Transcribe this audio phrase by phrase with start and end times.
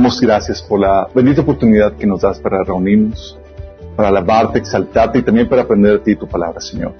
[0.00, 3.38] Damos gracias por la bendita oportunidad que nos das para reunirnos,
[3.96, 6.94] para alabarte, exaltarte y también para aprender de ti tu palabra, Señor.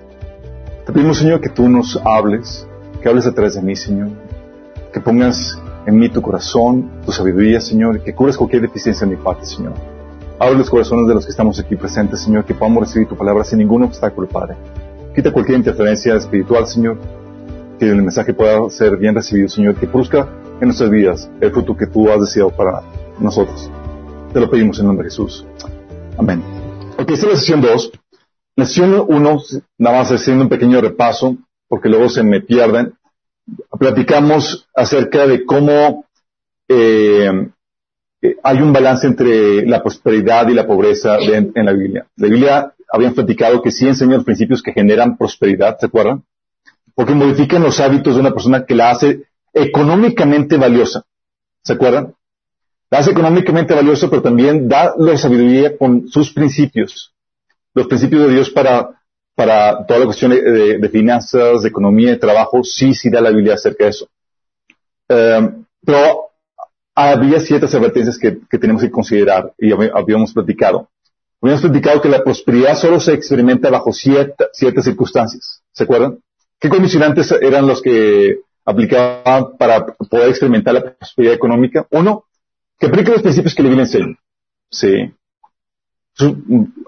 [0.84, 2.68] Te pedimos, Señor, que tú nos hables,
[3.00, 4.08] que hables través de mí, Señor,
[4.92, 9.12] que pongas en mí tu corazón, tu sabiduría, Señor, y que cures cualquier deficiencia en
[9.12, 9.72] mi parte, Señor.
[10.38, 13.44] Abre los corazones de los que estamos aquí presentes, Señor, que podamos recibir tu palabra
[13.44, 14.56] sin ningún obstáculo, Padre.
[15.14, 16.98] Quita cualquier interferencia espiritual, Señor,
[17.78, 20.28] que el mensaje pueda ser bien recibido, Señor, que produzca
[20.60, 22.82] en nuestras vidas el fruto que tú has deseado para
[23.20, 23.70] nosotros.
[24.32, 25.44] Te lo pedimos en nombre de Jesús.
[26.18, 26.42] Amén.
[26.98, 27.92] Ok, esta es la sesión 2.
[28.56, 29.42] La sesión 1,
[29.78, 31.36] nada más haciendo un pequeño repaso,
[31.68, 32.94] porque luego se me pierden.
[33.78, 36.04] Platicamos acerca de cómo
[36.68, 37.48] eh,
[38.22, 42.06] eh, hay un balance entre la prosperidad y la pobreza en la Biblia.
[42.16, 46.24] La Biblia habían platicado que sí enseña los principios que generan prosperidad, ¿se acuerdan?
[46.94, 51.04] Porque modifican los hábitos de una persona que la hace económicamente valiosa.
[51.62, 52.14] ¿Se acuerdan?
[52.90, 57.14] La hace económicamente valiosa, pero también da la sabiduría con sus principios.
[57.72, 59.00] Los principios de Dios para,
[59.36, 63.54] para toda la cuestión de, finanzas, de economía, de trabajo, sí, sí da la Biblia
[63.54, 64.08] acerca de eso.
[65.08, 65.50] Eh,
[65.84, 66.30] pero
[66.94, 70.88] había ciertas advertencias que, tenemos que considerar y habíamos platicado.
[71.40, 74.50] Habíamos platicado que la prosperidad solo se experimenta bajo ciertas
[74.84, 75.62] circunstancias.
[75.72, 76.18] ¿Se acuerdan?
[76.58, 81.86] ¿Qué condicionantes eran los que aplicaban para poder experimentar la prosperidad económica?
[81.90, 82.24] Uno,
[82.80, 84.16] que aplique los principios que le viene enseñar.
[84.70, 85.14] Sí.
[86.18, 86.26] Es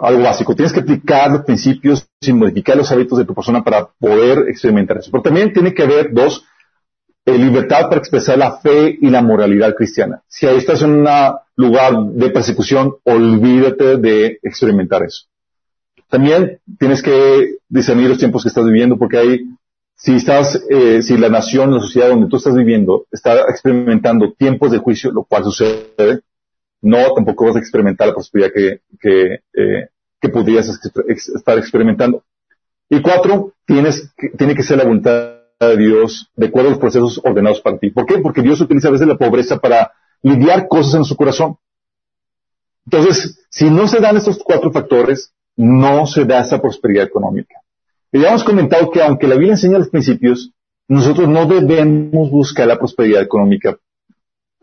[0.01, 0.57] algo básico.
[0.57, 4.99] Tienes que aplicar los principios sin modificar los hábitos de tu persona para poder experimentar
[4.99, 5.11] eso.
[5.11, 6.45] Pero también tiene que haber, dos,
[7.27, 10.23] eh, libertad para expresar la fe y la moralidad cristiana.
[10.27, 11.09] Si ahí estás en un
[11.57, 15.27] lugar de persecución, olvídate de experimentar eso.
[16.09, 19.41] También tienes que discernir los tiempos que estás viviendo porque hay,
[20.03, 24.73] si estás, eh, si la nación, la sociedad donde tú estás viviendo está experimentando tiempos
[24.73, 26.23] de juicio, lo cual sucede,
[26.81, 29.89] no tampoco vas a experimentar la prosperidad que, que, eh,
[30.21, 30.69] que podrías
[31.37, 32.25] estar experimentando.
[32.91, 37.21] Y cuatro, tienes, tiene que ser la voluntad de Dios de acuerdo a los procesos
[37.23, 37.91] ordenados para ti.
[37.91, 38.19] ¿Por qué?
[38.19, 41.59] Porque Dios utiliza a veces la pobreza para lidiar cosas en su corazón.
[42.87, 47.62] Entonces, si no se dan estos cuatro factores, no se da esa prosperidad económica.
[48.13, 50.53] Ya hemos comentado que aunque la Biblia enseña los principios,
[50.87, 53.79] nosotros no debemos buscar la prosperidad económica,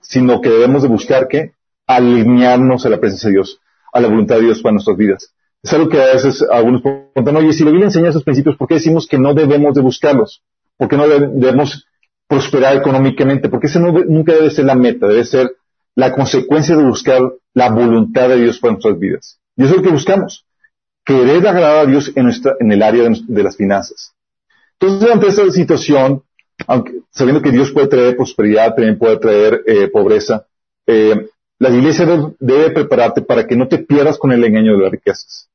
[0.01, 1.53] sino que debemos de buscar que
[1.87, 3.59] alinearnos a la presencia de Dios,
[3.91, 5.33] a la voluntad de Dios para nuestras vidas.
[5.63, 8.67] Es algo que a veces algunos preguntan, oye, si la Biblia enseña esos principios, ¿por
[8.67, 10.43] qué decimos que no debemos de buscarlos?
[10.77, 11.87] ¿Por qué no debemos
[12.27, 13.49] prosperar económicamente?
[13.49, 15.51] Porque esa nunca debe ser la meta, debe ser
[15.95, 17.21] la consecuencia de buscar
[17.53, 19.39] la voluntad de Dios para nuestras vidas.
[19.57, 20.45] Y eso es lo que buscamos.
[21.09, 24.13] Querer agradar a Dios en, nuestra, en el área de, las finanzas.
[24.79, 26.21] Entonces, ante esta situación,
[26.67, 30.45] aunque, sabiendo que Dios puede traer prosperidad, también puede traer eh, pobreza,
[30.85, 32.05] eh, la iglesia
[32.39, 35.49] debe prepararte para que no te pierdas con el engaño de las riquezas.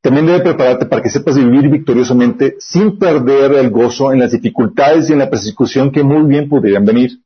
[0.00, 5.10] También debe prepararte para que sepas vivir victoriosamente sin perder el gozo en las dificultades
[5.10, 7.20] y en la persecución que muy bien podrían venir.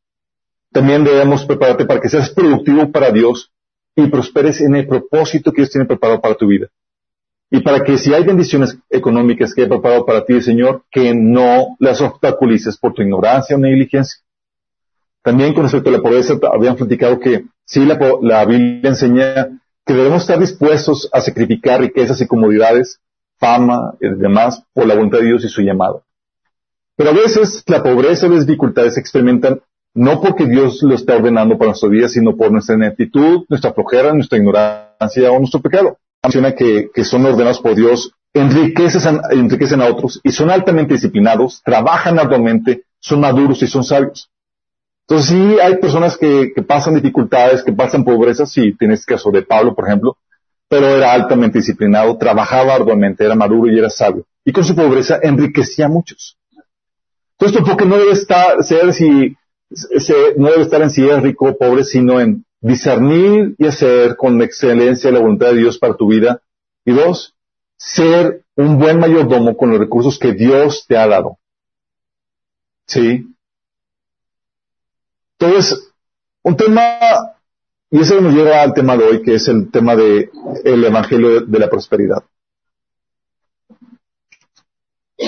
[0.72, 3.52] También debemos prepararte para que seas productivo para Dios
[3.94, 6.66] y prosperes en el propósito que Dios tiene preparado para tu vida.
[7.50, 11.76] Y para que si hay bendiciones económicas que he preparado para ti, Señor, que no
[11.78, 14.20] las obstaculices por tu ignorancia o negligencia.
[15.22, 19.94] También con respecto a la pobreza, habían platicado que sí, la, la Biblia enseña que
[19.94, 23.00] debemos estar dispuestos a sacrificar riquezas y comodidades,
[23.38, 26.02] fama y demás por la voluntad de Dios y su llamado.
[26.96, 29.60] Pero a veces la pobreza y las dificultades se experimentan
[29.94, 34.12] no porque Dios lo está ordenando para nuestra vida, sino por nuestra ineptitud, nuestra flojera,
[34.12, 35.98] nuestra ignorancia o nuestro pecado.
[36.26, 41.62] Menciona que, que son ordenados por Dios, enriquecen, enriquecen a otros y son altamente disciplinados,
[41.64, 44.30] trabajan arduamente, son maduros y son sabios.
[45.08, 49.74] Entonces sí hay personas que, pasan dificultades, que pasan pobreza, sí, tienes caso de Pablo,
[49.74, 50.16] por ejemplo,
[50.68, 54.26] pero era altamente disciplinado, trabajaba arduamente, era maduro y era sabio.
[54.44, 56.36] Y con su pobreza enriquecía a muchos.
[57.38, 59.36] Entonces tu enfoque no debe estar, ser si,
[60.36, 64.42] no debe estar en si eres rico o pobre, sino en discernir y hacer con
[64.42, 66.42] excelencia la voluntad de Dios para tu vida.
[66.84, 67.34] Y dos,
[67.76, 71.38] ser un buen mayordomo con los recursos que Dios te ha dado.
[72.86, 73.26] ¿Sí?
[75.38, 75.92] Entonces,
[76.42, 76.98] un tema,
[77.90, 80.30] y eso nos lleva al tema de hoy, que es el tema del
[80.64, 82.24] el Evangelio de, la Prosperidad.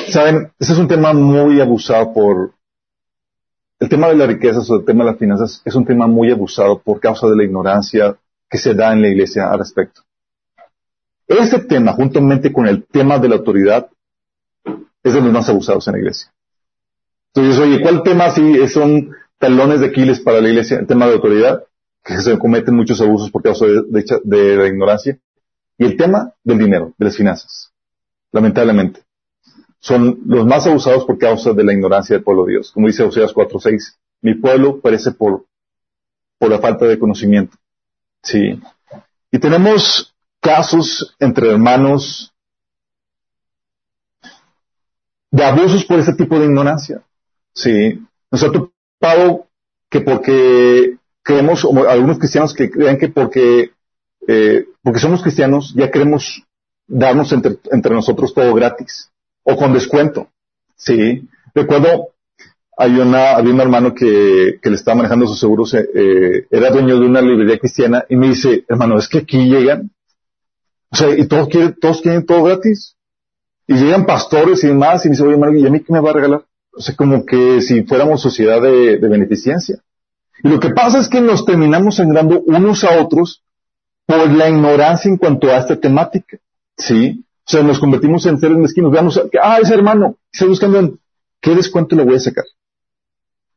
[0.08, 2.54] Saben, ese es un tema muy abusado por,
[3.80, 6.30] el tema de las riquezas o el tema de las finanzas es un tema muy
[6.30, 8.16] abusado por causa de la ignorancia
[8.50, 10.02] que se da en la iglesia al respecto.
[11.26, 13.88] Ese tema, juntamente con el tema de la autoridad,
[15.02, 16.32] es de los más abusados en la iglesia.
[17.34, 21.14] Entonces, oye, ¿cuál tema si son talones de Aquiles para la iglesia, el tema de
[21.14, 21.64] autoridad,
[22.02, 25.18] que se cometen muchos abusos por causa de, la ignorancia,
[25.76, 27.72] y el tema del dinero, de las finanzas,
[28.32, 29.02] lamentablemente.
[29.80, 32.72] Son los más abusados por causa de la ignorancia del pueblo de Dios.
[32.72, 35.46] Como dice Oseas 4.6, mi pueblo perece por,
[36.38, 37.56] por la falta de conocimiento.
[38.22, 38.60] Sí.
[39.30, 42.32] Y tenemos casos entre hermanos
[45.30, 47.02] de abusos por ese tipo de ignorancia.
[47.54, 48.00] Sí.
[48.30, 48.50] Nos ha
[49.90, 53.72] que porque creemos, algunos cristianos que creen que porque,
[54.26, 56.44] eh, porque somos cristianos ya queremos
[56.86, 59.10] darnos entre, entre, nosotros todo gratis
[59.48, 60.28] o con descuento.
[60.76, 61.26] Sí.
[61.54, 62.10] Recuerdo,
[62.76, 67.00] hay una, había un hermano que, le estaba manejando sus seguros, eh, eh, era dueño
[67.00, 69.90] de una librería cristiana y me dice, hermano, es que aquí llegan,
[70.90, 72.94] o sea, y todos quieren, todos quieren todo gratis.
[73.66, 76.00] Y llegan pastores y demás, y me dice, oye, hermano, ¿y a mí qué me
[76.00, 76.44] va a regalar?
[76.72, 79.82] O sea, como que si fuéramos sociedad de, beneficencia.
[80.42, 83.42] Y lo que pasa es que nos terminamos sangrando unos a otros
[84.06, 86.38] por la ignorancia en cuanto a esta temática.
[86.76, 87.26] ¿Sí?
[87.48, 88.92] O sea, nos convertimos en seres mezquinos.
[88.92, 90.98] Veamos, ah, ese hermano, está buscando
[91.40, 92.44] ¿qué descuento le voy a sacar?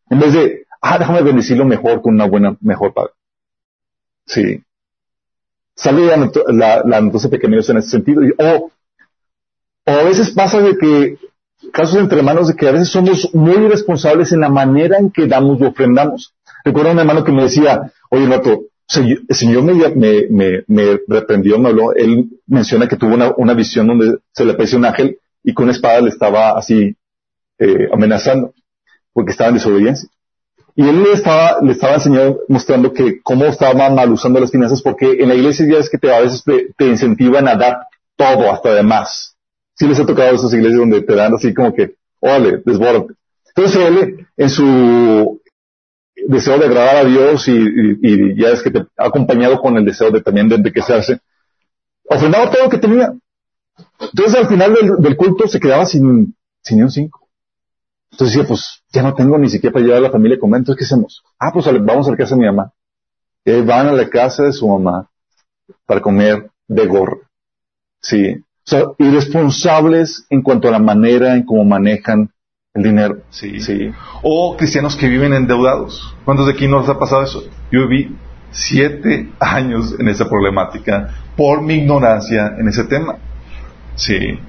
[0.10, 3.12] En vez de, ah, déjame bendecirlo mejor con una buena, mejor paga.
[4.26, 4.64] Sí.
[5.76, 8.22] Sale la, la, noticia pequeños en ese sentido.
[8.38, 8.72] o,
[9.86, 11.18] o a veces pasa de que,
[11.74, 15.28] casos entre hermanos, de que a veces somos muy irresponsables en la manera en que
[15.28, 16.34] damos o ofrendamos.
[16.64, 18.26] Recuerdo un hermano que me decía, oye,
[18.94, 24.52] El Señor me, reprendió, me habló, él menciona que tuvo una, visión donde se le
[24.52, 26.96] apareció un ángel y con una espada le estaba así
[27.60, 28.54] eh, amenazando
[29.14, 30.10] porque estaba en desobediencia.
[30.76, 34.82] Y él le estaba, le estaba enseñando, mostrando que cómo estaba mal usando las finanzas,
[34.82, 38.52] porque en la iglesia ya es que te, a veces te, incentivan a dar todo,
[38.52, 39.36] hasta de más.
[39.76, 43.16] Sí les ha tocado esas iglesias donde te dan así como que, órale, desborde.
[43.56, 45.41] Entonces él, en su
[46.28, 50.12] deseo de agradar a Dios y, ya es que te ha acompañado con el deseo
[50.12, 51.20] de también de enriquecerse,
[52.06, 53.14] ofrendaba todo lo que tenía.
[54.00, 57.28] Entonces al final del, culto se quedaba sin, sin un cinco.
[58.12, 60.60] Entonces decía, pues ya no tengo ni siquiera para llevar a la familia a comer,
[60.60, 61.24] entonces ¿qué hacemos?
[61.40, 62.74] Ah, pues vamos a la casa de mi mamá.
[63.46, 65.10] Y van a la casa de su mamá
[65.86, 67.22] para comer de gorro.
[68.02, 68.34] Sí.
[68.34, 72.32] O sea, irresponsables en cuanto a la manera en cómo manejan
[72.74, 73.18] el dinero.
[73.30, 73.60] Sí.
[73.60, 73.92] sí.
[74.24, 76.16] O cristianos que viven endeudados.
[76.24, 77.44] ¿Cuántos de aquí nos ha pasado eso?
[77.70, 78.16] Yo viví
[78.52, 83.16] siete años en esa problemática por mi ignorancia en ese tema.
[83.96, 84.40] Sí.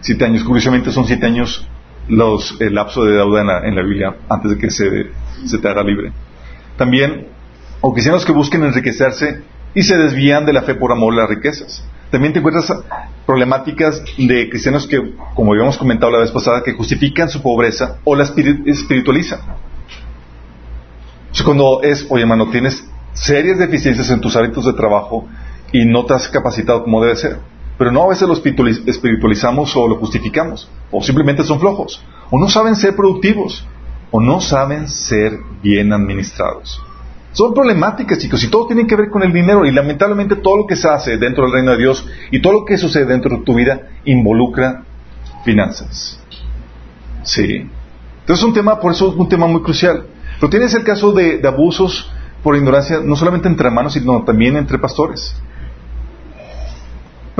[0.00, 0.42] Siete años.
[0.42, 1.64] Curiosamente son siete años
[2.08, 5.10] los, el lapso de deuda en la, Biblia antes de que se,
[5.46, 6.10] se te haga libre.
[6.76, 7.28] También,
[7.80, 9.42] o cristianos que busquen enriquecerse
[9.74, 11.84] y se desvían de la fe por amor a las riquezas.
[12.10, 12.72] También te encuentras
[13.30, 18.16] problemáticas de cristianos que, como habíamos comentado la vez pasada, que justifican su pobreza o
[18.16, 19.38] la espiritualizan.
[21.44, 25.28] Cuando es, oye hermano, tienes serias deficiencias en tus hábitos de trabajo
[25.70, 27.38] y no te has capacitado como debe ser.
[27.78, 32.48] Pero no a veces lo espiritualizamos o lo justificamos, o simplemente son flojos, o no
[32.48, 33.64] saben ser productivos,
[34.10, 36.82] o no saben ser bien administrados.
[37.32, 40.66] Son problemáticas, chicos, y todo tiene que ver con el dinero, y lamentablemente todo lo
[40.66, 43.44] que se hace dentro del reino de Dios y todo lo que sucede dentro de
[43.44, 44.82] tu vida involucra
[45.44, 46.20] finanzas.
[47.22, 47.68] Sí.
[48.20, 50.06] Entonces es un tema, por eso es un tema muy crucial.
[50.38, 52.10] Pero tienes el caso de, de abusos
[52.42, 55.36] por ignorancia, no solamente entre hermanos, sino también entre pastores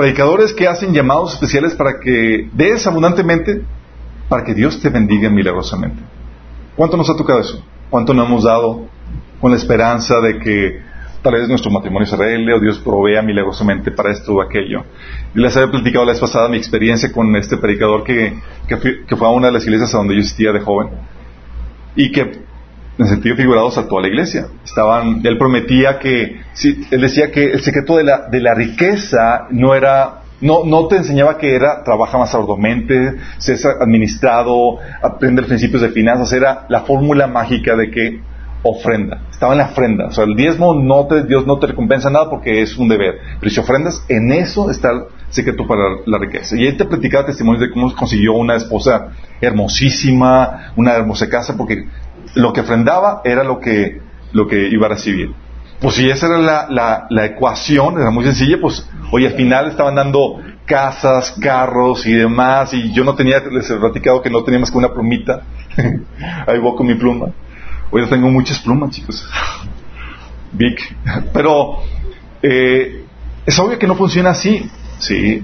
[0.01, 3.63] predicadores que hacen llamados especiales para que des abundantemente,
[4.31, 6.03] para que Dios te bendiga milagrosamente.
[6.75, 7.63] ¿Cuánto nos ha tocado eso?
[7.91, 8.87] ¿Cuánto nos hemos dado
[9.41, 10.81] con la esperanza de que
[11.23, 14.85] tal vez nuestro matrimonio se arregle o Dios provea milagrosamente para esto o aquello?
[15.35, 19.27] Yo les había platicado la vez pasada mi experiencia con este predicador que, que, fue
[19.27, 20.91] a una de las iglesias a donde yo existía de joven
[21.97, 22.45] y que
[22.97, 24.47] en sentido figurado a toda la iglesia.
[25.25, 26.43] Él prometía que,
[26.91, 30.97] él decía que el secreto de la, de la riqueza no era, no, no te
[30.97, 37.27] enseñaba que era trabaja más arduamente, ser administrado, aprender principios de finanzas, era la fórmula
[37.27, 38.21] mágica de que
[38.63, 42.11] ofrenda, estaba en la ofrenda, o sea, el diezmo no te, Dios no te recompensa
[42.11, 46.19] nada porque es un deber, pero si ofrendas, en eso está el secreto para la
[46.19, 46.57] riqueza.
[46.57, 51.87] Y él te platicaba testimonios de cómo consiguió una esposa hermosísima, una hermosa casa, porque
[52.35, 54.01] lo que ofrendaba era lo que,
[54.33, 55.33] lo que iba a recibir.
[55.81, 59.95] Pues si esa era la, la, ecuación, era muy sencilla, pues, oye, al final estaban
[59.95, 64.61] dando casas, carros y demás, y yo no tenía, les he platicado que no tenía
[64.61, 65.43] más que una plumita.
[66.47, 67.29] Ahí voy con mi pluma.
[67.91, 69.27] Hoy tengo muchas plumas, chicos.
[70.53, 70.77] Big.
[71.33, 71.79] Pero
[72.43, 73.05] eh,
[73.47, 74.71] es obvio que no funciona así.
[74.99, 75.43] Sí.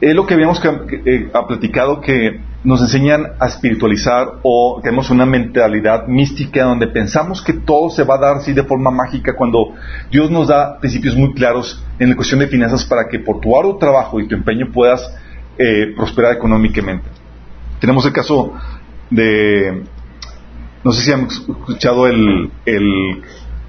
[0.00, 0.62] Es lo que habíamos
[1.04, 7.52] eh, platicado que nos enseñan a espiritualizar o tenemos una mentalidad mística donde pensamos que
[7.52, 9.74] todo se va a dar así de forma mágica cuando
[10.10, 13.56] Dios nos da principios muy claros en la cuestión de finanzas para que por tu
[13.56, 15.14] arduo trabajo y tu empeño puedas
[15.56, 17.08] eh, prosperar económicamente.
[17.80, 18.52] Tenemos el caso
[19.08, 19.84] de,
[20.82, 23.22] no sé si han escuchado el, el,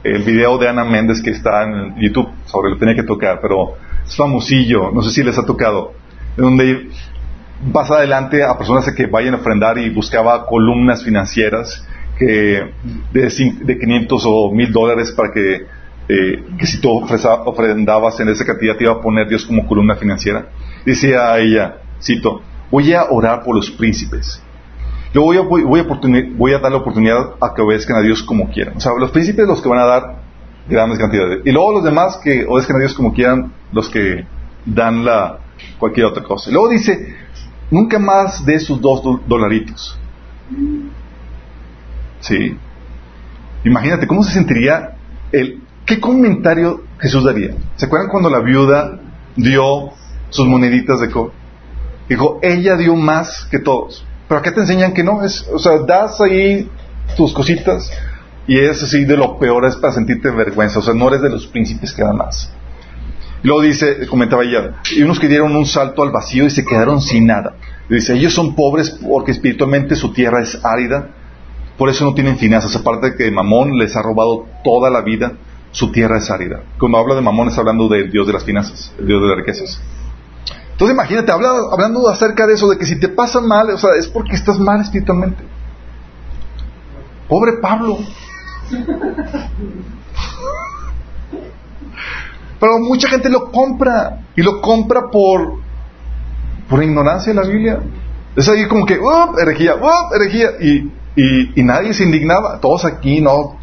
[0.04, 3.76] el video de Ana Méndez que está en YouTube sobre lo tenía que tocar, pero
[4.04, 5.94] es famosillo, no sé si les ha tocado,
[6.36, 6.90] donde
[7.74, 11.86] pasa adelante a personas que vayan a ofrendar y buscaba columnas financieras
[12.18, 12.72] que
[13.14, 15.56] de, de 500 o 1000 dólares para que,
[16.10, 17.06] eh, que si tú
[17.46, 20.48] ofrendabas en esa cantidad te iba a poner Dios como columna financiera.
[20.86, 24.42] Decía a ella, cito, voy a orar por los príncipes.
[25.14, 28.50] Yo voy a, voy, voy a dar la oportunidad a que obedezcan a Dios como
[28.50, 28.78] quieran.
[28.78, 30.04] O sea, los príncipes los que van a dar
[30.68, 31.42] grandes cantidades.
[31.46, 34.26] Y luego los demás que obedezcan a Dios como quieran, los que
[34.66, 35.40] dan la
[35.80, 36.52] cualquier otra cosa.
[36.52, 37.16] Luego dice,
[37.72, 39.98] nunca más de esos dos dolaritos.
[42.22, 42.58] Sí.
[43.64, 44.96] Imagínate, ¿cómo se sentiría
[45.32, 45.62] el...
[45.86, 47.56] ¿Qué comentario Jesús daría?
[47.76, 49.00] ¿Se acuerdan cuando la viuda
[49.36, 49.92] dio
[50.30, 51.34] sus moneditas de cobre?
[52.08, 54.06] Dijo, ella dio más que todos.
[54.28, 56.70] Pero acá te enseñan que no, es, o sea, das ahí
[57.18, 57.90] tus cositas
[58.50, 61.30] y es así de lo peor, es para sentirte vergüenza, o sea, no eres de
[61.30, 62.52] los príncipes que dan más.
[63.44, 66.66] Y luego dice, comentaba ella, y unos que dieron un salto al vacío y se
[66.66, 67.56] quedaron sin nada.
[67.90, 71.10] dice, ellos son pobres porque espiritualmente su tierra es árida,
[71.78, 72.76] por eso no tienen finanzas.
[72.76, 75.34] Aparte de que Mamón les ha robado toda la vida,
[75.72, 76.64] su tierra es árida.
[76.78, 79.38] Cuando habla de Mamón está hablando del Dios de las finanzas, el Dios de las
[79.38, 79.82] riquezas.
[80.72, 84.08] Entonces imagínate, hablando acerca de eso, de que si te pasa mal, o sea, es
[84.08, 85.44] porque estás mal espiritualmente.
[87.30, 88.00] Pobre Pablo.
[92.60, 95.60] Pero mucha gente lo compra y lo compra por,
[96.68, 97.80] por ignorancia de la Biblia.
[98.36, 99.38] Es ahí como que, ¡up!
[99.42, 100.14] herejía, ¡up!
[100.16, 100.50] herejía.
[100.62, 100.92] Y,
[101.56, 102.60] y, nadie se indignaba.
[102.60, 103.58] Todos aquí, ¿no?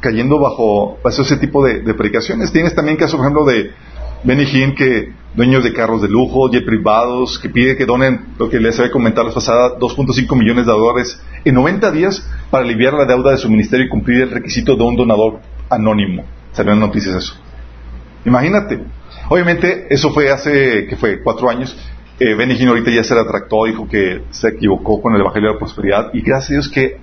[0.00, 2.52] Cayendo bajo, ese tipo de, predicaciones.
[2.52, 3.70] Tienes también caso, por ejemplo, de
[4.24, 8.48] Benny Hinn, que dueños de carros de lujo, jet privados, que pide que donen, lo
[8.48, 12.94] que les había comentado la pasada, 2.5 millones de dólares en 90 días para aliviar
[12.94, 16.24] la deuda de su ministerio y cumplir el requisito de un donador anónimo.
[16.52, 17.34] Salieron noticias eso.
[18.24, 18.80] Imagínate.
[19.28, 21.76] Obviamente, eso fue hace, que fue, cuatro años.
[22.18, 25.58] Eh, Benny ahorita ya se retractó, dijo que se equivocó con el Evangelio de la
[25.58, 26.10] Prosperidad.
[26.12, 26.98] Y gracias a Dios que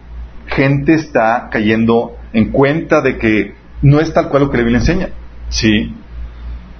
[0.47, 4.79] gente está cayendo en cuenta de que no es tal cual lo que la Biblia
[4.79, 5.09] enseña.
[5.49, 5.93] Sí.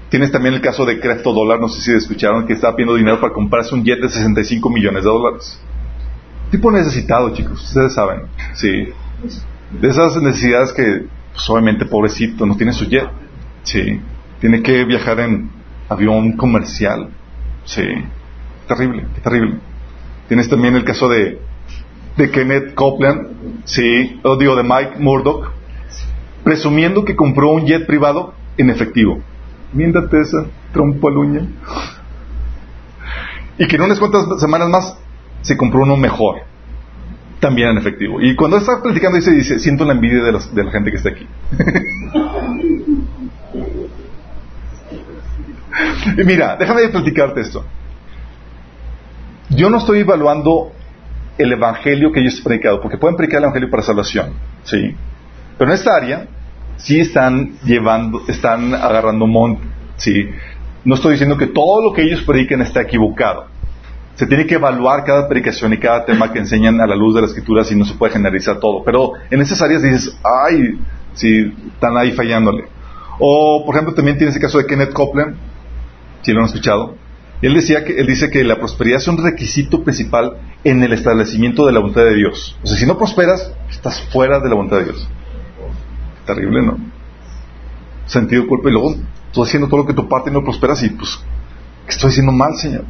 [0.10, 3.20] Tienes también el caso de Crypto Dólar, no sé si escucharon, que estaba pidiendo dinero
[3.20, 5.60] para comprarse un jet de 65 millones de dólares.
[6.52, 8.22] Tipo necesitado, chicos, ustedes saben.
[8.54, 8.90] Sí.
[9.72, 13.10] De esas necesidades que, pues, obviamente, pobrecito, no tiene su jet.
[13.64, 14.00] Sí.
[14.40, 15.50] Tiene que viajar en
[15.90, 17.10] avión comercial.
[17.66, 17.84] Sí.
[18.68, 19.60] Terrible, terrible.
[20.28, 21.40] Tienes también el caso de,
[22.18, 25.52] de Kenneth Copeland, sí, o digo de Mike Murdoch,
[26.44, 29.22] presumiendo que compró un jet privado en efectivo.
[29.72, 31.48] Miéntate esa trompa uña.
[33.58, 34.98] Y que en unas cuantas semanas más
[35.42, 36.42] se compró uno mejor.
[37.40, 38.22] También en efectivo.
[38.22, 41.10] Y cuando está platicando dice, dice, siento la envidia de, de la gente que está
[41.10, 41.28] aquí.
[46.18, 47.66] y mira, déjame platicarte esto.
[49.50, 50.72] Yo no estoy evaluando
[51.38, 54.96] el evangelio que ellos han predicado, porque pueden predicar el evangelio para salvación, sí.
[55.58, 56.28] Pero en esta área
[56.78, 59.64] sí están llevando, están agarrando monte,
[59.98, 60.30] sí.
[60.84, 63.48] No estoy diciendo que todo lo que ellos predican está equivocado.
[64.16, 67.22] Se tiene que evaluar cada predicación y cada tema que enseñan a la luz de
[67.22, 68.84] las escrituras y no se puede generalizar todo.
[68.84, 70.80] Pero en esas áreas dices, ay,
[71.14, 72.66] sí, están ahí fallándole.
[73.20, 75.36] O, por ejemplo, también tiene ese caso de Kenneth Copeland,
[76.22, 76.96] si lo han escuchado.
[77.42, 81.66] Él, decía que, él dice que la prosperidad es un requisito principal en el establecimiento
[81.66, 82.58] de la voluntad de Dios.
[82.64, 85.08] O sea, si no prosperas, estás fuera de la voluntad de Dios.
[86.26, 86.78] Terrible, ¿no?
[88.08, 88.96] Sentido culpa y luego
[89.32, 91.20] tú haciendo todo lo que tu parte no prosperas y pues,
[91.86, 92.86] ¿qué estoy haciendo mal, Señor?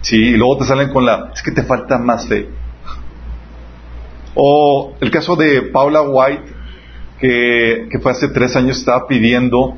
[0.00, 2.48] Sí, y luego te salen con la, es que te falta más fe.
[4.34, 6.44] O el caso de Paula White,
[7.20, 9.76] que, que fue hace tres años, estaba pidiendo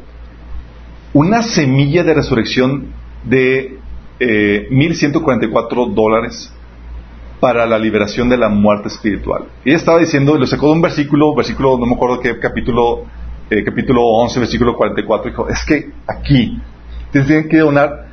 [1.15, 2.89] una semilla de resurrección
[3.25, 3.79] de
[4.21, 6.53] eh, 1.144 dólares
[7.41, 9.45] para la liberación de la muerte espiritual.
[9.65, 13.05] Y ella estaba diciendo, lo sacó de un versículo, versículo, no me acuerdo qué capítulo,
[13.49, 16.61] eh, capítulo 11, versículo 44, dijo, es que aquí
[17.13, 18.09] tienen que donar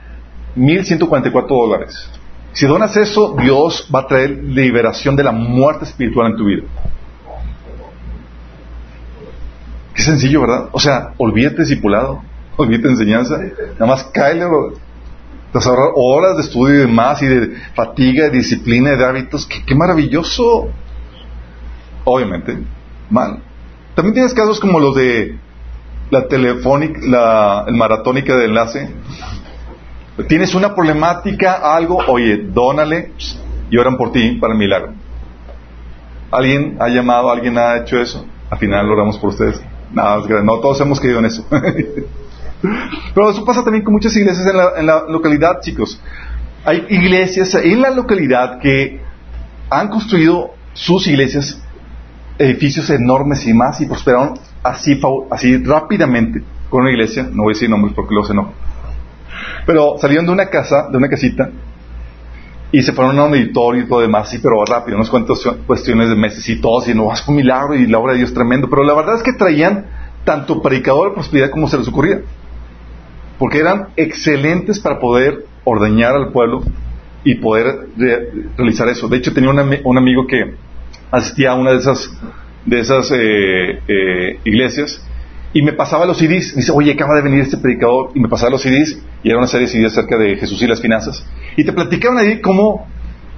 [0.55, 2.09] 1.144 dólares.
[2.53, 6.63] Si donas eso, Dios va a traer liberación de la muerte espiritual en tu vida.
[9.93, 10.69] Qué sencillo, ¿verdad?
[10.71, 12.21] O sea, olvídate discipulado,
[12.67, 13.37] olvídate enseñanza,
[13.73, 14.45] nada más cáele
[15.51, 19.47] Te ahorrar horas de estudio y demás, y de fatiga, de disciplina, de hábitos.
[19.47, 20.69] ¡Qué, maravilloso!
[22.03, 22.57] Obviamente,
[23.09, 23.39] mal.
[23.95, 25.37] También tienes casos como los de
[26.09, 28.89] la telefónica, la el maratónica de enlace.
[30.27, 33.13] Tienes una problemática, algo, oye, dónale
[33.69, 34.93] y oran por ti para el milagro.
[36.31, 38.25] ¿Alguien ha llamado, alguien ha hecho eso?
[38.49, 39.61] Al final oramos por ustedes.
[39.93, 41.45] Nada, no, todos hemos creído en eso.
[43.13, 44.45] Pero eso pasa también con muchas iglesias
[44.77, 45.99] en la, localidad, chicos.
[46.63, 49.01] Hay iglesias en la localidad que
[49.69, 51.59] han construido sus iglesias,
[52.37, 54.99] edificios enormes y más, y prosperaron así,
[55.31, 57.23] así rápidamente con una iglesia.
[57.23, 58.53] No voy a decir nombres porque los enojo.
[59.65, 61.49] Pero salieron de una casa, de una casita,
[62.71, 66.09] y se fueron a un auditorio y todo demás, sí, pero rápido, unas cuantas cuestiones
[66.09, 68.69] de meses y todo, y no, vas un milagro y la obra de Dios tremendo.
[68.69, 69.87] Pero la verdad es que traían
[70.23, 72.21] tanto predicador de prosperidad como se les ocurría.
[73.41, 76.61] Porque eran excelentes para poder ordeñar al pueblo
[77.23, 77.87] y poder
[78.55, 79.07] realizar eso.
[79.07, 80.53] De hecho, tenía un, amigo que
[81.09, 82.11] asistía a una de esas,
[82.67, 85.03] de esas eh, eh, iglesias
[85.53, 86.53] y me pasaba los CDs.
[86.53, 88.11] Me dice, oye, acaba de venir este predicador.
[88.13, 89.01] Y me pasaba los CDs.
[89.23, 91.25] Y era una serie de CDs acerca de Jesús y las finanzas.
[91.57, 92.87] Y te platicaban ahí cómo,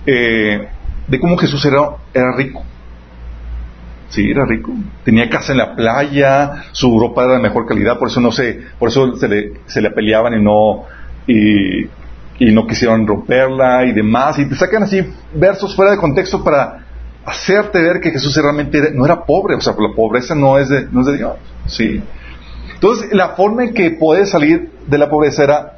[0.05, 0.67] eh,
[1.07, 1.79] de cómo Jesús era,
[2.13, 2.61] era rico.
[4.13, 4.71] Sí, era rico.
[5.03, 8.59] Tenía casa en la playa, su ropa era de mejor calidad, por eso no se,
[8.77, 10.83] por eso se le, se le peleaban y no,
[11.25, 11.85] y,
[12.37, 14.37] y no quisieron romperla y demás.
[14.37, 15.01] Y te sacan así
[15.33, 16.85] versos fuera de contexto para
[17.25, 20.87] hacerte ver que Jesús realmente no era pobre, o sea, la pobreza no es de,
[20.91, 21.33] no es de Dios.
[21.65, 22.03] Sí.
[22.75, 25.77] Entonces, la forma en que puedes salir de la pobreza era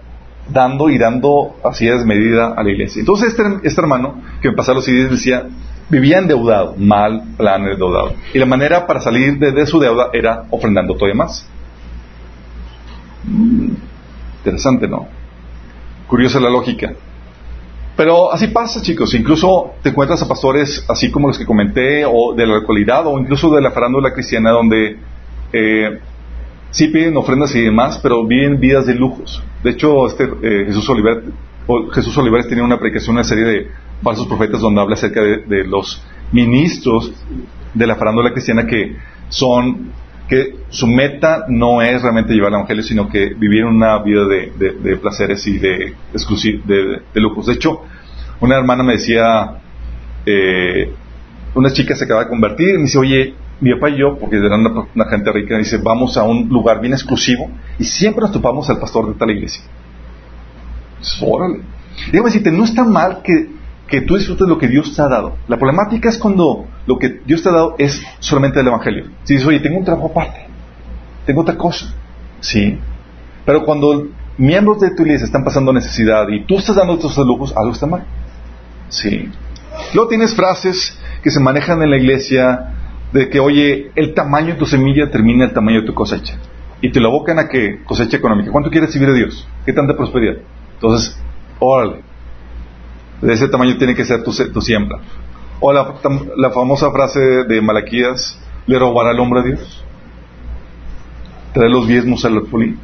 [0.52, 3.00] dando y dando así desmedida a la iglesia.
[3.00, 5.48] Entonces, este, este hermano que me pasaba los CDs decía,
[5.90, 8.14] vivía endeudado, mal plan endeudado.
[8.34, 11.48] Y la manera para salir de, su deuda era ofrendando todavía más.
[13.24, 13.72] Mm,
[14.38, 15.08] interesante, ¿no?
[16.08, 16.94] Curiosa la lógica.
[17.96, 19.14] Pero así pasa, chicos.
[19.14, 23.18] Incluso te encuentras a pastores así como los que comenté, o de la actualidad, o
[23.18, 24.98] incluso de la farándula cristiana, donde
[25.54, 26.00] eh,
[26.72, 29.42] sí piden ofrendas y demás, pero viven vidas de lujos.
[29.64, 31.24] De hecho, este, eh, Jesús, Oliver,
[31.94, 33.68] Jesús Olivares tenía una predicación, una serie de
[34.02, 37.12] falsos profetas donde habla acerca de, los ministros
[37.74, 38.96] de la farándula cristiana que
[39.30, 39.92] son
[40.28, 44.98] que su meta no es realmente llevar el evangelio, sino que vivir una vida de,
[44.98, 47.46] placeres y de, de, lujos.
[47.46, 47.82] De hecho,
[48.40, 49.60] una hermana me decía,
[50.26, 50.92] eh,
[51.54, 54.38] una chica se acaba de convertir y me dice, oye, mi papá y yo, porque
[54.38, 58.70] eran una, gente rica, dice, vamos a un lugar bien exclusivo y siempre nos topamos
[58.70, 59.64] al pastor de tal iglesia.
[61.22, 61.62] Órale.
[62.12, 63.50] Dígame decirte, no está mal que,
[63.88, 65.38] que tú disfrutes lo que Dios te ha dado.
[65.48, 69.06] La problemática es cuando lo que Dios te ha dado es solamente el Evangelio.
[69.24, 70.48] Si dices, oye, tengo un trabajo aparte,
[71.26, 71.94] tengo otra cosa.
[72.40, 72.80] Sí.
[73.46, 77.54] Pero cuando miembros de tu iglesia están pasando necesidad y tú estás dando estos lujos,
[77.56, 78.04] algo está mal.
[78.90, 79.30] Sí.
[79.94, 82.76] Luego tienes frases que se manejan en la iglesia
[83.12, 86.38] de que, oye, el tamaño de tu semilla determina el tamaño de tu cosecha.
[86.82, 88.52] Y te lo abocan a que cosecha económica.
[88.52, 89.48] ¿Cuánto quieres recibir de Dios?
[89.66, 90.36] ¿Qué tanta prosperidad?
[90.74, 91.18] Entonces,
[91.60, 92.02] órale.
[93.22, 95.00] De ese tamaño tiene que ser tu, tu siembra.
[95.60, 95.96] O la,
[96.38, 99.84] la, famosa frase de Malaquías, ¿le robará el hombre a Dios?
[101.54, 102.78] Trae los diezmos al poli.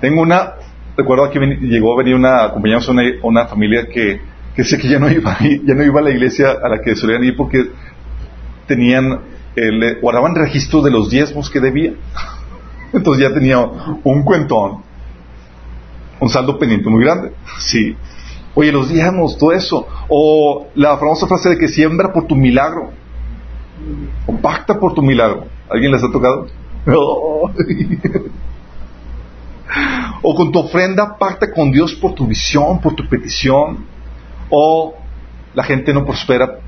[0.00, 0.54] Tengo una,
[0.96, 4.20] recuerdo que llegó a venir una, acompañamos a una, una familia que,
[4.54, 6.96] que sé que ya no iba, ya no iba a la iglesia a la que
[6.96, 7.70] solían ir porque
[8.66, 9.20] tenían
[9.56, 11.92] eh, guardaban registro de los diezmos que debía.
[12.92, 14.82] Entonces ya tenía un cuentón,
[16.20, 17.32] un saldo pendiente muy grande.
[17.58, 17.96] Sí.
[18.56, 19.86] Oye, los diezmos, todo eso.
[20.08, 22.90] O la famosa frase de que siembra por tu milagro.
[24.26, 25.44] O pacta por tu milagro.
[25.70, 26.48] ¿Alguien les ha tocado?
[30.22, 33.84] o con tu ofrenda pacta con Dios por tu visión, por tu petición.
[34.48, 34.94] O
[35.54, 36.58] la gente no prospera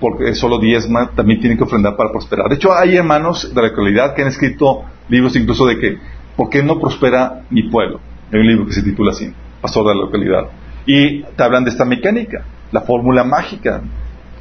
[0.00, 2.48] porque solo diezma, también tienen que ofrendar para prosperar.
[2.48, 5.98] De hecho, hay hermanos de la actualidad que han escrito libros incluso de que,
[6.36, 8.00] ¿por qué no prospera mi pueblo?
[8.32, 10.48] Hay un libro que se titula así, Pastor de la localidad.
[10.88, 13.82] Y te hablan de esta mecánica, la fórmula mágica.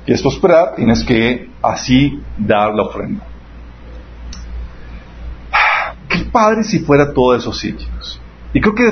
[0.06, 3.26] Que es prosperar, tienes que así dar la ofrenda.
[6.08, 7.76] Qué padre si fuera todo eso sí,
[8.54, 8.92] y creo que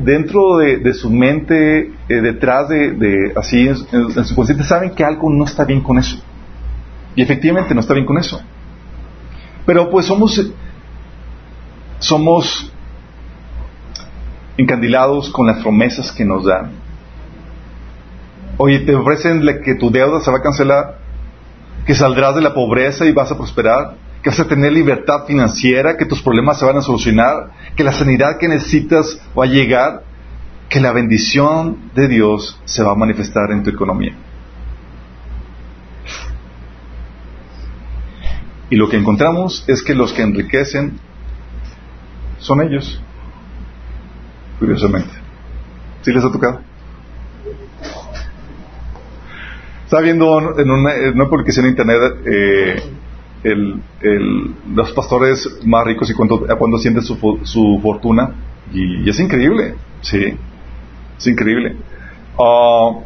[0.00, 3.76] dentro de, su mente, eh, detrás de, así, en,
[4.24, 6.16] su consciente, saben que algo no está bien con eso.
[7.16, 8.40] Y efectivamente no está bien con eso.
[9.66, 10.40] Pero pues somos,
[11.98, 12.72] somos
[14.56, 16.81] encandilados con las promesas que nos dan.
[18.58, 20.98] Oye, te ofrecen que tu deuda se va a cancelar,
[21.86, 25.96] que saldrás de la pobreza y vas a prosperar que vas a tener libertad financiera,
[25.96, 30.04] que tus problemas se van a solucionar, que la sanidad que necesitas va a llegar,
[30.68, 34.14] que la bendición de Dios se va a manifestar en tu economía.
[38.70, 40.98] Y lo que encontramos es que los que enriquecen
[42.38, 43.02] son ellos,
[44.60, 45.10] curiosamente.
[46.02, 46.60] ¿Sí les ha tocado?
[49.92, 52.82] Estaba viendo en una, publicación en internet eh,
[54.74, 58.30] los pastores más ricos y cuando, cuando sienten su, su fortuna
[58.72, 60.34] y, es increíble, sí,
[61.18, 61.76] es increíble.
[62.38, 63.00] Ah,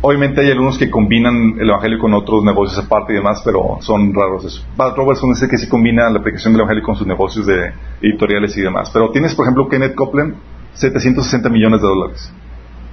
[0.00, 4.14] obviamente hay algunos que combinan el evangelio con otros negocios aparte y demás, pero son
[4.14, 4.64] raros eso.
[4.76, 8.56] Bad Robertson el que sí combina la aplicación del evangelio con sus negocios de editoriales
[8.56, 8.90] y demás.
[8.92, 10.36] Pero tienes, por ejemplo, Kenneth Copeland,
[10.72, 12.32] 760 millones de dólares.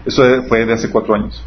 [0.04, 1.46] Eso fue de hace cuatro años.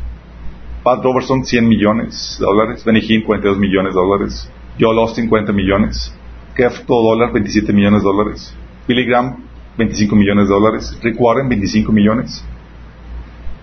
[0.82, 2.84] Pat Robertson, 100 millones de dólares.
[2.84, 4.50] Benny Hinn, 42 millones de dólares.
[4.78, 6.14] Joel Austin, 50 millones.
[6.54, 8.54] Kev Dólar, 27 millones de dólares.
[8.88, 9.44] Billy Graham,
[9.76, 10.98] 25 millones de dólares.
[11.02, 12.42] Rick Warren, 25 millones.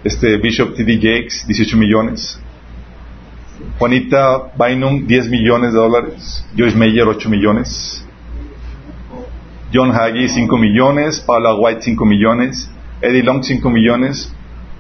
[0.04, 1.00] Este Bishop T.D.
[1.02, 2.40] Jakes, 18 millones.
[3.80, 6.46] Juanita Bynum, 10 millones de dólares.
[6.56, 8.06] Joyce Meyer, 8 millones.
[9.74, 11.20] John Hagee, 5 millones.
[11.20, 12.70] Paula White, 5 millones.
[13.02, 14.32] Eddie Long, 5 millones.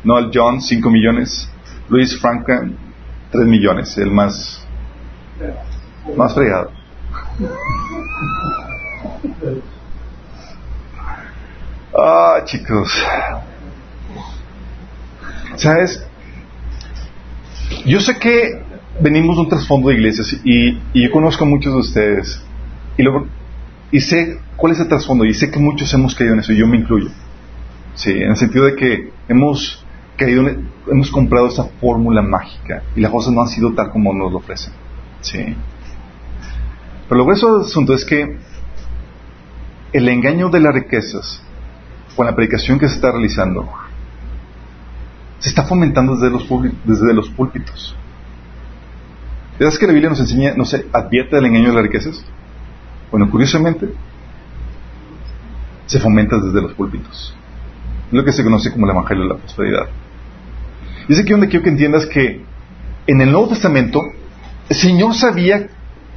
[0.03, 1.49] Noel Jones, 5 millones.
[1.89, 2.75] Luis Franklin,
[3.31, 4.65] 3 millones, el más,
[6.15, 6.71] más fregado.
[11.97, 12.91] Ah, chicos.
[15.55, 16.05] ¿Sabes?
[17.85, 18.61] Yo sé que
[18.99, 22.43] venimos de un trasfondo de iglesias y, y, yo conozco a muchos de ustedes
[22.97, 23.27] y, lo,
[23.91, 26.57] y sé cuál es el trasfondo y sé que muchos hemos caído en eso y
[26.57, 27.09] yo me incluyo.
[27.95, 29.85] Sí, en el sentido de que hemos
[30.17, 34.39] hemos comprado esa fórmula mágica y las cosas no han sido tal como nos lo
[34.39, 34.73] ofrecen.
[35.21, 35.55] Sí.
[37.07, 38.37] Pero lo grueso del asunto es que
[39.93, 41.41] el engaño de las riquezas
[42.15, 43.69] con la predicación que se está realizando
[45.39, 46.47] se está fomentando desde los,
[46.83, 47.95] desde los púlpitos.
[49.59, 52.23] ¿Sabes que la Biblia nos enseña, no sé, advierte del engaño de las riquezas?
[53.11, 53.89] Bueno, curiosamente,
[55.85, 57.35] se fomenta desde los púlpitos.
[58.11, 59.87] Lo que se conoce como el Evangelio de la Prosperidad.
[61.07, 62.41] Y es aquí donde quiero que entiendas que
[63.07, 64.01] en el Nuevo Testamento
[64.69, 65.67] el Señor sabía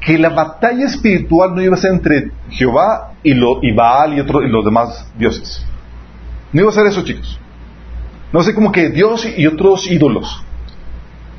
[0.00, 4.20] que la batalla espiritual no iba a ser entre Jehová y, lo, y Baal y,
[4.20, 5.64] otro, y los demás dioses.
[6.52, 7.38] No iba a ser eso, chicos.
[8.32, 10.42] No sé, como que Dios y otros ídolos.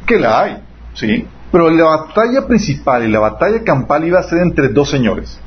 [0.05, 0.57] Que la hay,
[0.93, 1.25] ¿sí?
[1.51, 5.39] Pero la batalla principal y la batalla campal iba a ser entre dos señores.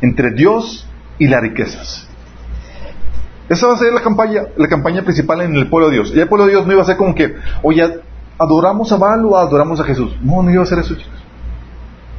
[0.00, 0.86] Entre Dios
[1.18, 2.09] y las riquezas.
[3.50, 6.12] Esa va a ser la campaña, la campaña principal en el pueblo de Dios.
[6.14, 7.34] Y el pueblo de Dios no iba a ser como que,
[7.64, 7.82] oye,
[8.38, 10.16] adoramos a Baal o adoramos a Jesús.
[10.22, 11.20] No, no iba a ser eso, chicos.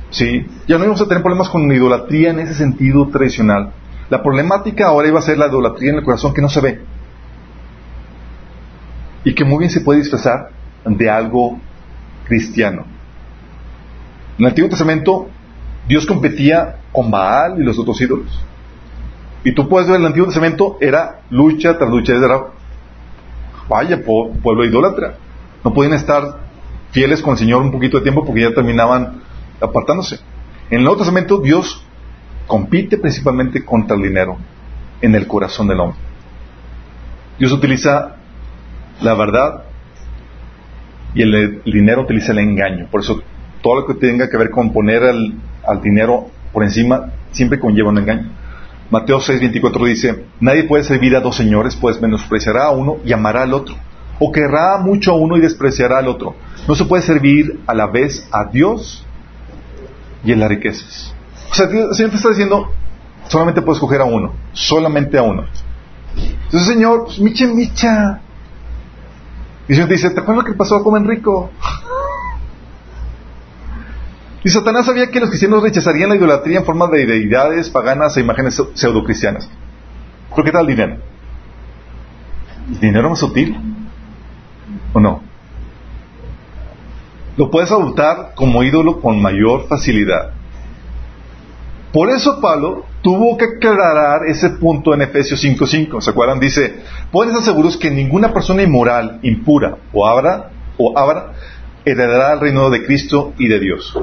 [0.10, 3.72] Sí, ya no íbamos a tener problemas con la idolatría en ese sentido tradicional.
[4.10, 6.82] La problemática ahora iba a ser la idolatría en el corazón que no se ve.
[9.24, 10.50] Y que muy bien se puede disfrazar
[10.84, 11.62] de algo
[12.28, 12.84] cristiano.
[14.38, 15.30] En el Antiguo Testamento,
[15.88, 18.51] Dios competía con Baal y los otros ídolos.
[19.44, 22.14] Y tú puedes ver el Antiguo Testamento, era lucha tras lucha.
[22.16, 22.48] Era,
[23.68, 25.16] vaya, pueblo idólatra.
[25.64, 26.40] No podían estar
[26.92, 29.22] fieles con el Señor un poquito de tiempo porque ya terminaban
[29.60, 30.20] apartándose.
[30.70, 31.86] En el Nuevo Testamento, Dios
[32.48, 34.38] compite principalmente contra el dinero
[35.02, 36.00] en el corazón del hombre.
[37.40, 38.18] Dios utiliza
[39.02, 39.64] la verdad
[41.16, 42.88] y el, dinero utiliza el engaño.
[42.92, 43.22] Por eso
[43.64, 47.98] todo lo que tenga que ver con poner al dinero por encima siempre conlleva un
[47.98, 48.41] engaño.
[48.92, 53.44] Mateo 6:24 dice, nadie puede servir a dos señores, pues menospreciará a uno y amará
[53.44, 53.76] al otro,
[54.20, 56.36] o querrá mucho a uno y despreciará al otro.
[56.68, 59.06] No se puede servir a la vez a Dios
[60.26, 61.16] y en las riquezas.
[61.50, 62.70] O sea, el Señor te está diciendo,
[63.30, 65.46] solamente puedes coger a uno, solamente a uno.
[66.16, 68.22] Entonces, Señor, pues, micha, micha.
[69.70, 71.50] Y el Señor te dice, ¿te acuerdas lo que pasó con Enrico?
[74.44, 78.22] Y Satanás sabía que los cristianos rechazarían la idolatría en forma de deidades paganas e
[78.22, 79.48] imágenes pseudocristianas.
[80.32, 80.98] ¿Pero qué tal dinero?
[82.70, 83.56] ¿El dinero más sutil?
[84.94, 85.22] ¿O no?
[87.38, 90.32] Lo puedes adoptar como ídolo con mayor facilidad.
[91.94, 96.02] Por eso Pablo tuvo que aclarar ese punto en Efesios 5.5.
[96.02, 96.40] ¿Se acuerdan?
[96.40, 101.34] Dice, puedes aseguros que ninguna persona inmoral, impura o abra, o abra
[101.84, 103.94] heredará el reino de Cristo y de Dios.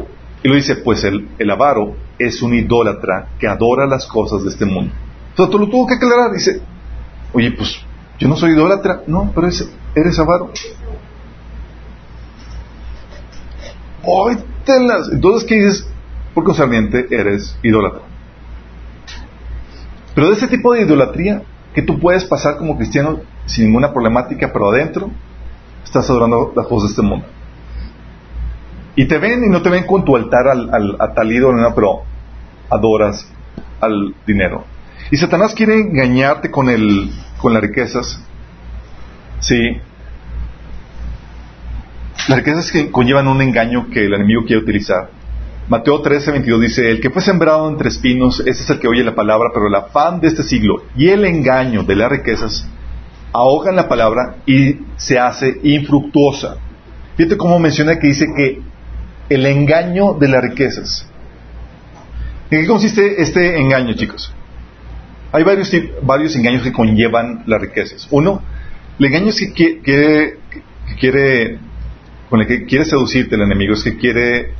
[0.42, 4.50] Y lo dice, pues el, el avaro es un idólatra que adora las cosas de
[4.50, 4.92] este mundo.
[5.30, 6.32] Entonces tú lo tuvo que aclarar.
[6.32, 6.60] Dice,
[7.32, 7.78] oye, pues
[8.18, 9.02] yo no soy idólatra.
[9.06, 9.48] No, pero
[9.94, 10.52] eres avaro.
[15.12, 15.86] Entonces, ¿qué dices?
[16.34, 18.02] Por concerniente, eres idólatra.
[20.14, 21.42] Pero de ese tipo de idolatría,
[21.74, 25.10] que tú puedes pasar como cristiano sin ninguna problemática, pero adentro
[25.84, 27.26] estás adorando las cosas de este mundo.
[28.98, 32.02] Y te ven y no te ven con tu altar al, al tal ídolo, pero
[32.68, 33.30] adoras
[33.80, 34.64] al dinero.
[35.12, 37.08] Y Satanás quiere engañarte con, el,
[37.40, 38.20] con las riquezas.
[39.38, 39.76] Sí.
[42.26, 45.10] Las riquezas que conllevan un engaño que el enemigo quiere utilizar.
[45.68, 49.04] Mateo 13, 22 dice, el que fue sembrado entre espinos, ese es el que oye
[49.04, 52.68] la palabra, pero el afán de este siglo y el engaño de las riquezas
[53.32, 56.56] ahogan la palabra y se hace infructuosa.
[57.16, 58.66] Fíjate cómo menciona que dice que
[59.28, 61.06] el engaño de las riquezas.
[62.50, 64.32] ¿En qué consiste este engaño, chicos?
[65.32, 65.70] Hay varios,
[66.02, 68.08] varios engaños que conllevan las riquezas.
[68.10, 68.42] Uno,
[68.98, 70.38] el engaño que que
[70.98, 71.58] quiere,
[72.30, 74.52] con el que quiere seducirte el enemigo, es que quiere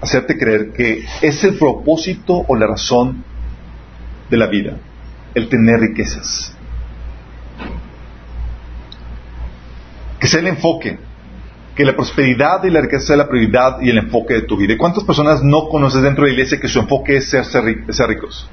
[0.00, 3.24] hacerte creer que es el propósito o la razón
[4.30, 4.76] de la vida,
[5.34, 6.54] el tener riquezas.
[10.20, 10.98] Que sea el enfoque,
[11.78, 14.72] que la prosperidad y la riqueza sea la prioridad y el enfoque de tu vida.
[14.72, 17.44] ¿Y cuántas personas no conoces dentro de la iglesia que su enfoque es ser,
[18.08, 18.50] ricos?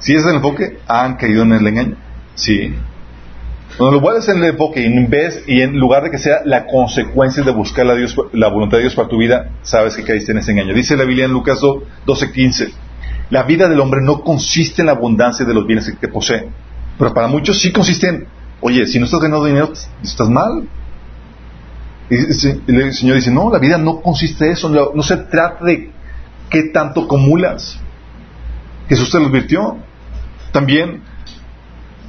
[0.00, 1.96] Si ese es el enfoque, han caído en el engaño.
[2.34, 2.74] Sí.
[3.76, 6.38] Cuando lo vuelves en el enfoque y en vez y en lugar de que sea
[6.44, 10.38] la consecuencia de buscar la, voluntad de Dios para tu vida, sabes que caíste en
[10.38, 10.74] ese engaño.
[10.74, 12.72] Dice la Biblia en Lucas 12:15,
[13.30, 16.48] la vida del hombre no consiste en la abundancia de los bienes que posee,
[16.98, 18.26] pero para muchos sí consiste en,
[18.60, 20.68] oye, si no estás ganando dinero, estás mal.
[22.08, 25.64] Y el Señor dice, no, la vida no consiste en eso, no, no se trata
[25.64, 25.90] de
[26.48, 27.78] qué tanto acumulas.
[28.88, 29.76] Jesús te lo advirtió.
[30.52, 31.02] También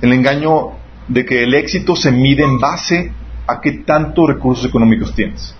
[0.01, 0.73] el engaño
[1.07, 3.11] de que el éxito se mide en base
[3.47, 5.55] a qué tantos recursos económicos tienes.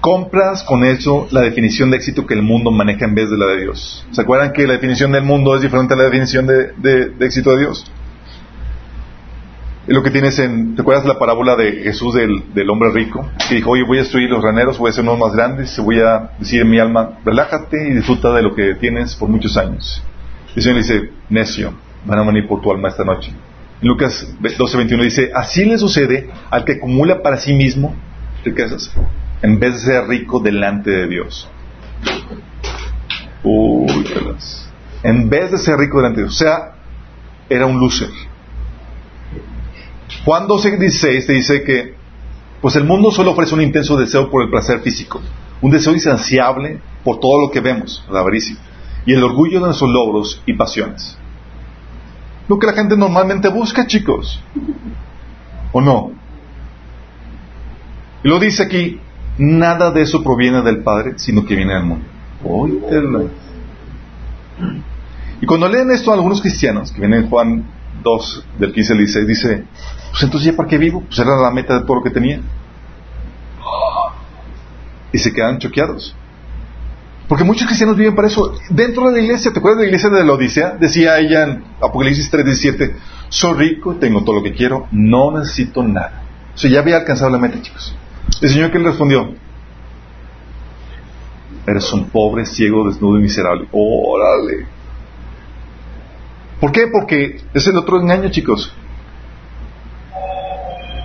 [0.00, 3.46] Compras con eso la definición de éxito que el mundo maneja en vez de la
[3.46, 4.06] de Dios.
[4.12, 7.58] ¿Se acuerdan que la definición del mundo es diferente a la definición de, éxito de
[7.58, 7.90] Dios?
[9.86, 13.26] lo que tienes en, ¿te acuerdas la parábola de Jesús del, hombre rico?
[13.48, 15.98] Que dijo, oye, voy a destruir los graneros, voy a hacer unos más grandes, voy
[16.00, 20.02] a decir en mi alma, relájate y disfruta de lo que tienes por muchos años.
[20.54, 21.72] Y el Señor le dice, necio,
[22.04, 23.32] van a venir por tu alma esta noche.
[23.80, 27.94] Lucas 12:21 dice, así le sucede al que acumula para sí mismo
[28.44, 28.92] riquezas,
[29.42, 31.48] en vez de ser rico delante de Dios.
[35.02, 36.34] En vez de ser rico delante de Dios.
[36.34, 36.74] O sea,
[37.48, 38.10] era un loser.
[40.24, 41.94] Juan 12:16 te dice que,
[42.60, 45.20] pues el mundo solo ofrece un intenso deseo por el placer físico,
[45.62, 48.56] un deseo insaciable por todo lo que vemos, la avaricia,
[49.06, 51.18] y el orgullo de nuestros logros y pasiones
[52.48, 54.42] lo que la gente normalmente busca, chicos.
[55.72, 56.12] ¿O no?
[58.24, 58.98] Y lo dice aquí,
[59.38, 62.04] nada de eso proviene del Padre, sino que viene del mundo.
[65.40, 67.64] Y cuando leen esto a algunos cristianos, que vienen en Juan
[68.02, 69.64] 2, del 15 al 16, dice,
[70.10, 72.40] pues entonces ya para qué vivo, pues era la meta de todo lo que tenía.
[75.12, 76.14] Y se quedan choqueados.
[77.28, 78.54] Porque muchos cristianos viven para eso.
[78.70, 80.76] Dentro de la iglesia, ¿te acuerdas de la iglesia de la Odisea?
[80.80, 82.94] Decía ella en Apocalipsis 3:17,
[83.28, 86.22] soy rico, tengo todo lo que quiero, no necesito nada.
[86.54, 87.94] O sea, ya había alcanzado la meta, chicos.
[88.40, 89.34] El Señor que le respondió,
[91.66, 93.68] eres un pobre, ciego, desnudo y miserable.
[93.72, 94.66] Órale.
[96.60, 96.86] ¿Por qué?
[96.88, 98.74] Porque es el otro engaño, chicos.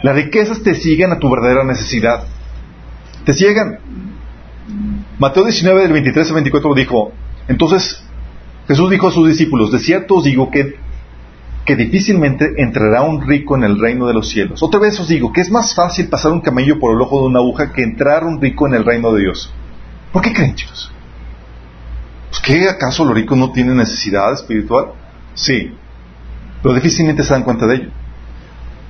[0.03, 2.25] Las riquezas te siguen a tu verdadera necesidad.
[3.25, 3.79] Te ciegan.
[5.19, 7.11] Mateo 19, del 23 al 24 dijo,
[7.47, 8.03] entonces
[8.67, 10.75] Jesús dijo a sus discípulos, de cierto os digo que,
[11.65, 14.61] que difícilmente entrará un rico en el reino de los cielos.
[14.61, 17.27] Otra vez os digo que es más fácil pasar un camello por el ojo de
[17.27, 19.53] una aguja que entrar un rico en el reino de Dios.
[20.11, 20.91] ¿Por qué creen, chicos?
[22.29, 24.87] ¿Pues ¿Qué acaso los ricos no tienen necesidad espiritual?
[25.35, 25.73] Sí,
[26.61, 27.89] pero difícilmente se dan cuenta de ello.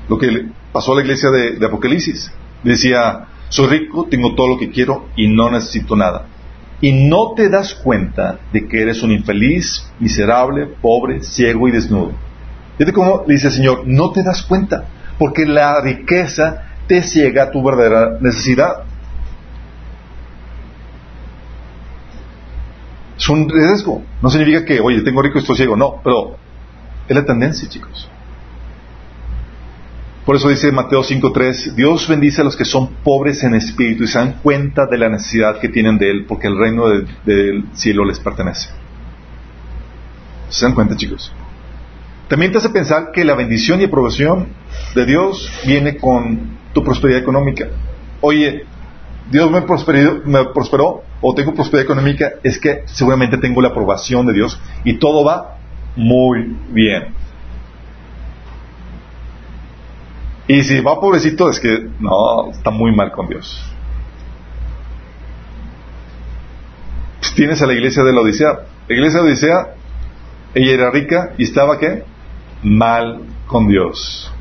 [0.10, 2.32] Lo que pasó a la iglesia de, de Apocalipsis.
[2.64, 6.26] Decía, soy rico, tengo todo lo que quiero y no necesito nada.
[6.82, 12.14] Y no te das cuenta de que eres un infeliz, miserable, pobre, ciego y desnudo.
[12.78, 14.86] Fíjate cómo dice el Señor, no te das cuenta,
[15.18, 18.84] porque la riqueza te ciega a tu verdadera necesidad.
[23.18, 24.04] Es un riesgo.
[24.22, 25.76] No significa que, oye, tengo rico y estoy ciego.
[25.76, 26.36] No, pero
[27.08, 28.10] es la tendencia, chicos.
[30.26, 34.08] Por eso dice Mateo 5.3, Dios bendice a los que son pobres en espíritu y
[34.08, 38.06] se dan cuenta de la necesidad que tienen de Él, porque el reino del cielo
[38.06, 38.70] les pertenece.
[40.48, 41.34] ¿Se dan cuenta, chicos?
[42.34, 44.48] También te hace pensar que la bendición y aprobación
[44.96, 47.68] de Dios viene con tu prosperidad económica.
[48.22, 48.66] Oye,
[49.30, 54.34] Dios me me prosperó o tengo prosperidad económica, es que seguramente tengo la aprobación de
[54.34, 55.60] Dios y todo va
[55.96, 57.14] muy bien.
[60.48, 63.64] Y si va pobrecito, es que no, está muy mal con Dios.
[67.20, 68.60] Pues tienes a la iglesia de la Odisea.
[68.88, 69.76] La iglesia de la Odisea,
[70.56, 72.12] ella era rica y estaba qué?
[72.64, 74.32] Mal con Dios.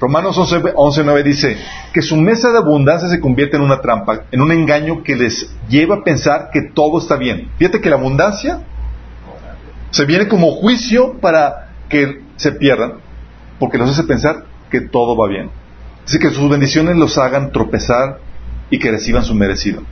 [0.00, 1.58] Romanos 11.9 dice
[1.92, 5.54] que su mesa de abundancia se convierte en una trampa, en un engaño que les
[5.68, 7.50] lleva a pensar que todo está bien.
[7.58, 8.62] Fíjate que la abundancia
[9.90, 12.94] se viene como juicio para que se pierdan,
[13.58, 15.50] porque los hace pensar que todo va bien.
[16.06, 18.20] Dice que sus bendiciones los hagan tropezar
[18.70, 19.82] y que reciban su merecido.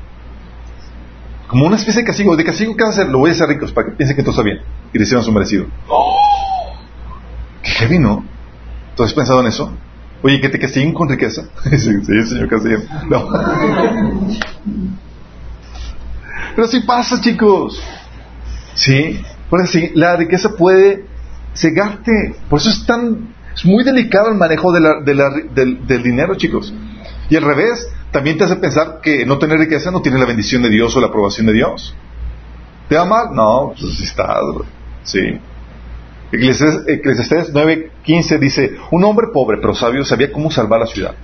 [1.48, 2.37] Como una especie de castigo.
[2.37, 3.12] ¿De castigo qué vas a hacer?
[3.12, 4.61] Lo voy a hacer ricos para que piensen que todo está bien
[4.92, 5.66] y reciban su merecido.
[7.68, 8.24] ¡Qué heavy, no!
[8.96, 9.70] ¿Tú has pensado en eso?
[10.22, 11.42] Oye, que te castiguen con riqueza.
[11.70, 12.85] sí, sí, señor castiguen.
[13.09, 13.28] No.
[16.57, 17.81] Pero sí pasa, chicos.
[18.74, 19.20] Sí.
[19.50, 21.04] Por sí, la riqueza puede
[21.54, 22.35] cegarte.
[22.48, 26.72] Por eso es tan, es muy delicado el manejo de del, del dinero, chicos.
[27.31, 30.62] Y al revés, también te hace pensar que no tener riqueza no tiene la bendición
[30.62, 31.94] de Dios o la aprobación de Dios.
[32.88, 33.26] ¿Te va mal?
[33.35, 34.40] No, pues sí está.
[35.04, 35.38] Sí.
[36.30, 41.14] Eclesiastés 9:15 dice, un hombre pobre pero sabio sabía cómo salvar la ciudad.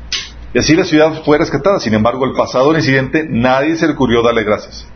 [0.54, 1.80] Y así la ciudad fue rescatada.
[1.80, 4.86] Sin embargo, el pasado incidente nadie se le ocurrió darle gracias.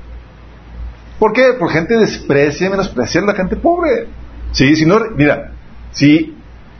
[1.18, 1.55] ¿Por qué?
[1.59, 4.07] Porque gente desprecia y menosprecia a la gente pobre.
[4.53, 5.53] Sí, si no, mira,
[5.90, 6.37] si,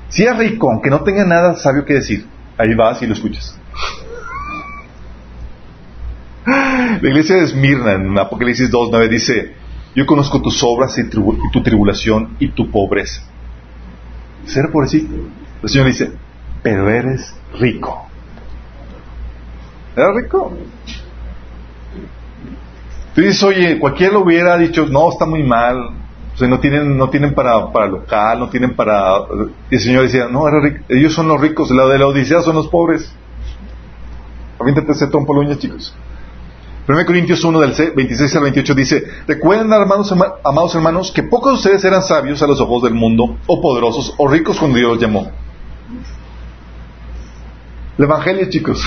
[0.09, 2.25] si es rico, aunque no tenga nada sabio que decir,
[2.57, 3.59] ahí vas y lo escuchas.
[6.47, 9.55] La iglesia de Esmirna en Apocalipsis 2.9 dice,
[9.99, 13.23] yo conozco tus obras y, tu tribulación y tu pobreza.
[14.47, 15.13] Ser pobrecito.
[15.61, 16.13] El Señor dice,
[16.63, 18.07] pero eres rico.
[19.97, 20.53] ¿Eres rico?
[23.13, 25.91] Tú dices, oye, cualquiera lo hubiera dicho, no, está muy mal.
[26.33, 29.17] O sea, no tienen, no tienen para, para local, no tienen para...
[29.69, 30.45] Y el Señor decía, no,
[30.89, 33.13] ellos son los ricos, la de la Odisea son los pobres.
[34.61, 35.93] Aviéntate ese trompo chicos.
[36.89, 40.11] 1 Corintios 1 del 26 al 28 dice, recuerden hermanos,
[40.43, 44.15] amados hermanos, que pocos de ustedes eran sabios a los ojos del mundo, o poderosos,
[44.17, 45.31] o ricos cuando Dios los llamó.
[47.99, 48.81] El Evangelio, chicos.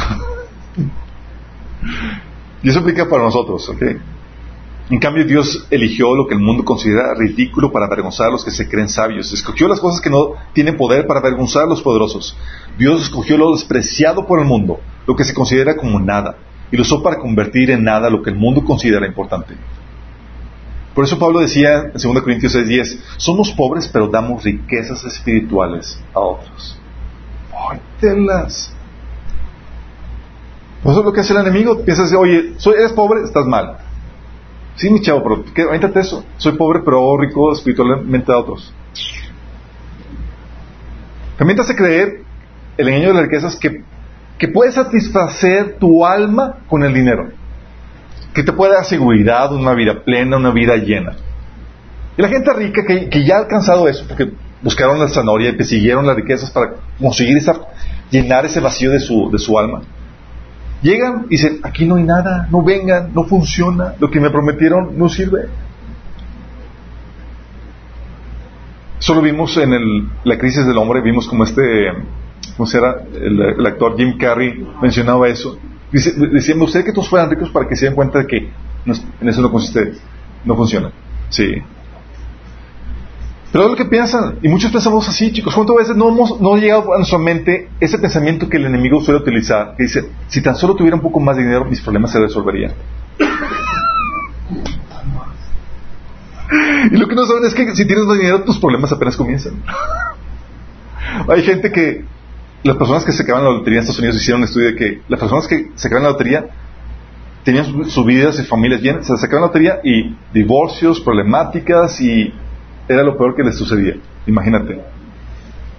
[2.64, 3.84] y eso aplica para nosotros, ¿ok?
[4.90, 8.50] En cambio, Dios eligió lo que el mundo considera ridículo para avergonzar a los que
[8.50, 9.32] se creen sabios.
[9.32, 12.36] Escogió las cosas que no tienen poder para avergonzar a los poderosos.
[12.80, 16.36] Dios escogió lo despreciado por el mundo, lo que se considera como nada
[16.72, 19.56] y lo usó para convertir en nada lo que el mundo considera importante.
[20.96, 26.20] Por eso Pablo decía en 2 Corintios 6:10, somos pobres pero damos riquezas espirituales a
[26.20, 26.78] otros.
[27.70, 28.74] ¡Ay, telas!
[30.84, 31.84] Eso es lo que hace el enemigo.
[31.84, 33.78] Piensas, oye, soy, eres pobre, estás mal.
[34.76, 36.00] Sí, mi chavo, pero ¿qué?
[36.00, 36.26] eso.
[36.38, 38.74] Soy pobre pero rico espiritualmente a otros.
[41.38, 42.24] También te hace creer
[42.78, 43.84] el engaño de las riquezas que
[44.42, 47.30] que puede satisfacer tu alma con el dinero,
[48.34, 51.12] que te puede dar seguridad, una vida plena, una vida llena.
[52.18, 54.32] Y la gente rica que, ya ha alcanzado eso, porque
[54.64, 57.54] buscaron la zanahoria y persiguieron las riquezas para conseguir esa,
[58.10, 59.84] llenar ese vacío de su, de su alma,
[60.82, 64.98] llegan y dicen, aquí no hay nada, no vengan, no funciona, lo que me prometieron
[64.98, 65.50] no sirve.
[68.98, 71.92] Solo vimos en el, la crisis del hombre, vimos como este
[72.58, 75.58] como era el, actor Jim Carrey mencionaba eso.
[75.92, 78.38] Dice, decía, que todos fueran ricos para que se den cuenta de que
[78.86, 79.94] en eso no consiste,
[80.46, 80.92] no funciona.
[81.30, 81.56] Sí.
[83.52, 85.54] Pero es lo que piensan, y muchos pensamos así, chicos.
[85.54, 89.02] ¿Cuántas veces no hemos no ha llegado a nuestra mente ese pensamiento que el enemigo
[89.02, 89.76] suele utilizar?
[89.76, 92.72] Que dice, si tan solo tuviera un poco más de dinero, mis problemas se resolverían.
[96.92, 99.54] Y lo que no saben es que si tienes más dinero, tus problemas apenas comienzan.
[101.28, 102.06] Hay gente que
[102.64, 105.02] las personas que se quedaban la lotería en Estados Unidos hicieron un estudio de que
[105.08, 106.46] las personas que se quedaban la lotería
[107.44, 112.32] tenían sus vidas y familias llenas, se sacaban la lotería y divorcios, problemáticas y
[112.88, 113.96] era lo peor que les sucedía.
[114.28, 114.80] Imagínate.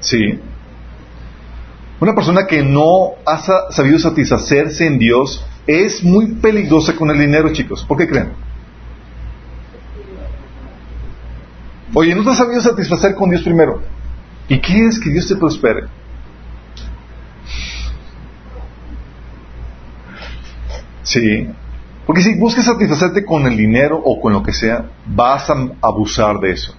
[0.00, 0.40] Sí.
[2.00, 3.38] Una persona que no ha
[3.70, 7.84] sabido satisfacerse en Dios es muy peligrosa con el dinero, chicos.
[7.84, 8.32] ¿Por qué creen?
[11.94, 13.82] Oye, no te has sabido satisfacer con Dios primero.
[14.48, 15.84] ¿Y qué es que Dios te prospere?
[21.02, 21.48] Sí.
[22.06, 26.38] Porque si buscas satisfacerte con el dinero o con lo que sea, vas a abusar
[26.40, 26.74] de eso.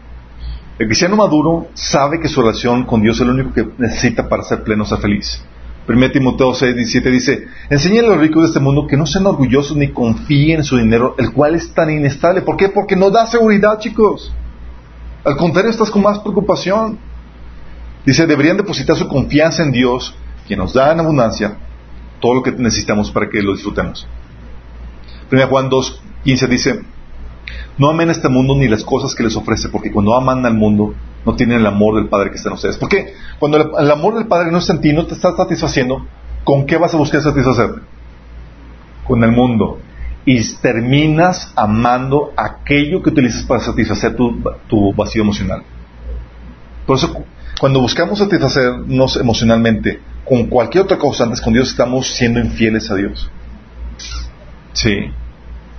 [0.79, 4.43] El cristiano maduro sabe que su relación con Dios es lo único que necesita para
[4.43, 5.43] ser pleno, ser feliz.
[5.87, 9.25] 1 Timoteo 6, 17 dice, enseñan a los ricos de este mundo que no sean
[9.25, 12.41] orgullosos ni confíen en su dinero, el cual es tan inestable.
[12.41, 12.69] ¿Por qué?
[12.69, 14.33] Porque no da seguridad, chicos.
[15.23, 16.97] Al contrario, estás con más preocupación.
[18.05, 20.15] Dice, deberían depositar su confianza en Dios,
[20.47, 21.57] quien nos da en abundancia
[22.23, 24.07] todo lo que necesitamos para que lo disfrutemos.
[25.29, 26.81] 1 Juan 2, 15 dice,
[27.77, 30.95] no amen este mundo ni las cosas que les ofrece, porque cuando aman al mundo
[31.25, 32.77] no tienen el amor del Padre que está en ustedes.
[32.77, 36.07] Porque cuando el amor del Padre no está en ti, no te está satisfaciendo,
[36.45, 37.81] ¿con qué vas a buscar satisfacerte?
[39.05, 39.79] Con el mundo.
[40.25, 45.63] Y terminas amando aquello que utilizas para satisfacer tu, tu vacío emocional.
[46.85, 47.25] Por eso,
[47.59, 52.95] cuando buscamos satisfacernos emocionalmente con cualquier otra cosa antes con Dios, estamos siendo infieles a
[52.95, 53.29] Dios.
[54.73, 55.11] Sí.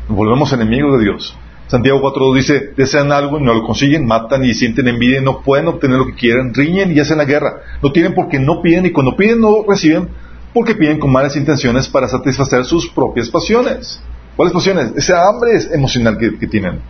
[0.09, 1.37] Volvemos enemigos de Dios.
[1.67, 5.41] Santiago 4.2 dice, desean algo y no lo consiguen, matan y sienten envidia y no
[5.41, 7.63] pueden obtener lo que quieren, riñen y hacen la guerra.
[7.83, 10.09] No tienen porque no piden y cuando piden no reciben
[10.53, 14.01] porque piden con malas intenciones para satisfacer sus propias pasiones.
[14.37, 14.93] ¿Cuáles pasiones?
[14.97, 16.81] Esa hambre emocional que, tienen.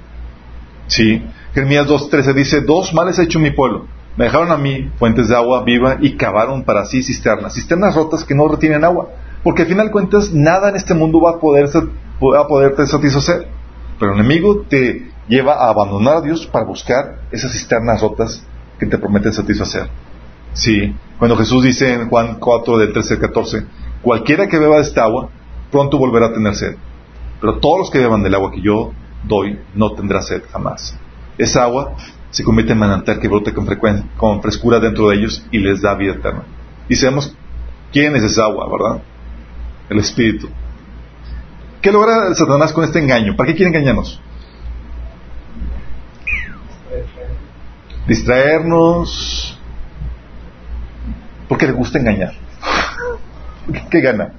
[0.86, 1.22] Sí.
[1.54, 3.86] Jeremías 2.13 dice, dos males ha hecho mi pueblo.
[4.16, 8.24] Me dejaron a mí fuentes de agua viva y cavaron para sí cisternas, cisternas rotas
[8.24, 9.08] que no retienen agua.
[9.42, 13.48] Porque al final cuentas nada en este mundo va a, poder, va poderte satisfacer.
[13.98, 18.44] Pero el enemigo te lleva a abandonar a Dios para buscar esas cisternas rotas
[18.78, 19.88] que te prometen satisfacer.
[20.52, 23.66] Sí, cuando Jesús dice en Juan 4 del 13 al 14,
[24.02, 25.28] cualquiera que beba de esta agua,
[25.70, 26.76] pronto volverá a tener sed.
[27.40, 28.92] Pero todos los que beban del agua que yo
[29.24, 30.96] doy, no tendrá sed jamás.
[31.36, 31.96] Esa agua
[32.34, 33.64] se convierte en manantial que brote con,
[34.16, 36.42] con frescura dentro de ellos y les da vida eterna.
[36.88, 37.32] Y sabemos
[37.92, 39.02] quién es esa agua, ¿verdad?
[39.88, 40.48] El Espíritu.
[41.80, 43.36] ¿Qué logra Satanás con este engaño?
[43.36, 44.20] ¿Para qué quiere engañarnos?
[48.08, 49.56] Distraernos.
[51.48, 52.32] Porque le gusta engañar.
[53.90, 54.32] ¿Qué gana?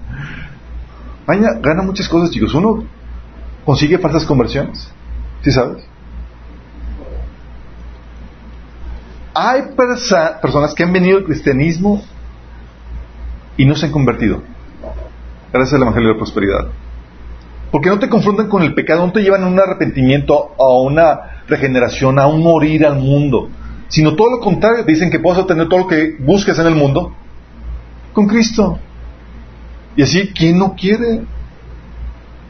[1.25, 2.53] Gana, muchas cosas, chicos.
[2.53, 2.83] Uno
[3.63, 4.91] consigue falsas conversiones.
[5.43, 5.94] ¿Sí sabes?
[9.35, 9.63] Hay
[10.41, 12.01] personas que han venido al cristianismo
[13.57, 14.41] y no se han convertido.
[15.51, 16.67] Gracias al Evangelio de la Prosperidad.
[17.69, 21.43] Porque no te confrontan con el pecado, no te llevan a un arrepentimiento, a una
[21.49, 23.49] regeneración, a un morir al mundo,
[23.89, 27.13] sino todo lo contrario, dicen que puedes obtener todo lo que busques en el mundo
[28.13, 28.79] con Cristo.
[29.97, 31.23] Y así, ¿quién no quiere?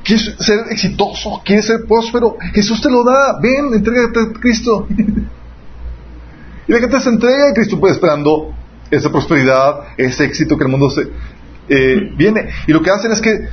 [0.03, 1.41] ¿Quieres ser exitoso?
[1.43, 2.37] ¿Quieres ser próspero?
[2.53, 3.39] Jesús te lo da.
[3.41, 4.87] Ven, entrégate a Cristo.
[6.67, 8.53] Y la gente se entrega a Cristo esperando
[8.89, 11.09] esa prosperidad, ese éxito que el mundo se,
[11.67, 12.49] eh, viene.
[12.67, 13.47] Y lo que hacen es que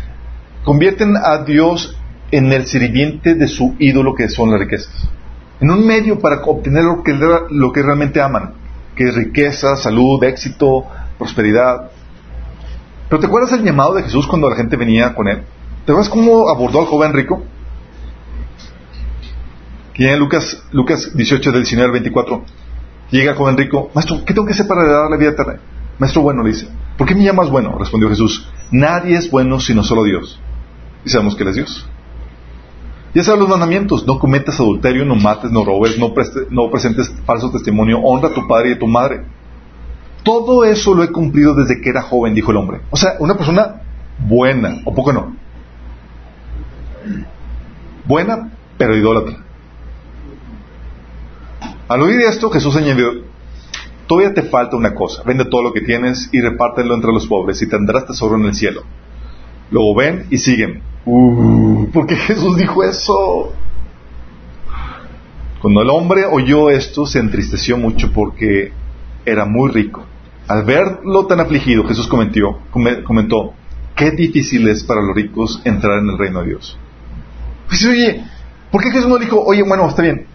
[0.64, 1.96] convierten a Dios
[2.30, 4.92] en el sirviente de su ídolo que son las riquezas.
[5.60, 8.54] En un medio para obtener lo que, lo que realmente aman,
[8.96, 10.86] que es riqueza, salud, éxito,
[11.18, 11.90] prosperidad.
[13.08, 15.42] Pero ¿te acuerdas el llamado de Jesús cuando la gente venía con él?
[15.84, 17.44] ¿Te acuerdas cómo abordó al joven rico?
[19.94, 22.44] Que en Lucas, Lucas 18 del 19 al 24
[23.12, 25.60] llega joven rico, maestro, ¿qué tengo que hacer para dar la vida eterna?
[25.98, 27.78] Maestro bueno, le dice, ¿por qué me llamas bueno?
[27.78, 30.40] Respondió Jesús, nadie es bueno sino solo Dios
[31.04, 31.88] y sabemos que Él es Dios.
[33.14, 36.14] Ya sabes los mandamientos, no cometas adulterio, no mates, no robes, no,
[36.50, 39.26] no presentes falso testimonio, honra a tu padre y a tu madre.
[40.22, 42.80] Todo eso lo he cumplido desde que era joven, dijo el hombre.
[42.90, 43.82] O sea, una persona
[44.18, 45.36] buena, o poco no.
[48.06, 49.44] Buena, pero idólatra.
[51.92, 53.12] Al oír esto, Jesús añadió,
[54.06, 57.60] todavía te falta una cosa, vende todo lo que tienes y repártelo entre los pobres
[57.60, 58.82] y tendrás tesoro en el cielo.
[59.70, 60.80] Luego ven y siguen.
[61.04, 63.52] Uh, ¿Por qué Jesús dijo eso?
[65.60, 68.72] Cuando el hombre oyó esto, se entristeció mucho porque
[69.26, 70.02] era muy rico.
[70.48, 72.58] Al verlo tan afligido, Jesús comentó,
[73.04, 73.52] comentó
[73.94, 76.78] qué difícil es para los ricos entrar en el reino de Dios.
[77.68, 78.24] Pues, oye,
[78.70, 80.31] ¿por qué Jesús no dijo, oye, bueno, está bien,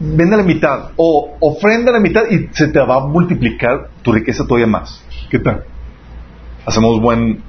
[0.00, 4.44] vende la mitad o ofrenda la mitad y se te va a multiplicar tu riqueza
[4.44, 5.04] todavía más?
[5.30, 5.64] ¿Qué tal?
[6.66, 7.42] Hacemos buen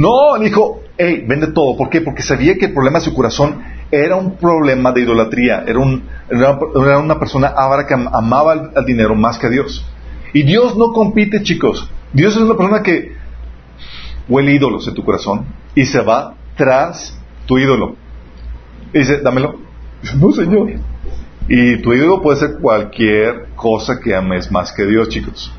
[0.00, 1.76] no, dijo, hey, vende todo.
[1.76, 2.00] ¿Por qué?
[2.00, 5.62] Porque sabía que el problema de su corazón era un problema de idolatría.
[5.66, 9.84] Era, un, era una persona avara que amaba el, dinero más que a Dios.
[10.32, 11.86] Y Dios no compite, chicos.
[12.14, 13.12] Dios es una persona que
[14.26, 17.96] huele ídolos en tu corazón y se va tras tu ídolo.
[18.94, 19.56] Y dice, dámelo.
[20.18, 20.70] No, Señor.
[21.52, 25.52] Y tu ídolo puede ser cualquier cosa que ames más que Dios, chicos.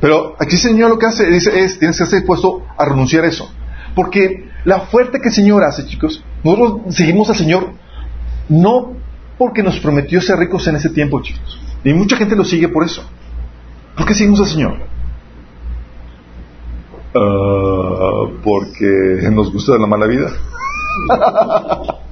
[0.00, 3.24] Pero aquí el Señor lo que hace dice, es, tienes que estar dispuesto a renunciar
[3.24, 3.52] a eso.
[3.94, 7.72] Porque la oferta que el Señor hace, chicos, nosotros seguimos al Señor
[8.48, 8.94] no
[9.36, 11.60] porque nos prometió ser ricos en ese tiempo, chicos.
[11.84, 13.04] Y mucha gente lo sigue por eso.
[13.98, 14.78] ¿Por qué seguimos al Señor?
[17.14, 20.32] Ah, porque nos gusta la mala vida.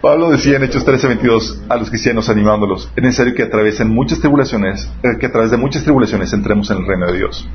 [0.00, 4.88] Pablo decía en Hechos 13:22 a los cristianos animándolos, es necesario que atraviesen muchas tribulaciones,
[5.02, 7.48] eh, que a través de muchas tribulaciones entremos en el reino de Dios.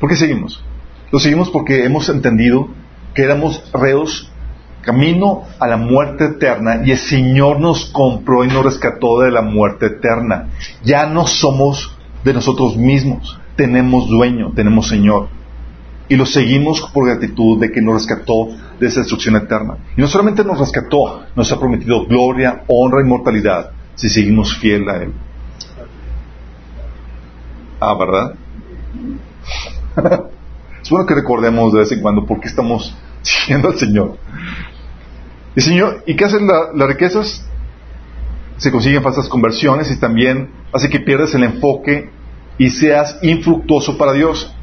[0.00, 0.64] ¿Por qué seguimos?
[1.12, 2.68] Lo seguimos porque hemos entendido
[3.14, 4.30] que éramos reos
[4.80, 9.42] camino a la muerte eterna y el Señor nos compró y nos rescató de la
[9.42, 10.48] muerte eterna.
[10.82, 15.28] Ya no somos de nosotros mismos, tenemos dueño, tenemos Señor.
[16.08, 18.48] Y lo seguimos por gratitud de que nos rescató
[18.78, 19.78] de esa destrucción eterna.
[19.96, 24.88] Y no solamente nos rescató, nos ha prometido gloria, honra y mortalidad si seguimos fiel
[24.88, 25.12] a Él.
[27.80, 28.34] Ah, ¿verdad?
[30.82, 34.18] es bueno que recordemos de vez en cuando por qué estamos siguiendo al Señor.
[35.56, 37.46] Y Señor, ¿y qué hacen las riquezas?
[38.56, 42.10] Se consiguen falsas conversiones y también hace que pierdas el enfoque
[42.58, 44.53] y seas infructuoso para Dios.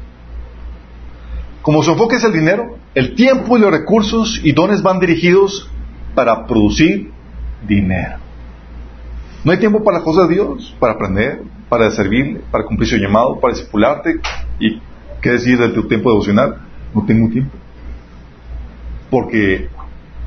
[1.62, 5.70] Como su enfoque es el dinero, el tiempo y los recursos y dones van dirigidos
[6.14, 7.10] para producir
[7.66, 8.16] dinero.
[9.44, 12.96] No hay tiempo para las cosas de Dios, para aprender, para servirle, para cumplir su
[12.96, 14.20] llamado, para discipularte
[14.58, 14.80] y
[15.20, 16.58] qué decir de tu tiempo devocional.
[16.94, 17.56] No tengo tiempo.
[19.08, 19.68] Porque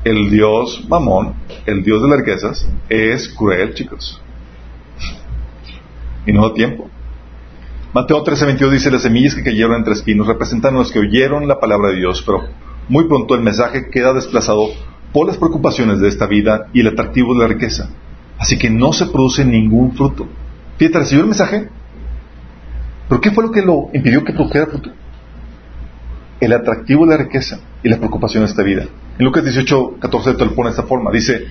[0.04, 1.34] el Dios mamón,
[1.66, 4.20] el Dios de las riquezas, es cruel, chicos.
[6.26, 6.90] Y no da tiempo.
[7.96, 11.58] Mateo 13:22 dice, las semillas que cayeron entre espinos representan a los que oyeron la
[11.58, 12.42] palabra de Dios, pero
[12.90, 14.66] muy pronto el mensaje queda desplazado
[15.14, 17.88] por las preocupaciones de esta vida y el atractivo de la riqueza.
[18.36, 20.28] Así que no se produce ningún fruto.
[20.76, 21.70] Fíjate, recibió el mensaje,
[23.08, 24.90] pero ¿qué fue lo que lo impidió que produjera fruto?
[26.38, 28.84] El atractivo de la riqueza y la preocupación de esta vida.
[29.18, 31.10] En Lucas 18, 14 te lo pone de esta forma.
[31.10, 31.46] Dice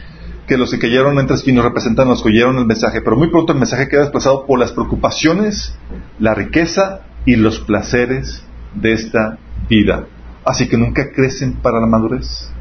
[0.47, 3.53] que los que cayeron entre espinos representan los que oyeron el mensaje, pero muy pronto
[3.53, 5.75] el mensaje queda desplazado por las preocupaciones,
[6.19, 8.43] la riqueza y los placeres
[8.75, 10.05] de esta vida.
[10.43, 12.51] Así que nunca crecen para la madurez.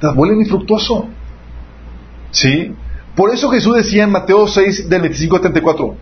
[0.00, 1.08] Te vuelven infructuoso.
[2.32, 2.74] ¿Sí?
[3.14, 5.96] Por eso Jesús decía en Mateo 6, del 25 al 34,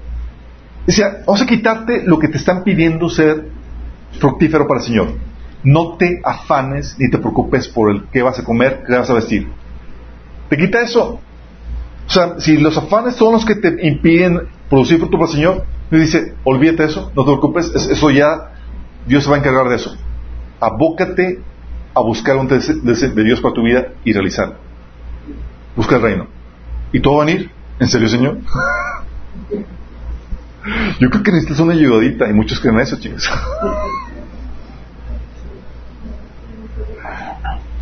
[0.87, 3.51] decía, vamos a quitarte lo que te están pidiendo ser
[4.19, 5.32] fructífero para el Señor
[5.65, 9.15] no te afanes ni te preocupes por el qué vas a comer, qué vas a
[9.15, 9.49] vestir.
[10.49, 11.21] Te quita eso.
[12.07, 15.65] O sea, si los afanes son los que te impiden producir fruto para el Señor,
[15.91, 18.53] me dice, olvídate eso, no te preocupes, eso ya,
[19.07, 19.97] Dios se va a encargar de eso.
[20.61, 21.41] Abócate
[21.95, 24.57] a buscar un de Dios para tu vida y realizarlo.
[25.77, 26.27] Busca el reino.
[26.93, 27.51] ¿Y todo va a venir?
[27.79, 28.39] ¿En serio, Señor?
[31.01, 33.31] Yo creo que necesitas una ayudadita y muchos creen eso, chicos.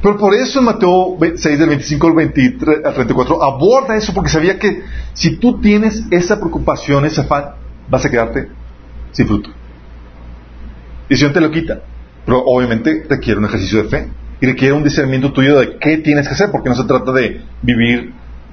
[0.03, 4.31] Pero por eso en Mateo 6 del 25 al, 23, al 34 aborda eso porque
[4.31, 4.83] sabía que
[5.13, 7.51] si tú tienes esa preocupación, ese afán,
[7.89, 8.49] vas a quedarte
[9.13, 9.51] sin fruto.
[11.09, 11.81] Y si no te lo quita.
[12.25, 14.09] Pero obviamente requiere un ejercicio de fe
[14.41, 17.43] y requiere un discernimiento tuyo de qué tienes que hacer, porque no se trata de
[17.61, 18.13] vivir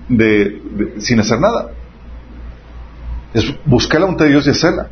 [0.10, 0.62] de,
[0.98, 1.72] sin hacer nada.
[3.34, 4.88] Es buscar la voluntad de Dios y hacerla.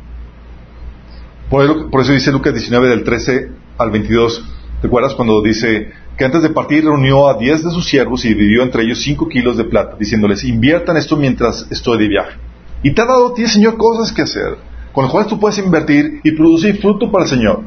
[1.50, 4.44] Por eso, por eso dice Lucas 19 del 13 al 22.
[4.80, 8.28] ¿Te acuerdas cuando dice que antes de partir reunió a diez de sus siervos y
[8.28, 12.38] dividió entre ellos cinco kilos de plata, diciéndoles, inviertan esto mientras estoy de viaje.
[12.82, 14.58] Y te ha dado a ti, Señor, cosas que hacer,
[14.92, 17.62] con las cuales tú puedes invertir y producir fruto para el Señor.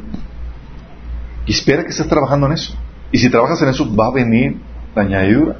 [1.46, 2.76] Y espera que estés trabajando en eso.
[3.12, 4.58] Y si trabajas en eso, va a venir
[4.96, 5.58] la añadidura.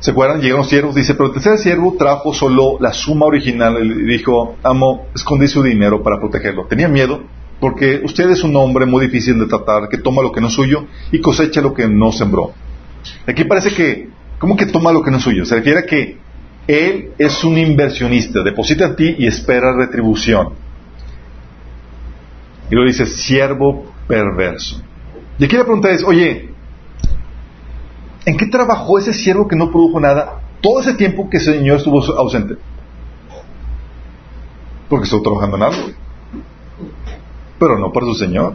[0.00, 0.40] ¿Se acuerdan?
[0.40, 4.56] Llegaron los siervos, dice, pero el tercer siervo trajo solo la suma original y dijo,
[4.62, 6.66] amo, escondí su dinero para protegerlo.
[6.66, 7.20] Tenía miedo
[7.60, 10.54] porque usted es un hombre muy difícil de tratar, que toma lo que no es
[10.54, 12.52] suyo y cosecha lo que no sembró.
[13.26, 14.08] Aquí parece que,
[14.38, 15.44] ¿cómo que toma lo que no es suyo?
[15.44, 16.18] Se refiere a que
[16.66, 20.54] él es un inversionista, deposita en ti y espera retribución.
[22.70, 24.80] Y lo dice, siervo perverso.
[25.38, 26.48] Y aquí la pregunta es, oye,
[28.24, 31.76] ¿en qué trabajó ese siervo que no produjo nada todo ese tiempo que ese señor
[31.76, 32.54] estuvo ausente?
[34.88, 36.00] Porque estuvo trabajando en algo
[37.60, 38.54] pero no para su Señor,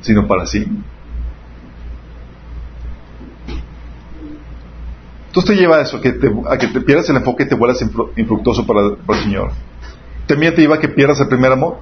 [0.00, 0.64] sino para sí.
[5.26, 6.14] Entonces te lleva a eso, que
[6.48, 7.84] a que te pierdas el enfoque y te vuelvas
[8.16, 9.50] infructuoso para, el Señor.
[10.26, 11.80] También te lleva a que pierdas el primer amor.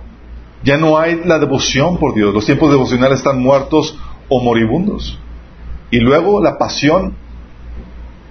[0.65, 2.33] Ya no hay la devoción por Dios.
[2.33, 3.99] Los tiempos devocionales están muertos
[4.31, 5.19] o moribundos.
[5.91, 7.15] Y luego la pasión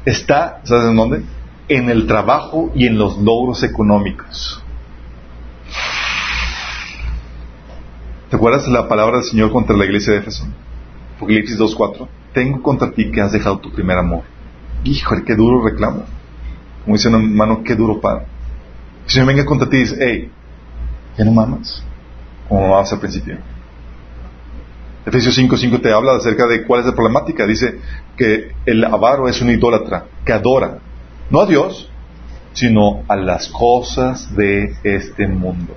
[0.03, 1.23] está, ¿sabes en dónde?
[1.69, 4.63] En el trabajo y en los logros económicos.
[8.35, 10.45] ¿Te acuerdas la palabra del Señor contra la iglesia de Éfeso?
[11.15, 12.05] Apocalipsis 2.4.
[12.33, 14.23] Tengo contra ti que has dejado tu primer amor.
[14.83, 16.03] Híjole, qué duro reclamo.
[16.83, 18.25] Como dice un hermano, qué duro padre.
[19.05, 20.31] Si me venga contra ti y dice, hey,
[21.17, 21.81] ¿ya no mamas?
[22.49, 23.37] Como mamabas al principio.
[25.05, 27.47] Efesios 5.5 te habla acerca de cuál es la problemática.
[27.47, 27.79] Dice
[28.17, 30.79] que el avaro es un idólatra que adora,
[31.29, 31.89] no a Dios,
[32.51, 35.73] sino a las cosas de este mundo.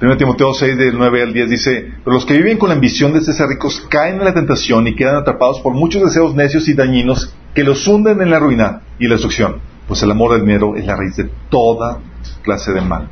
[0.00, 3.12] 1 Timoteo 6, del 9 al 10 dice, pero los que viven con la ambición
[3.12, 6.74] de ser ricos caen en la tentación y quedan atrapados por muchos deseos necios y
[6.74, 9.56] dañinos que los hunden en la ruina y la destrucción.
[9.88, 11.98] Pues el amor del dinero es la raíz de toda
[12.42, 13.08] clase de mal.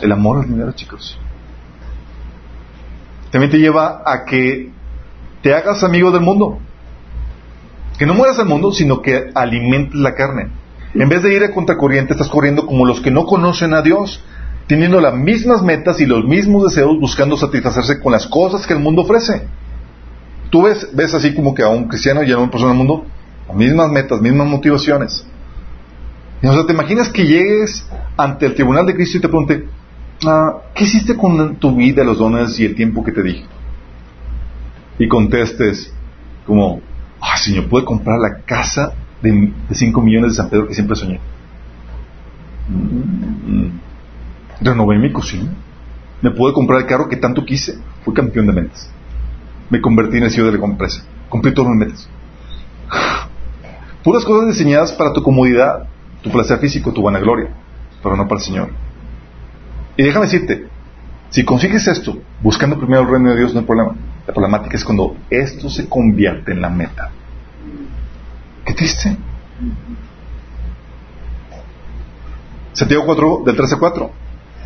[0.00, 1.16] El amor al dinero, chicos.
[3.30, 4.70] También te lleva a que
[5.42, 6.58] te hagas amigo del mundo.
[7.98, 10.48] Que no mueras al mundo, sino que alimentes la carne.
[10.94, 14.24] En vez de ir a contracorriente, estás corriendo como los que no conocen a Dios
[14.66, 18.80] teniendo las mismas metas y los mismos deseos, buscando satisfacerse con las cosas que el
[18.80, 19.46] mundo ofrece.
[20.50, 23.04] Tú ves, ves así como que a un cristiano y a una persona del mundo,
[23.48, 25.26] las mismas metas, mismas motivaciones.
[26.42, 27.86] O sea, ¿te imaginas que llegues
[28.16, 29.64] ante el tribunal de Cristo y te pregunte,
[30.26, 33.44] ah, ¿qué hiciste con tu vida, los dones y el tiempo que te dije?
[34.98, 35.92] Y contestes
[36.46, 36.80] como,
[37.20, 38.92] ah, Señor, pude comprar la casa
[39.22, 41.18] de 5 millones de San Pedro que siempre soñé.
[42.68, 43.83] Mm,
[44.64, 45.52] renové mi cocina,
[46.22, 48.90] me pude comprar el carro que tanto quise, fui campeón de ventas,
[49.70, 52.08] me convertí en el CEO de la empresa, cumplí todas mis metas.
[54.02, 55.86] Puras cosas diseñadas para tu comodidad,
[56.22, 57.48] tu placer físico, tu vanagloria,
[58.02, 58.70] pero no para el Señor.
[59.96, 60.66] Y déjame decirte,
[61.30, 63.94] si consigues esto, buscando primero el reino de Dios, no hay problema.
[64.26, 67.10] La problemática es cuando esto se convierte en la meta.
[68.64, 69.16] Qué triste.
[72.72, 74.10] Santiago 4, del 13 a 4.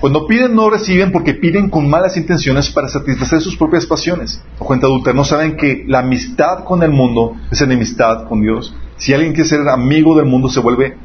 [0.01, 4.41] Cuando piden no reciben porque piden con malas intenciones para satisfacer sus propias pasiones.
[4.59, 8.75] O cuenta adulta, no saben que la amistad con el mundo es enemistad con Dios.
[8.97, 10.97] Si alguien quiere ser amigo del mundo se vuelve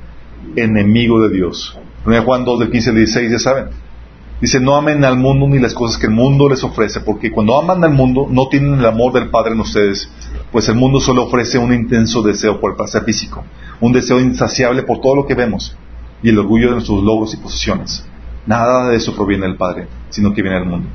[0.56, 1.78] enemigo de Dios.
[2.06, 3.66] 1 Juan 2 del 15 al 16 ya saben.
[4.42, 7.58] Dice, no amen al mundo ni las cosas que el mundo les ofrece, porque cuando
[7.58, 10.12] aman al mundo no tienen el amor del Padre en ustedes,
[10.52, 13.44] pues el mundo solo ofrece un intenso deseo por el placer físico,
[13.80, 15.78] un deseo insaciable por todo lo que vemos
[16.22, 18.06] y el orgullo de nuestros logros y posesiones.
[18.46, 20.90] Nada de eso proviene del Padre, sino que viene del mundo.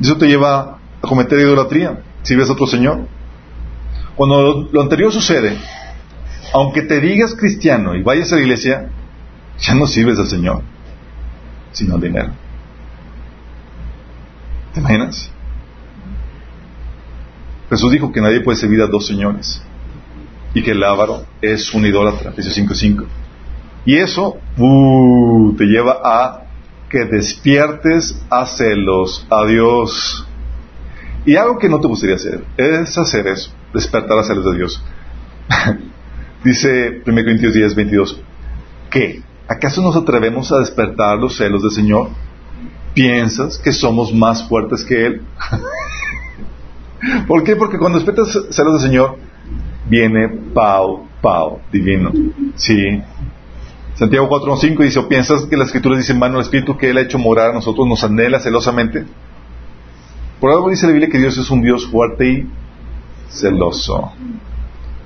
[0.00, 3.06] Eso te lleva a cometer idolatría, si ves a otro Señor.
[4.16, 5.56] Cuando lo, anterior sucede,
[6.52, 8.90] aunque te digas cristiano y vayas a la iglesia,
[9.58, 10.62] ya no sirves al Señor,
[11.72, 12.32] sino al dinero.
[14.74, 15.30] ¿Te imaginas?
[17.70, 19.62] Jesús dijo que nadie puede servir a dos señores
[20.54, 23.06] y que el ávaro es un idólatra, Efesios 5.5.
[23.84, 26.42] Y eso uh, te lleva a
[26.88, 30.26] que despiertes a celos a Dios.
[31.24, 34.84] Y algo que no te gustaría hacer es hacer eso, despertar a celos de Dios.
[36.44, 38.20] Dice 1 Corintios 10, 22,
[38.90, 39.22] ¿qué?
[39.48, 42.08] ¿Acaso nos atrevemos a despertar los celos del Señor?
[42.94, 45.22] ¿Piensas que somos más fuertes que Él?
[47.26, 47.56] ¿Por qué?
[47.56, 49.18] Porque cuando despiertas celos del Señor,
[49.88, 52.12] viene pau, pau, divino.
[52.54, 53.00] Sí,
[53.94, 57.02] Santiago 4.5 dice, ¿o piensas que las escrituras dicen, mano el Espíritu que Él ha
[57.02, 59.04] hecho morar a nosotros nos anhela celosamente?
[60.40, 62.46] Por algo dice la Biblia que Dios es un Dios fuerte y
[63.28, 64.12] celoso.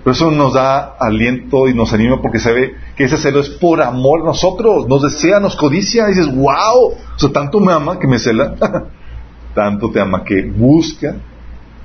[0.05, 3.83] Por eso nos da aliento y nos anima porque sabe que ese celo es por
[3.83, 7.99] amor a nosotros, nos desea, nos codicia, y dices, wow, o sea, tanto me ama
[7.99, 8.55] que me cela,
[9.55, 11.17] tanto te ama que busca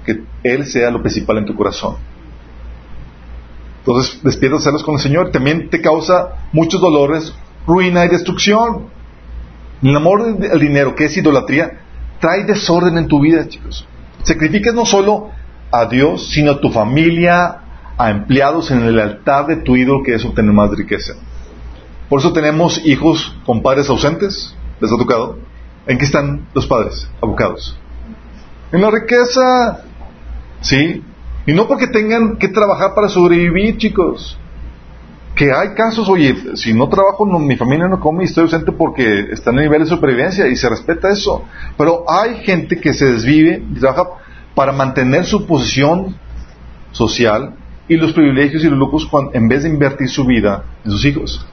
[0.05, 1.95] que Él sea lo principal en tu corazón.
[3.81, 5.31] Entonces despiertas celos con el Señor.
[5.31, 7.33] También te causa muchos dolores,
[7.65, 8.87] ruina y destrucción.
[9.81, 11.79] El amor al dinero, que es idolatría,
[12.19, 13.87] trae desorden en tu vida, chicos.
[14.23, 15.31] Sacrificas no solo
[15.71, 17.61] a Dios, sino a tu familia,
[17.97, 21.13] a empleados en el altar de tu ídolo, que es obtener más riqueza.
[22.07, 24.55] Por eso tenemos hijos con padres ausentes.
[24.79, 25.39] ¿Les ha tocado?
[25.87, 27.09] ¿En qué están los padres?
[27.21, 27.77] Abocados.
[28.71, 29.81] En la riqueza.
[30.61, 31.03] ¿Sí?
[31.45, 34.37] Y no porque tengan que trabajar para sobrevivir, chicos.
[35.35, 39.27] Que hay casos, oye, si no trabajo, mi familia no come y estoy ausente porque
[39.31, 41.43] está en el nivel de supervivencia y se respeta eso.
[41.77, 44.09] Pero hay gente que se desvive y trabaja
[44.53, 46.15] para mantener su posición
[46.91, 47.55] social
[47.87, 51.45] y los privilegios y los lujos en vez de invertir su vida en sus hijos.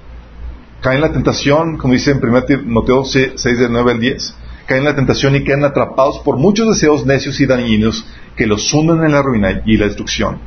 [0.80, 4.34] Caen en la tentación, como dice en 1 Timoteo 6, de 9 al 10
[4.68, 8.06] caen en la tentación y quedan atrapados por muchos deseos necios y dañinos
[8.36, 10.38] que los hunden en la ruina y la destrucción.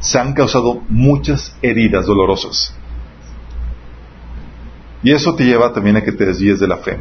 [0.00, 2.74] Se han causado muchas heridas dolorosas.
[5.04, 6.98] Y eso te lleva también a que te desvíes de la fe.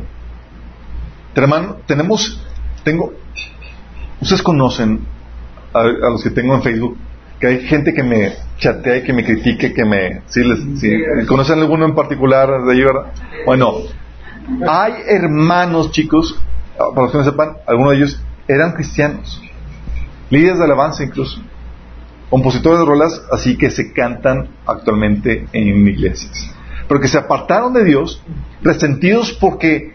[1.33, 2.39] Hermano, tenemos,
[2.83, 3.11] tengo,
[4.21, 5.01] ustedes conocen
[5.73, 6.95] a, los que tengo en Facebook,
[7.39, 10.21] que hay gente que me chatea y que me critique, que me...
[10.27, 13.13] ¿sí, les, ¿Conocen alguno en particular de ahí, verdad?
[13.47, 13.77] Bueno,
[14.67, 16.39] hay hermanos, chicos,
[16.77, 19.41] para los que no sepan, algunos de ellos eran cristianos,
[20.29, 21.41] líderes de alabanza incluso,
[22.29, 26.51] compositores de rolas, así que se cantan actualmente en iglesias.
[26.87, 28.21] Pero que se apartaron de Dios,
[28.61, 29.93] resentidos porque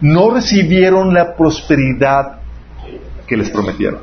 [0.00, 2.40] no recibieron la prosperidad
[3.26, 4.00] que les prometieron.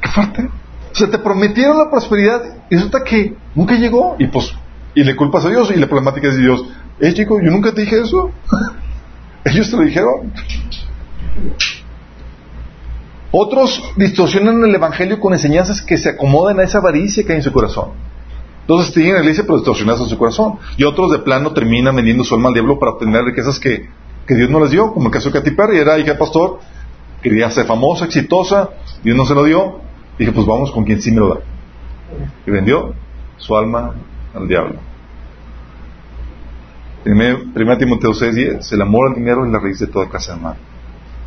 [0.00, 0.48] Qué fuerte.
[0.92, 4.16] O sea, te prometieron la prosperidad y resulta que nunca llegó.
[4.18, 4.52] Y pues,
[4.94, 6.64] y le culpas a Dios y la problemática es de Dios.
[7.00, 8.30] Eh, chico, yo nunca te dije eso.
[9.44, 10.32] Ellos te lo dijeron.
[13.30, 17.42] Otros distorsionan el Evangelio con enseñanzas que se acomodan a esa avaricia que hay en
[17.42, 17.90] su corazón.
[18.60, 20.58] Entonces tienen la iglesia pero distorsionadas en su corazón.
[20.76, 23.88] Y otros de plano terminan vendiendo su alma al diablo para obtener riquezas que,
[24.26, 26.60] que Dios no les dio, como el caso de Katy Perry, era hija de pastor,
[27.22, 28.70] quería ser famosa, exitosa,
[29.02, 29.80] Dios no se lo dio,
[30.18, 31.40] dije pues vamos con quien sí me lo da.
[32.46, 32.94] Y vendió
[33.38, 33.94] su alma
[34.34, 34.91] al diablo.
[37.02, 40.56] Primero Timoteo 6:10, el amor al dinero es la raíz de toda clase de mal.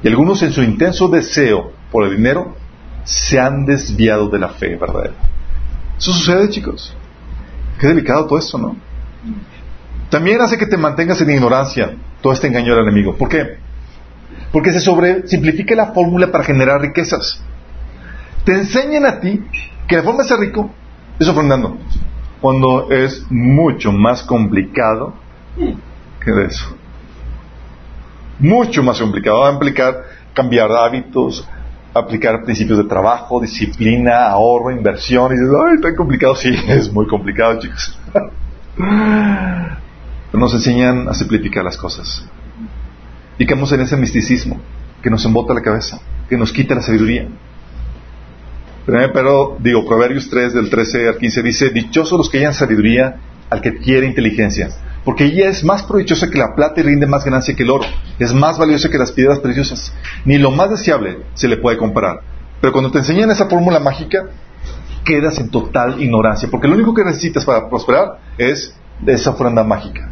[0.02, 2.56] Y algunos en su intenso deseo por el dinero
[3.04, 5.14] se han desviado de la fe verdadera.
[5.98, 6.96] Eso sucede, chicos.
[7.80, 8.76] Qué delicado todo esto, ¿no?
[10.10, 13.16] También hace que te mantengas en ignorancia todo este engaño del enemigo.
[13.16, 13.58] ¿Por qué?
[14.52, 17.42] Porque se sobresimplifica la fórmula para generar riquezas.
[18.46, 19.44] Te enseñan a ti
[19.88, 20.72] que la forma de ser rico
[21.20, 21.78] es ofrendando,
[22.40, 25.25] cuando es mucho más complicado
[25.56, 26.76] que de eso.
[28.40, 29.40] Mucho más complicado.
[29.40, 30.04] Va a implicar
[30.34, 31.48] cambiar hábitos,
[31.94, 35.32] aplicar principios de trabajo, disciplina, ahorro, inversión.
[35.32, 36.36] Y dices, ay, tan complicado.
[36.36, 37.98] Sí, es muy complicado, chicos.
[38.76, 42.26] Pero nos enseñan a simplificar las cosas.
[43.38, 44.60] Y caemos en ese misticismo
[45.02, 47.28] que nos embota la cabeza, que nos quita la sabiduría.
[48.86, 53.16] Pero, digo, Proverbios 3, del 13 al 15 dice, dichosos los que hayan sabiduría
[53.50, 54.70] al que quiere inteligencia,
[55.06, 57.86] porque ella es más provechosa que la plata y rinde más ganancia que el oro,
[58.18, 59.94] es más valiosa que las piedras preciosas,
[60.26, 62.22] ni lo más deseable se le puede comparar.
[62.60, 64.28] Pero cuando te enseñan esa fórmula mágica,
[65.06, 68.76] quedas en total ignorancia, porque lo único que necesitas para prosperar es
[69.06, 70.12] esa ofrenda mágica.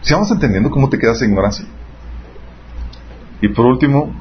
[0.00, 1.66] Si vamos entendiendo cómo te quedas en ignorancia.
[3.42, 4.18] Y por último,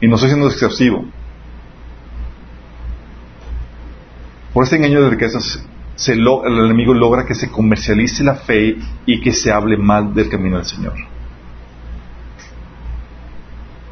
[0.00, 1.04] y no estoy siendo exhaustivo,
[4.54, 5.66] por este engaño de riquezas
[6.08, 8.76] el enemigo logra que se comercialice la fe
[9.06, 10.94] y que se hable mal del camino del Señor.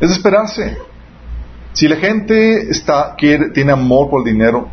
[0.01, 0.77] Es esperarse.
[1.73, 4.69] Si la gente está, quiere, tiene amor por el dinero,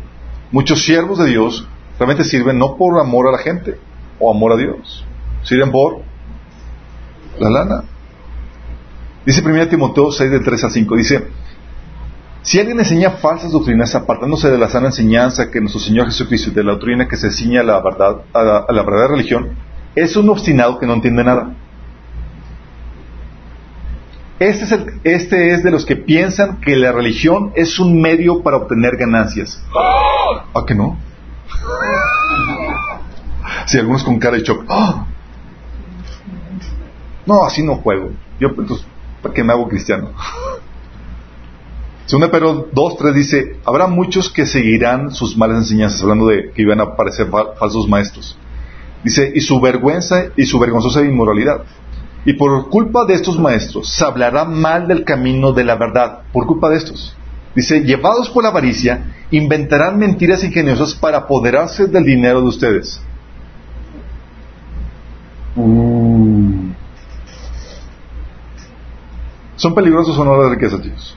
[0.50, 1.66] muchos siervos de Dios
[1.98, 3.78] realmente sirven no por amor a la gente
[4.18, 5.04] o amor a Dios,
[5.42, 6.02] sirven por
[7.38, 7.84] la lana.
[9.24, 11.26] Dice 1 Timoteo 6 de 3 a 5, dice,
[12.42, 16.54] si alguien enseña falsas doctrinas apartándose de la sana enseñanza que nuestro Señor Jesucristo y
[16.54, 19.50] de la doctrina que se ciña a la verdad, a la, verdadera religión,
[19.94, 21.54] es un obstinado que no entiende nada.
[24.40, 24.72] Este es,
[25.04, 29.62] este es de los que piensan que la religión es un medio para obtener ganancias.
[30.52, 30.98] ¿A que no?
[33.66, 34.64] Si algunos con cara de shock.
[34.68, 35.06] ¡Ah!
[37.24, 38.10] No, así no juego.
[38.40, 38.84] Yo, entonces,
[39.22, 40.10] ¿para qué me hago cristiano?
[42.06, 46.80] Segunda Pedro 2.3 dice, habrá muchos que seguirán sus malas enseñanzas, hablando de que iban
[46.80, 47.28] a aparecer
[47.58, 48.36] falsos maestros.
[49.04, 51.62] Dice, y su vergüenza y su vergonzosa inmoralidad.
[52.24, 56.46] Y por culpa de estos maestros se hablará mal del camino de la verdad, por
[56.46, 57.16] culpa de estos.
[57.54, 63.00] Dice, llevados por la avaricia, inventarán mentiras ingeniosas para apoderarse del dinero de ustedes.
[65.54, 66.72] Uh.
[69.56, 71.16] ¿Son peligrosos o no las riquezas, Dios?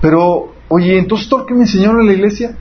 [0.00, 2.56] Pero, oye, entonces todo lo que me enseñaron en la iglesia.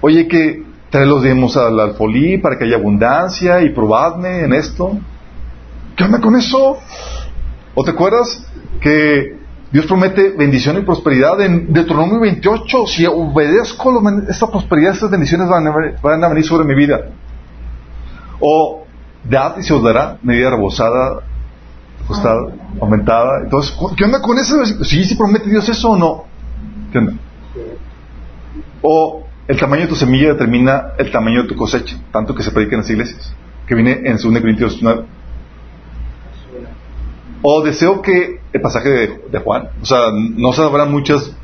[0.00, 4.98] Oye, que trae los diezmos al alfolí para que haya abundancia y probadme en esto.
[5.96, 6.78] ¿Qué onda con eso?
[7.74, 8.44] ¿O te acuerdas
[8.80, 9.38] que
[9.70, 12.86] Dios promete bendición y prosperidad en Deuteronomio 28?
[12.86, 17.10] Si obedezco esta prosperidad, estas bendiciones van a, venir sobre mi vida.
[18.40, 18.84] O
[19.22, 21.20] dad y se os dará medida rebosada
[22.10, 22.40] ajustada,
[22.80, 23.40] aumentada.
[23.44, 24.64] Entonces, ¿qué onda con eso?
[24.84, 26.24] ¿Sí, sí promete Dios eso o no?
[26.92, 27.12] ¿Qué onda?
[28.82, 32.50] O el tamaño de tu semilla determina el tamaño de tu cosecha, tanto que se
[32.50, 33.34] predica en las iglesias,
[33.66, 35.04] que viene en 2 Corintios 9.
[37.42, 41.34] O deseo que el pasaje de, Juan, o sea, no se habrá muchos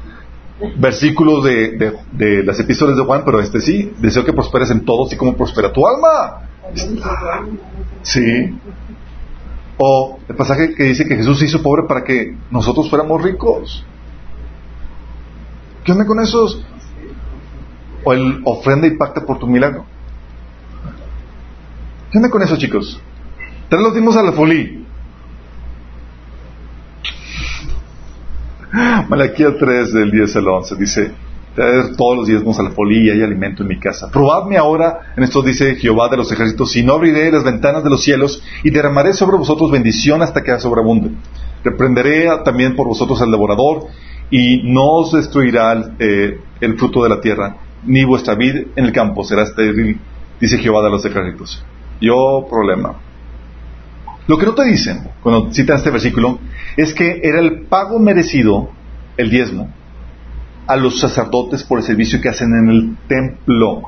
[0.78, 5.06] versículos de, de, las epístolas de Juan, pero este sí, deseo que prosperes en todo,
[5.06, 6.42] así como prospera tu alma.
[8.02, 8.54] Sí.
[9.78, 13.84] O el pasaje que dice que Jesús se hizo pobre para que nosotros fuéramos ricos.
[15.84, 16.64] ¿Qué onda con esos?
[18.04, 19.84] O el ofrenda y pacta por tu milagro.
[22.10, 23.00] ¿Qué onda con eso, chicos?
[23.68, 24.86] Tres los dimos a la folí.
[29.08, 31.12] Malaquía 3 del 10 al 11 dice,
[31.96, 34.10] todos los diezmos a la folía y alimento en mi casa.
[34.10, 37.90] Probadme ahora, en esto dice Jehová de los ejércitos, si no abriré las ventanas de
[37.90, 41.10] los cielos y derramaré sobre vosotros bendición hasta que sobreabunde.
[41.64, 43.86] Reprenderé también por vosotros al devorador
[44.30, 48.92] y no os destruirá eh, el fruto de la tierra, ni vuestra vida en el
[48.92, 49.98] campo será estéril,
[50.40, 51.64] dice Jehová de los ejércitos.
[52.00, 52.96] Yo, problema.
[54.26, 56.38] Lo que no te dicen, cuando citan este versículo,
[56.76, 58.70] es que era el pago merecido,
[59.16, 59.72] el diezmo,
[60.66, 63.82] a los sacerdotes por el servicio que hacen en el templo.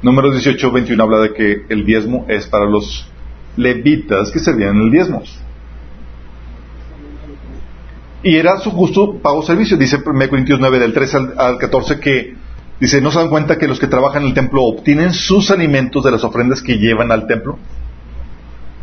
[0.00, 3.10] Número 18, 21 habla de que el diezmo es para los
[3.56, 5.22] levitas que servían en el diezmo.
[8.22, 9.76] Y era su justo pago servicio.
[9.76, 12.36] Dice 1 Corintios 9 del 3 al, 14 que
[12.78, 16.04] dice, ¿no se dan cuenta que los que trabajan en el templo obtienen sus alimentos
[16.04, 17.58] de las ofrendas que llevan al templo?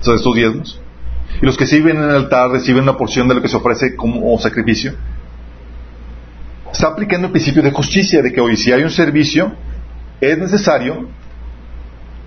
[0.01, 0.81] O sea, estos diezmos.
[1.41, 3.95] Y los que sirven en el altar reciben una porción de lo que se ofrece
[3.95, 4.93] como sacrificio
[6.75, 9.53] está aplicando el principio de justicia, de que hoy si hay un servicio,
[10.19, 11.07] es necesario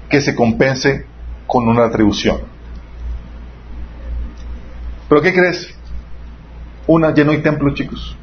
[0.08, 1.04] que se compense
[1.46, 2.40] con una atribución.
[5.08, 5.74] ¿Pero qué crees?
[6.86, 8.16] Una, ya no hay templo, chicos.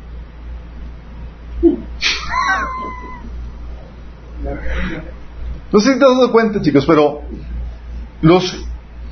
[5.72, 7.22] No sé si te has dado cuenta, chicos, pero
[8.22, 8.66] los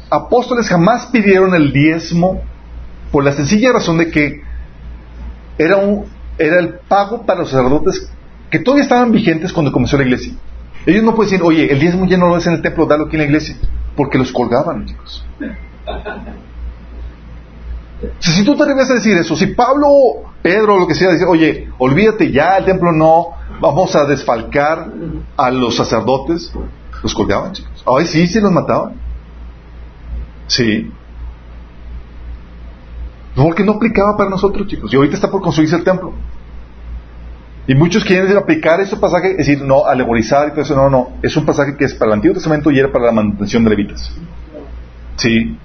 [0.09, 2.41] apóstoles jamás pidieron el diezmo
[3.11, 4.41] por la sencilla razón de que
[5.59, 6.05] era un,
[6.37, 8.09] era el pago para los sacerdotes
[8.49, 10.33] que todavía estaban vigentes cuando comenzó la iglesia.
[10.85, 13.05] Ellos no pueden decir, oye, el diezmo ya no lo es en el templo, dalo
[13.05, 13.55] aquí en la iglesia,
[13.95, 15.25] porque los colgaban, chicos.
[18.19, 19.87] si tú te atreves a decir eso, si Pablo,
[20.41, 23.29] Pedro, lo que sea, dice, oye, olvídate ya, el templo no,
[23.61, 24.91] vamos a desfalcar
[25.37, 26.53] a los sacerdotes,
[27.01, 27.83] los colgaban, chicos.
[27.85, 28.93] Ay, sí, sí los mataban.
[30.47, 30.91] Sí.
[33.35, 34.93] Porque no aplicaba para nosotros, chicos.
[34.93, 36.13] Y ahorita está por construirse el templo.
[37.65, 40.75] Y muchos quieren aplicar ese pasaje, es decir, no, alegorizar y todo eso.
[40.75, 41.13] No, no.
[41.21, 43.69] Es un pasaje que es para el Antiguo Testamento y era para la manutención de
[43.69, 44.13] levitas.
[45.15, 45.57] Sí.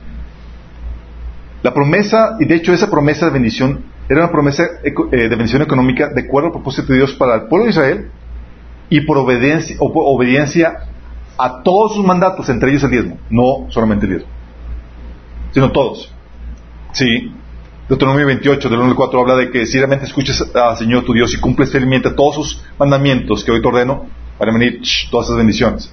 [1.62, 5.60] La promesa, y de hecho esa promesa de bendición, era una promesa eh, de bendición
[5.60, 8.10] económica de acuerdo al propósito de Dios para el pueblo de Israel
[8.88, 10.78] y por obediencia, obediencia
[11.36, 13.18] a todos sus mandatos, entre ellos el diezmo.
[13.28, 14.30] No solamente el diezmo,
[15.52, 16.14] sino todos.
[16.92, 17.34] Sí.
[17.88, 21.14] Deuteronomio 28, del 1 al 4, habla de que si realmente escuchas al Señor tu
[21.14, 24.06] Dios y cumples fielmente todos sus mandamientos que hoy te ordeno,
[24.38, 25.90] para venir todas esas bendiciones.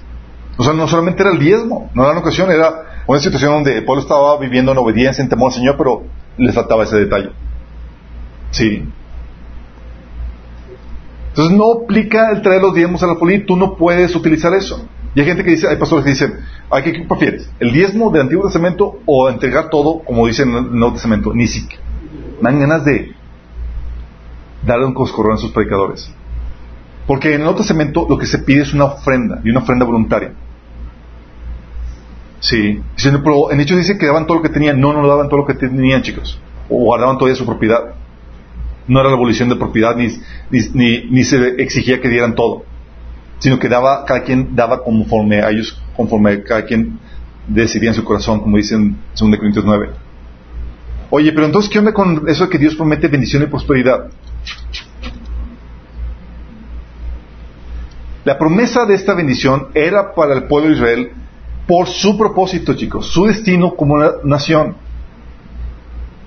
[0.58, 3.78] O sea, no solamente era el diezmo, no era una ocasión, era una situación donde
[3.78, 6.04] el pueblo estaba viviendo en obediencia, en temor al Señor, pero
[6.36, 7.30] le faltaba ese detalle.
[8.50, 8.84] Sí.
[11.28, 14.86] Entonces no aplica el traer los diezmos a la política, tú no puedes utilizar eso.
[15.14, 16.40] Y hay gente que dice, hay pastores que dicen,
[16.84, 17.50] ¿qué, ¿qué prefieres?
[17.58, 21.32] ¿El diezmo del Antiguo Testamento o entregar todo, como dice en el Nuevo Testamento?
[21.32, 21.85] Ni siquiera
[22.40, 23.14] dan ganas de
[24.64, 26.10] darle un coscorrón a sus predicadores.
[27.06, 29.84] Porque en el otro Testamento lo que se pide es una ofrenda, y una ofrenda
[29.84, 30.32] voluntaria.
[32.40, 32.80] Sí.
[33.50, 34.80] En hecho dice que daban todo lo que tenían.
[34.80, 36.40] No, no daban todo lo que tenían, chicos.
[36.68, 37.94] O guardaban todavía su propiedad.
[38.88, 40.08] No era la abolición de propiedad, ni,
[40.50, 42.64] ni, ni, se exigía que dieran todo.
[43.38, 46.98] Sino que daba, cada quien daba conforme a ellos, conforme cada quien
[47.48, 49.90] decidía en su corazón, como dicen en 2 Corintios 9.
[51.10, 54.10] Oye, pero entonces, ¿qué onda con eso de que Dios promete bendición y prosperidad?
[58.24, 61.10] La promesa de esta bendición era para el pueblo de Israel
[61.66, 64.76] por su propósito, chicos, su destino como una nación.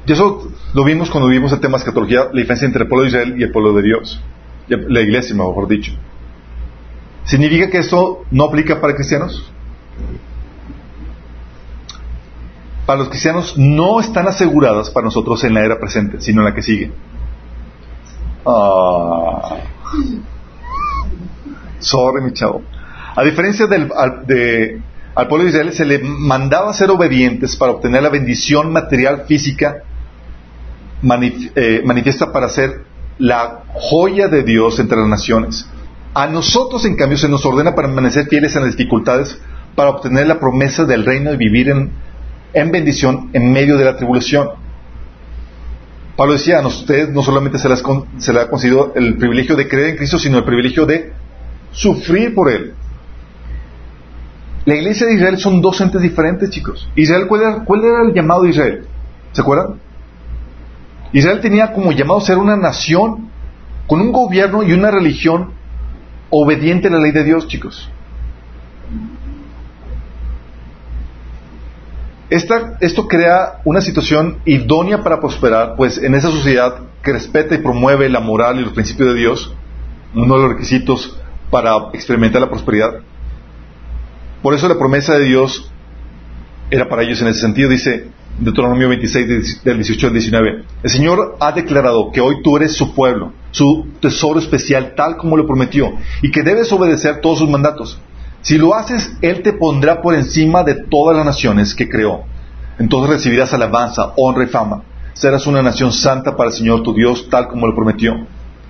[0.06, 3.04] Y eso lo vimos cuando vimos el tema de escatología, la diferencia entre el pueblo
[3.04, 4.22] de Israel y el pueblo de Dios,
[4.68, 5.92] la iglesia, mejor dicho.
[7.26, 9.52] ¿Significa que esto no aplica para cristianos?
[12.90, 16.56] Para los cristianos no están aseguradas para nosotros en la era presente, sino en la
[16.56, 16.92] que sigue.
[18.44, 19.58] Ah.
[21.78, 22.64] Sorry, mi chavo.
[23.16, 23.92] A diferencia del
[24.26, 24.82] de,
[25.14, 29.84] pueblo de Israel, se le mandaba ser obedientes para obtener la bendición material física
[31.04, 32.86] eh, manifiesta para ser
[33.20, 35.70] la joya de Dios entre las naciones.
[36.16, 39.40] A nosotros, en cambio, se nos ordena permanecer fieles en las dificultades
[39.76, 42.09] para obtener la promesa del reino y vivir en
[42.54, 44.50] en bendición en medio de la tribulación.
[46.16, 47.82] Pablo decía, a ustedes no solamente se les,
[48.18, 51.14] se ha concedido el privilegio de creer en Cristo, sino el privilegio de
[51.72, 52.74] sufrir por Él.
[54.66, 56.90] La iglesia de Israel son dos entes diferentes, chicos.
[56.96, 58.86] Israel, ¿cuál era, cuál era el llamado de Israel?
[59.32, 59.80] ¿Se acuerdan?
[61.14, 63.30] Israel tenía como llamado ser una nación
[63.88, 65.54] con un gobierno y una religión
[66.30, 67.90] obediente a la ley de Dios, chicos.
[72.30, 78.10] Esto crea una situación idónea para prosperar, pues en esa sociedad que respeta y promueve
[78.10, 79.54] la moral y los principios de Dios,
[80.14, 81.18] uno de los requisitos
[81.50, 83.00] para experimentar la prosperidad.
[84.42, 85.72] Por eso la promesa de Dios
[86.70, 87.70] era para ellos en ese sentido.
[87.70, 88.08] Dice
[88.40, 92.94] Deuteronomio 26, del 18 al 19, el Señor ha declarado que hoy tú eres su
[92.94, 98.00] pueblo, su tesoro especial, tal como lo prometió, y que debes obedecer todos sus mandatos.
[98.42, 102.24] Si lo haces, Él te pondrá por encima de todas las naciones que creó.
[102.78, 104.84] Entonces recibirás alabanza, honra y fama.
[105.14, 108.26] Serás una nación santa para el Señor tu Dios, tal como lo prometió.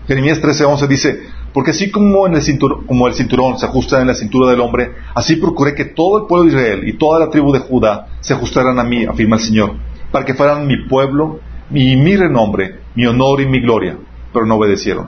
[0.07, 1.19] Jeremías 13:11 dice,
[1.53, 5.35] porque así como, el como el cinturón se ajusta en la cintura del hombre, así
[5.35, 8.79] procuré que todo el pueblo de Israel y toda la tribu de Judá se ajustaran
[8.79, 9.75] a mí, afirma el Señor,
[10.11, 11.39] para que fueran mi pueblo,
[11.69, 13.97] mi, mi renombre, mi honor y mi gloria,
[14.33, 15.05] pero no obedecieron.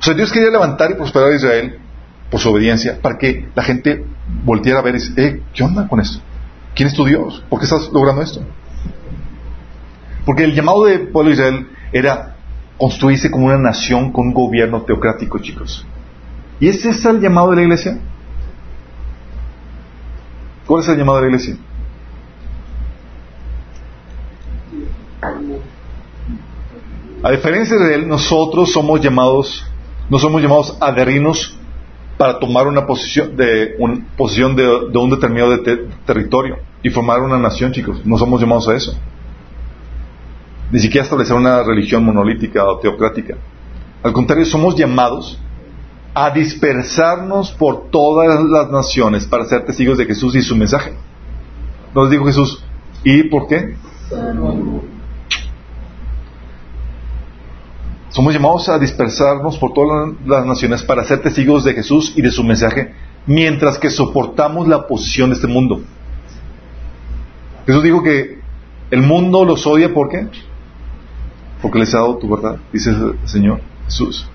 [0.00, 1.78] O sea, Dios quería levantar y prosperar a Israel,
[2.30, 4.04] por su obediencia, para que la gente
[4.44, 6.20] volteara a ver y dice, eh, ¿qué onda con esto?
[6.74, 7.42] ¿Quién es tu Dios?
[7.48, 8.42] ¿Por qué estás logrando esto?
[10.24, 12.36] Porque el llamado de pueblo de Israel era
[12.76, 15.86] construirse como una nación con un gobierno teocrático, chicos.
[16.60, 17.98] ¿Y ese es el llamado de la iglesia?
[20.66, 21.56] ¿Cuál es el llamado de la iglesia?
[27.22, 29.64] A diferencia de él, nosotros somos llamados,
[30.08, 31.58] no somos llamados a adherirnos
[32.18, 35.56] para tomar una posición de, una posición de, un determinado
[36.04, 38.04] territorio y formar una nación, chicos.
[38.04, 38.98] No somos llamados a eso.
[40.70, 43.36] Ni siquiera establecer una religión monolítica o teocrática.
[44.02, 45.38] Al contrario, somos llamados
[46.12, 50.94] a dispersarnos por todas las naciones para ser testigos de Jesús y su mensaje.
[51.94, 52.64] Nos dijo Jesús,
[53.04, 53.76] ¿y por qué?
[58.18, 62.32] Somos llamados a dispersarnos por todas las naciones para ser testigos de Jesús y de
[62.32, 62.92] su mensaje,
[63.26, 65.82] mientras que soportamos la oposición de este mundo.
[67.64, 68.40] Jesús dijo que
[68.90, 70.26] el mundo los odia ¿por qué?
[71.62, 74.28] Porque les ha dado tu verdad, dice el Señor Jesús.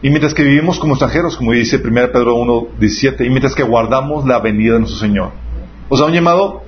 [0.00, 3.64] Y mientras que vivimos como extranjeros, como dice 1 Pedro 1, 17, y mientras que
[3.64, 5.28] guardamos la venida de nuestro Señor.
[5.90, 6.62] O sea, un llamado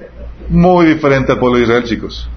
[0.51, 2.29] muy diferente al pueblo de Israel, chicos.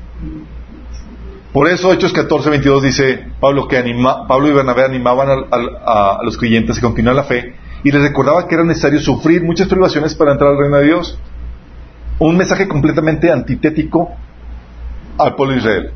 [1.53, 3.81] Por eso Hechos 14, 22 dice Pablo que
[4.27, 8.55] Pablo y Bernabé animaban a, los creyentes a continuar la fe y les recordaba que
[8.55, 11.17] era necesario sufrir muchas privaciones para entrar al reino de Dios.
[12.19, 14.11] Un mensaje completamente antitético
[15.17, 15.91] al pueblo de Israel.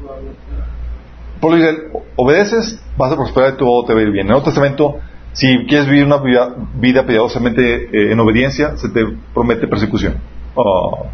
[1.39, 4.26] Pueblo de Israel, obedeces, vas a prosperar y todo te va a ir bien.
[4.26, 4.99] En el Nuevo Testamento,
[5.34, 10.16] si quieres vivir una vida, vida piadosamente eh, en obediencia, se te promete persecución.
[10.56, 11.08] Oh.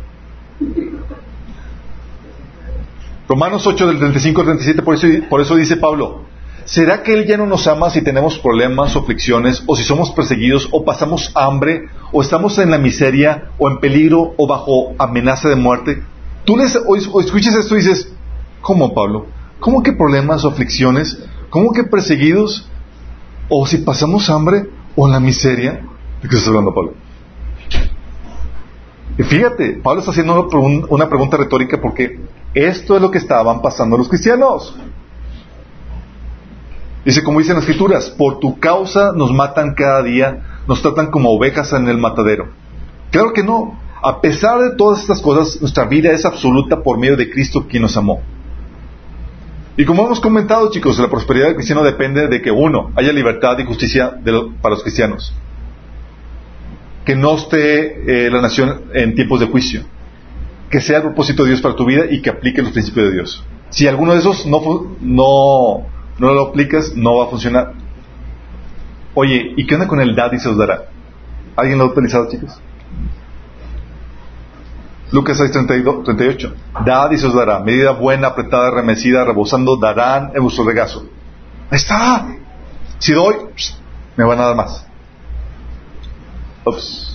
[3.30, 6.24] Romanos 8 del 35 al 37, por eso, por eso dice Pablo,
[6.66, 10.10] ¿será que Él ya no nos ama si tenemos problemas o aflicciones, o si somos
[10.10, 15.48] perseguidos, o pasamos hambre, o estamos en la miseria, o en peligro, o bajo amenaza
[15.48, 16.02] de muerte?
[16.44, 18.12] Tú les, o, escuches esto y dices,
[18.62, 19.28] ¿cómo Pablo?
[19.60, 21.24] ¿Cómo que problemas o aflicciones?
[21.52, 22.68] ¿Cómo que perseguidos?
[23.48, 25.86] ¿O si pasamos hambre o en la miseria?
[26.24, 26.94] ¿De qué estás hablando, Pablo?
[29.20, 30.50] Y fíjate, Pablo está haciendo
[30.90, 32.18] una pregunta retórica porque
[32.54, 34.76] esto es lo que estaban pasando los cristianos.
[37.06, 41.30] Dice, como dicen las escrituras, por tu causa nos matan cada día, nos tratan como
[41.30, 42.50] ovejas en el matadero.
[43.12, 43.80] Claro que no.
[44.02, 47.84] A pesar de todas estas cosas, nuestra vida es absoluta por medio de Cristo quien
[47.84, 48.22] nos amó.
[49.78, 53.58] Y como hemos comentado, chicos, la prosperidad del cristiano depende de que, uno, haya libertad
[53.60, 54.20] y justicia
[54.62, 55.34] para los cristianos.
[57.06, 59.84] Que no esté eh, la nación en tiempos de juicio
[60.70, 63.14] que sea el propósito de Dios para tu vida y que aplique los principios de
[63.14, 63.44] Dios.
[63.70, 64.62] Si alguno de esos no,
[65.02, 65.86] no,
[66.18, 67.74] no lo aplicas, no va a funcionar.
[69.14, 70.86] Oye, ¿y qué onda con el dad y se os dará?
[71.56, 72.60] ¿Alguien lo ha utilizado, chicos?
[75.12, 76.54] Lucas 6, 38.
[76.86, 77.60] Dad y se os dará.
[77.60, 81.06] Medida buena, apretada, remecida, rebosando, darán en vuestro regazo.
[81.72, 82.28] Ahí está.
[83.00, 83.36] Si doy,
[84.16, 84.86] me van a dar más.
[86.66, 87.09] Ups.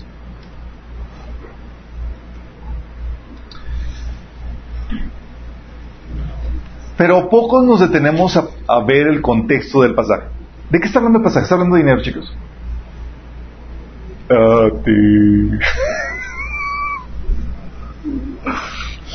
[6.97, 10.29] Pero pocos nos detenemos a, ver el contexto del pasaje.
[10.71, 11.45] ¿De qué está hablando el pasaje?
[11.45, 12.37] Está hablando de dinero, chicos.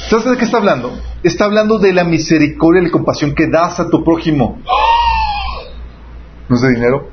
[0.10, 0.92] ¿Sabes de qué está hablando?
[1.24, 4.60] Está hablando de la misericordia y la compasión que das a tu prójimo.
[6.50, 7.10] ¿No es de dinero?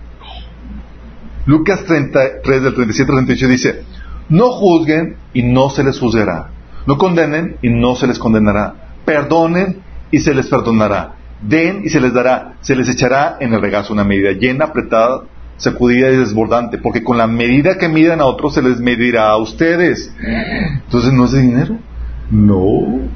[1.47, 3.85] Lucas 33 del 37 al 38 dice,
[4.29, 6.51] No juzguen y no se les juzgará.
[6.87, 8.75] No condenen y no se les condenará.
[9.05, 11.15] Perdonen y se les perdonará.
[11.41, 12.55] Den y se les dará.
[12.61, 15.23] Se les echará en el regazo una medida llena, apretada,
[15.57, 16.79] sacudida y desbordante.
[16.79, 20.13] Porque con la medida que midan a otros se les medirá a ustedes.
[20.85, 21.79] Entonces no es de dinero.
[22.31, 23.09] No.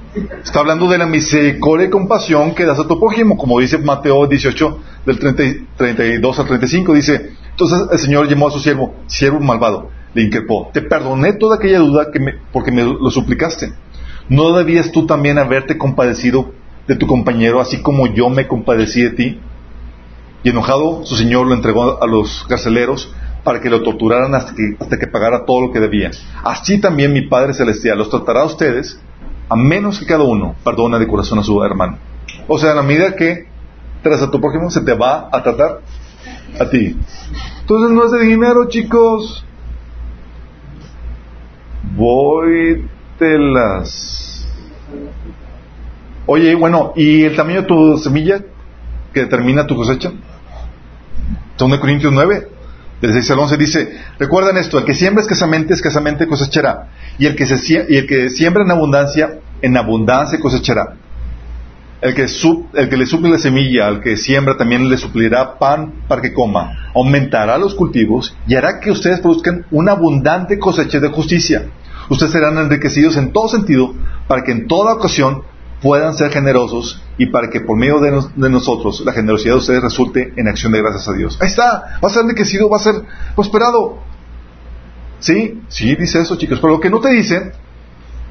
[0.45, 4.27] Está hablando de la misericordia y compasión que das a tu prójimo, como dice Mateo
[4.27, 6.95] 18, del 32 al 35.
[6.95, 11.57] Dice, entonces el Señor llamó a su siervo, siervo malvado, le increpó, te perdoné toda
[11.57, 13.73] aquella duda que me, porque me lo suplicaste.
[14.29, 16.53] ¿No debías tú también haberte compadecido
[16.87, 19.41] de tu compañero, así como yo me compadecí de ti?
[20.43, 23.13] Y enojado, su Señor lo entregó a los carceleros
[23.45, 26.11] para que lo torturaran hasta que, hasta que pagara todo lo que debía.
[26.43, 29.01] Así también mi Padre Celestial los tratará a ustedes,
[29.49, 31.99] a menos que cada uno perdone de corazón a su hermano.
[32.49, 33.49] O sea, a la medida que
[34.03, 35.81] tras a tu prójimo se te va a tratar
[36.59, 36.97] a ti.
[37.61, 39.45] Entonces no es de dinero, chicos.
[41.97, 42.87] Voy
[43.19, 44.30] de las.
[46.33, 48.41] Oye, bueno, ¿y el tamaño de tu semilla
[49.13, 50.13] que determina tu cosecha?
[51.59, 52.49] 2 Corintios 9,
[53.01, 57.35] del 6 al 11 dice, recuerden esto, el que siembra escasamente, escasamente cosechará, y el
[57.35, 60.95] que, se, y el que siembra en abundancia, en abundancia cosechará.
[62.01, 62.27] El que,
[62.75, 66.33] el que le suple la semilla, al que siembra, también le suplirá pan para que
[66.33, 71.65] coma, aumentará los cultivos y hará que ustedes produzcan una abundante cosecha de justicia.
[72.09, 73.95] Ustedes serán enriquecidos en todo sentido
[74.29, 75.43] para que en toda ocasión
[75.83, 80.33] puedan ser generosos y para que por medio de, nosotros la generosidad de ustedes resulte
[80.37, 81.39] en acción de gracias a Dios.
[81.41, 82.95] Ahí está, va a ser enriquecido, va a ser
[83.35, 83.99] prosperado.
[85.21, 85.61] ¿Sí?
[85.69, 86.61] Sí, dice eso, chicos.
[86.61, 87.53] Pero lo que no te dice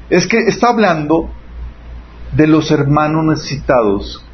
[0.08, 1.30] es que está hablando
[2.32, 4.24] de los hermanos necesitados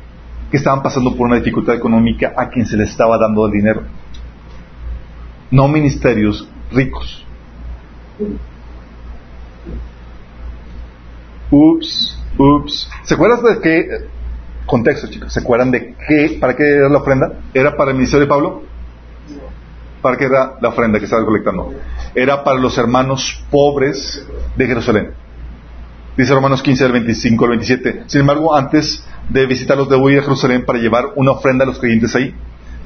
[0.51, 3.83] que estaban pasando por una dificultad económica a quien se les estaba dando el dinero.
[5.51, 7.25] No ministerios ricos.
[11.51, 12.89] Ups, ups.
[13.03, 13.89] ¿Se acuerdan de qué
[14.67, 15.33] contexto, chicos?
[15.33, 17.33] ¿Se acuerdan de qué, para qué era la ofrenda?
[17.55, 18.63] ¿Era para el ministerio de Pablo?
[20.03, 21.73] ¿Para qué era la ofrenda que estaba colectando?
[22.15, 24.27] Era para los hermanos pobres
[24.57, 25.13] de Jerusalén.
[26.17, 28.03] Dice Romanos 15, del 25 al 27.
[28.07, 31.79] Sin embargo, antes de visitarlos, debo ir a Jerusalén para llevar una ofrenda a los
[31.79, 32.35] creyentes ahí.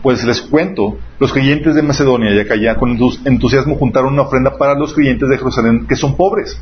[0.02, 4.74] Pues les cuento, los creyentes de Macedonia y Acaya con entusiasmo juntaron una ofrenda para
[4.74, 6.58] los creyentes de Jerusalén que son pobres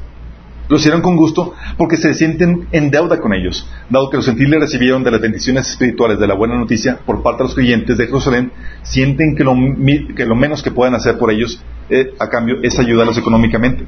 [0.69, 4.61] lo hicieron con gusto porque se sienten en deuda con ellos, dado que los gentiles
[4.61, 8.07] recibieron de las bendiciones espirituales de la buena noticia por parte de los creyentes de
[8.07, 8.53] Jerusalén,
[8.83, 13.87] sienten que lo, menos que pueden hacer por ellos eh, a cambio es ayudarlos económicamente.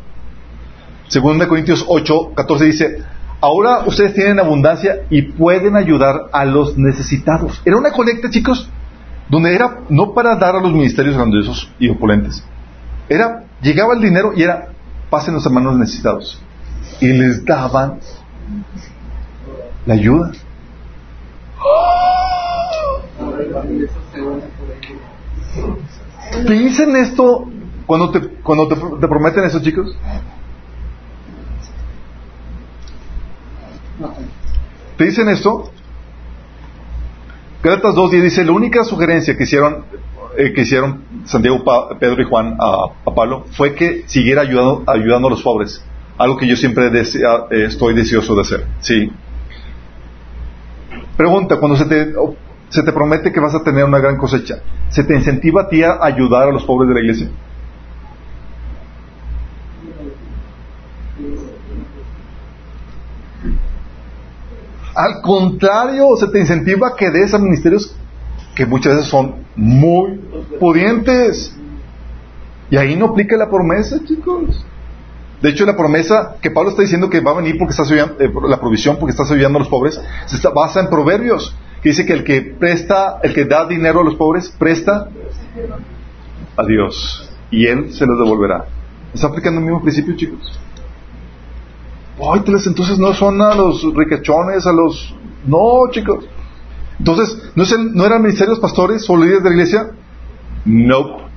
[1.09, 2.99] Según Corintios 8, 14 dice,
[3.41, 7.61] ahora ustedes tienen abundancia y pueden ayudar a los necesitados.
[7.65, 8.71] Era una colecta, chicos,
[9.29, 12.45] donde era no para dar a los ministerios grandiosos y opulentes.
[13.09, 14.69] Era, llegaba el dinero y era,
[15.11, 16.41] pasen los hermanos necesitados
[17.01, 18.01] y les daban
[19.87, 20.33] la ayuda.
[26.47, 27.47] ¿Te dicen esto
[27.87, 29.97] cuando te, cuando te, prometen eso, chicos?
[34.97, 35.71] ¿Te dicen esto?
[37.63, 39.85] Gálatas 2.10 dice, la única sugerencia que hicieron,
[40.39, 41.63] eh, que hicieron Santiago,
[41.99, 45.85] Pedro y Juan a, Pablo fue que siguiera ayudando, ayudando a los pobres
[46.21, 48.67] algo que yo siempre eh, estoy deseoso de hacer.
[48.81, 49.11] Sí.
[51.17, 52.13] Pregunta, cuando se te,
[52.69, 54.57] se te promete que vas a tener una gran cosecha,
[54.91, 57.31] ¿se te incentiva a ti a ayudar a los pobres de la iglesia?
[64.95, 67.97] Al contrario, se te incentiva que des a ministerios
[68.55, 70.21] que muchas veces son muy
[70.59, 71.57] pudientes.
[72.69, 74.67] Y ahí no aplica la promesa, chicos.
[75.43, 78.31] De hecho, la promesa que Pablo está diciendo que va a venir porque está eh,
[78.47, 82.13] la provisión porque está ayudando a los pobres, se basa en proverbios, que dice que
[82.13, 85.09] el que presta, el que da dinero a los pobres, presta
[86.57, 88.67] a Dios y Él se los devolverá.
[89.15, 90.61] ¿Está aplicando el mismo principio, chicos?
[92.67, 95.15] entonces no son a los riquechones, a los...
[95.47, 96.27] No, chicos.
[96.99, 99.91] Entonces, ¿no, es ¿no eran ministerios pastores o líderes de la iglesia?
[100.67, 101.31] No.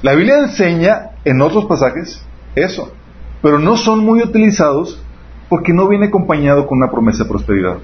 [0.00, 2.24] La Biblia enseña en otros pasajes
[2.62, 2.92] eso.
[3.42, 5.00] Pero no son muy utilizados
[5.48, 7.78] porque no viene acompañado con una promesa de prosperidad.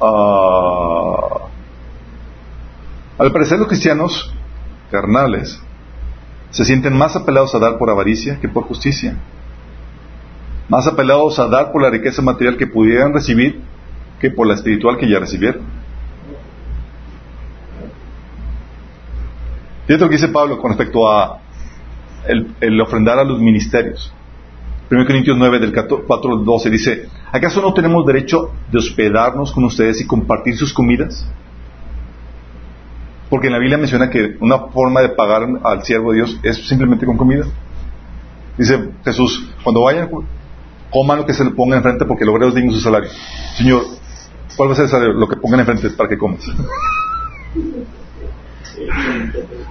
[0.00, 1.48] Ah.
[3.18, 4.34] Al parecer los cristianos
[4.90, 5.60] carnales
[6.50, 9.16] se sienten más apelados a dar por avaricia que por justicia.
[10.68, 13.60] Más apelados a dar por la riqueza material que pudieran recibir
[14.20, 15.62] que por la espiritual que ya recibieron.
[19.86, 21.40] Fíjate lo que dice Pablo con respecto a
[22.26, 24.12] el, ofrendar a los ministerios.
[24.90, 29.64] 1 Corintios 9 del 4 al 12 dice, ¿acaso no tenemos derecho de hospedarnos con
[29.64, 31.26] ustedes y compartir sus comidas?
[33.30, 36.68] Porque en la Biblia menciona que una forma de pagar al siervo de Dios es
[36.68, 37.44] simplemente con comida.
[38.58, 40.08] Dice Jesús, cuando vayan,
[40.90, 43.10] coman lo que se le ponga enfrente porque el es digno su salario.
[43.56, 43.82] Señor,
[44.56, 45.14] ¿cuál va a ser el salario?
[45.14, 46.44] Lo que pongan enfrente para que comas.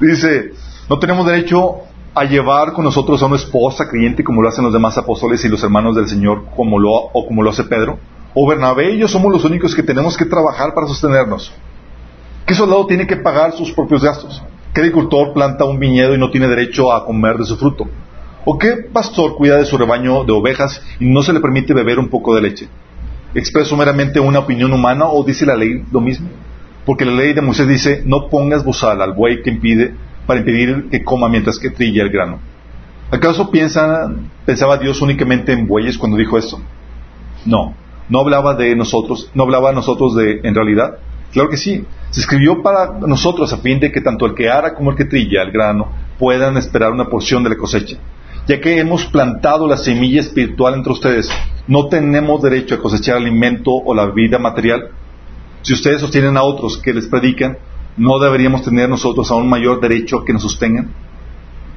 [0.02, 0.52] Dice,
[0.90, 1.84] no tenemos derecho
[2.16, 5.50] a llevar con nosotros a una esposa creyente como lo hacen los demás apóstoles y
[5.50, 7.98] los hermanos del Señor como lo, o como lo hace Pedro.
[8.36, 11.52] O Bernabé y yo somos los únicos que tenemos que trabajar para sostenernos.
[12.46, 14.44] ¿Qué soldado tiene que pagar sus propios gastos?
[14.74, 17.88] ¿Qué agricultor planta un viñedo y no tiene derecho a comer de su fruto?
[18.46, 22.00] ¿O qué pastor cuida de su rebaño de ovejas y no se le permite beber
[22.00, 22.68] un poco de leche?
[23.34, 26.28] ¿Expreso meramente una opinión humana o dice la ley lo mismo?
[26.86, 29.96] Porque la ley de Moisés dice, no pongas bozal al buey que impide,
[30.26, 32.40] para impedir que coma mientras que trilla el grano.
[33.12, 34.12] ¿Acaso piensa,
[34.46, 36.60] pensaba Dios únicamente en bueyes cuando dijo esto?
[37.46, 37.76] No,
[38.10, 40.98] no hablaba de nosotros, no hablaba a nosotros de, en realidad.
[41.32, 41.86] Claro que sí.
[42.12, 45.06] Se escribió para nosotros a fin de que tanto el que ara como el que
[45.06, 47.98] trilla el grano puedan esperar una porción de la cosecha.
[48.48, 51.30] Ya que hemos plantado la semilla espiritual entre ustedes,
[51.68, 54.90] no tenemos derecho a cosechar alimento o la vida material.
[55.62, 57.58] Si ustedes sostienen a otros que les predican,
[57.98, 60.92] ¿no deberíamos tener nosotros aún mayor derecho a que nos sostengan?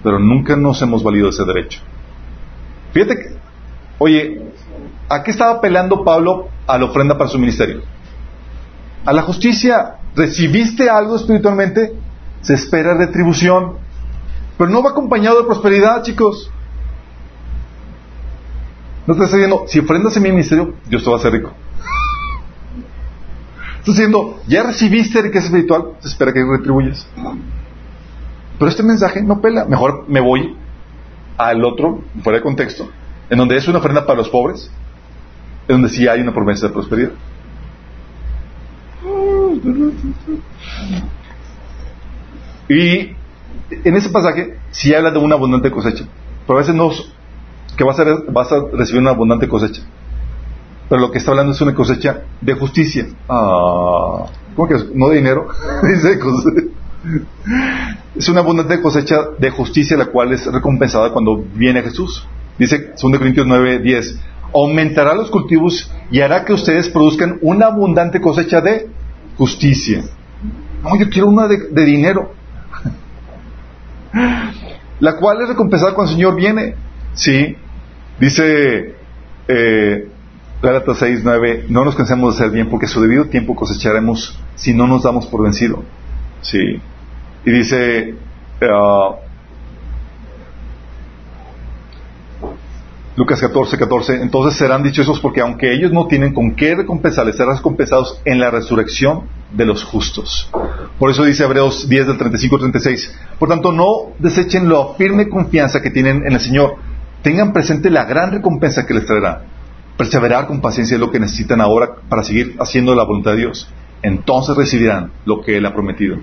[0.03, 1.81] Pero nunca nos hemos valido ese derecho.
[2.93, 3.37] Fíjate que,
[3.99, 4.43] oye,
[5.09, 7.83] ¿a qué estaba apelando Pablo a la ofrenda para su ministerio?
[9.05, 9.97] A la justicia.
[10.15, 11.93] ¿Recibiste algo espiritualmente?
[12.41, 13.77] Se espera retribución.
[14.57, 16.51] Pero no va acompañado de prosperidad, chicos.
[19.07, 21.53] No te está diciendo, si ofrendas en mi ministerio, Dios te va a hacer rico.
[23.87, 27.07] Está diciendo, ya recibiste riqueza espiritual, se espera que retribuyas.
[28.59, 29.65] Pero este mensaje no pela.
[29.65, 30.57] Mejor me voy
[31.39, 32.89] al otro, fuera de contexto,
[33.31, 34.73] en donde es una ofrenda para los pobres,
[35.69, 37.13] en donde sí hay una promesa de prosperidad.
[42.69, 43.15] Y
[43.71, 46.07] en ese pasaje sí habla de una abundante cosecha,
[46.45, 46.91] pero a veces no,
[47.77, 49.83] que vas a, vas a recibir una abundante cosecha.
[50.89, 53.07] Pero lo que está hablando es una cosecha de justicia.
[53.29, 54.95] Ah, ¿Cómo que es?
[54.95, 55.49] ¿No de dinero?
[55.83, 56.19] Dice
[58.15, 62.27] Es una abundante cosecha de justicia la cual es recompensada cuando viene Jesús.
[62.59, 64.21] Dice 2 Corintios 9, 10.
[64.55, 68.89] Aumentará los cultivos y hará que ustedes produzcan una abundante cosecha de
[69.37, 70.05] justicia.
[70.83, 72.33] No, yo quiero una de, dinero.
[75.01, 76.77] la cual es recompensada cuando el Señor viene.
[77.13, 77.57] Sí.
[78.19, 78.95] Dice
[79.49, 80.09] eh,
[80.63, 84.73] Gálatas 6, 9, no nos cansemos de hacer bien porque su debido tiempo cosecharemos si
[84.73, 85.85] no nos damos por vencido.
[86.41, 86.81] Sí.
[87.45, 88.15] Y dice,
[88.63, 89.17] uh,
[93.17, 97.57] Lucas 14, 14, entonces serán dichosos porque aunque ellos no tienen con qué recompensarles, serán
[97.57, 100.51] recompensados en la resurrección de los justos.
[100.99, 103.15] Por eso dice Hebreos 10 del 35 al 36.
[103.39, 106.77] Por tanto, no desechen la firme confianza que tienen en el Señor.
[107.23, 109.43] Tengan presente la gran recompensa que les traerá
[109.97, 113.69] Perseverar con paciencia es lo que necesitan ahora para seguir haciendo la voluntad de Dios.
[114.03, 116.19] Entonces recibirán lo que Él ha prometido,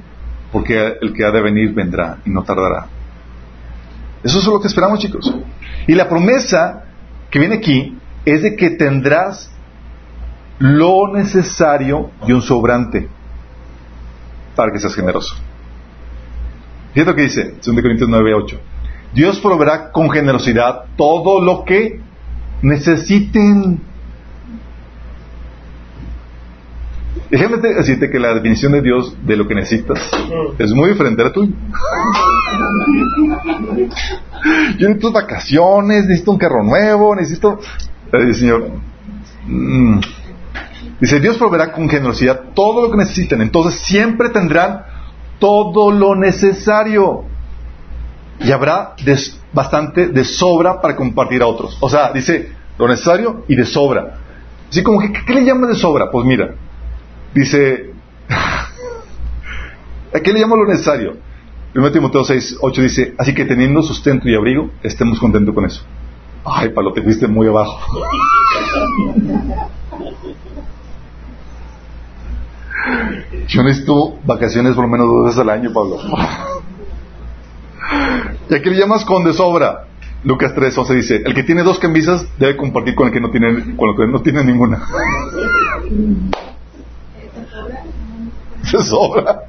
[0.52, 2.88] porque el que ha de venir vendrá y no tardará.
[4.24, 5.34] Eso es lo que esperamos, chicos.
[5.88, 6.86] Y la promesa
[7.30, 9.52] que viene aquí es de que tendrás
[10.60, 13.10] lo necesario y un sobrante
[14.56, 15.36] para que seas generoso.
[16.94, 18.60] Fíjate lo que dice 2 Corintios 9, 8.
[19.14, 22.00] Dios proveerá con generosidad todo lo que
[22.64, 23.80] necesiten.
[27.30, 30.00] Déjame decirte que la definición de Dios de lo que necesitas
[30.58, 31.52] es muy diferente a la tuya.
[34.78, 37.60] Yo necesito vacaciones, necesito un carro nuevo, necesito...
[38.34, 38.70] Señor,
[39.48, 40.00] mm.
[41.00, 44.84] dice, Dios proveerá con generosidad todo lo que necesiten, entonces siempre tendrán
[45.40, 47.26] todo lo necesario
[48.40, 48.94] y habrá
[49.54, 51.78] bastante de sobra para compartir a otros.
[51.80, 54.20] O sea, dice lo necesario y de sobra.
[54.70, 56.10] Así como, ¿qué le llama de sobra?
[56.12, 56.56] Pues mira,
[57.34, 57.92] dice,
[60.14, 61.18] ¿a qué le llama lo necesario?
[61.76, 65.84] 1 Timoteo 6, 8 dice, así que teniendo sustento y abrigo, estemos contentos con eso.
[66.46, 67.80] Ay, Pablo, te fuiste muy abajo.
[73.48, 75.98] Yo necesito vacaciones por lo menos dos veces al año, Pablo.
[78.50, 79.88] ¿Y a qué le llamas con de sobra?
[80.24, 83.30] Lucas 3, 11 dice, el que tiene dos camisas debe compartir con el que no
[83.30, 84.82] tiene, con el que no tiene ninguna.
[88.64, 89.42] Se sobra.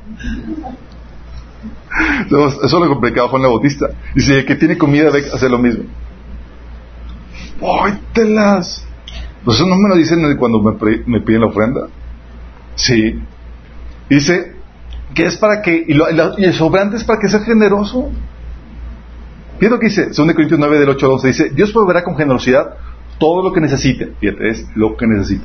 [2.27, 3.91] Eso lo complicaba Juan la Bautista.
[4.15, 5.85] Dice, el que tiene comida debe hacer lo mismo.
[7.61, 8.85] ¡Póytelas!
[9.45, 11.87] Pues eso no me lo dicen cuando me, piden la ofrenda.
[12.75, 13.21] Sí.
[14.09, 14.54] Dice
[15.15, 18.11] que es para que, y, el sobrante es para que sea generoso.
[19.59, 22.17] Fíjate lo que dice, 2 Corintios 9 del 8 al 11, dice, Dios proveerá con
[22.17, 22.75] generosidad
[23.19, 24.13] todo lo que necesite.
[24.19, 25.45] Fíjate, es lo que necesite.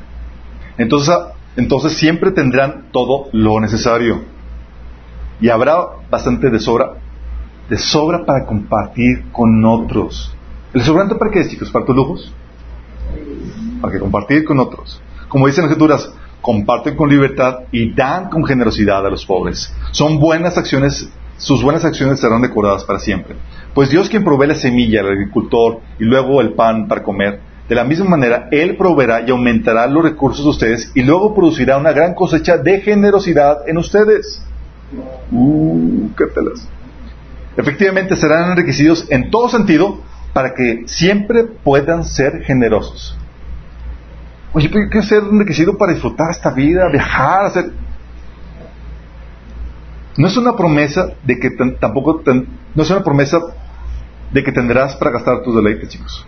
[0.78, 1.16] Entonces,
[1.56, 4.24] entonces siempre tendrán todo lo necesario.
[5.40, 5.78] Y habrá
[6.10, 6.94] bastante de sobra,
[7.70, 10.36] de sobra para compartir con otros.
[10.74, 11.72] ¿El sobrante para qué es, chicos?
[11.72, 12.34] ¿Para tus lujos?
[13.82, 15.02] Para que compartir con otros.
[15.28, 19.74] Como dicen las escrituras, comparten con libertad y dan con generosidad a los pobres.
[19.92, 23.36] Son buenas acciones, sus buenas acciones serán decoradas para siempre.
[23.74, 27.76] Pues Dios quien provee la semilla al agricultor y luego el pan para comer, de
[27.76, 31.92] la misma manera, Él proveerá y aumentará los recursos de ustedes y luego producirá una
[31.92, 34.42] gran cosecha de generosidad en ustedes.
[35.32, 36.68] Uh, qué telas.
[37.56, 40.02] Efectivamente, serán enriquecidos en todo sentido
[40.34, 43.19] para que siempre puedan ser generosos.
[44.54, 47.72] Oye, pero hay que ser enriquecido para disfrutar esta vida, viajar, hacer.
[50.18, 53.40] No es una promesa de que tampoco no es una promesa
[54.32, 56.26] de que tendrás para gastar tus deleites, chicos.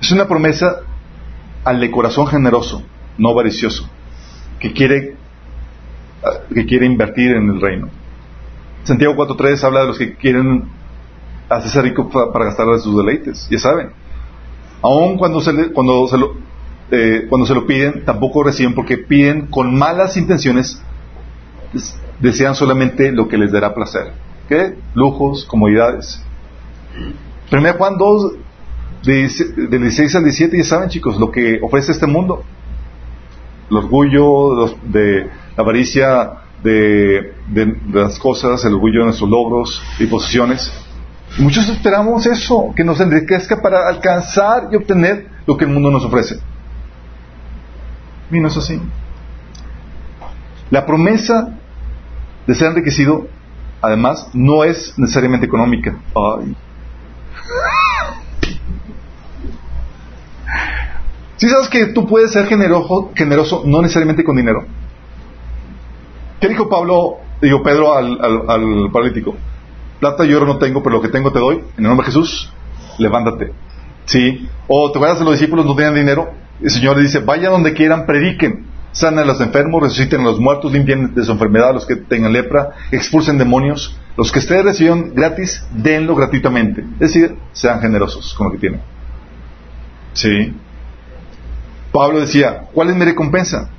[0.00, 0.80] Es una promesa
[1.64, 2.82] al de corazón generoso,
[3.16, 3.88] no avaricioso,
[4.58, 5.16] que quiere,
[6.54, 7.88] que quiere invertir en el reino.
[8.84, 10.64] Santiago 4.3 habla de los que quieren
[11.48, 13.90] hacerse rico para, gastar de sus deleites, ya saben.
[14.82, 16.34] Aun cuando se, cuando, se lo,
[16.90, 20.80] eh, cuando se lo piden, tampoco reciben porque piden con malas intenciones,
[22.20, 24.12] desean solamente lo que les dará placer.
[24.48, 24.74] ¿Qué?
[24.94, 26.22] Lujos, comodidades.
[27.52, 28.32] 1 Juan 2,
[29.04, 32.42] del 16 al 17, ya saben chicos, lo que ofrece este mundo.
[33.70, 35.24] El orgullo de
[35.56, 36.32] la avaricia
[36.62, 37.34] de,
[37.92, 40.72] las cosas, el orgullo de nuestros logros y posesiones.
[41.36, 46.04] Muchos esperamos eso, que nos enriquezca para alcanzar y obtener lo que el mundo nos
[46.04, 46.40] ofrece.
[48.30, 48.80] Y no es así.
[50.70, 51.50] La promesa
[52.46, 53.28] de ser enriquecido,
[53.82, 55.96] además, no es necesariamente económica.
[56.14, 56.56] Ay,
[61.38, 64.66] Si sabes que tú puedes ser generoso, generoso no necesariamente con dinero.
[66.40, 69.36] ¿Qué dijo Pablo, digo Pedro al, al, paralítico?
[70.00, 71.56] Plata y oro no tengo, pero lo que tengo te doy.
[71.56, 72.52] En el nombre de Jesús,
[72.98, 73.52] levántate.
[74.04, 74.48] ¿Sí?
[74.66, 76.30] O te acuerdas de los discípulos no tenían dinero.
[76.62, 78.66] El Señor le dice, vaya donde quieran, prediquen.
[78.92, 81.96] Sanen a los enfermos, resuciten a los muertos, limpien de su enfermedad a los que
[81.96, 83.96] tengan lepra, expulsen demonios.
[84.16, 86.82] Los que ustedes reciban gratis, denlo gratuitamente.
[86.94, 88.80] Es decir, sean generosos con lo que tienen.
[90.14, 90.54] ¿Sí?
[91.92, 93.70] Pablo decía, ¿cuál es mi recompensa?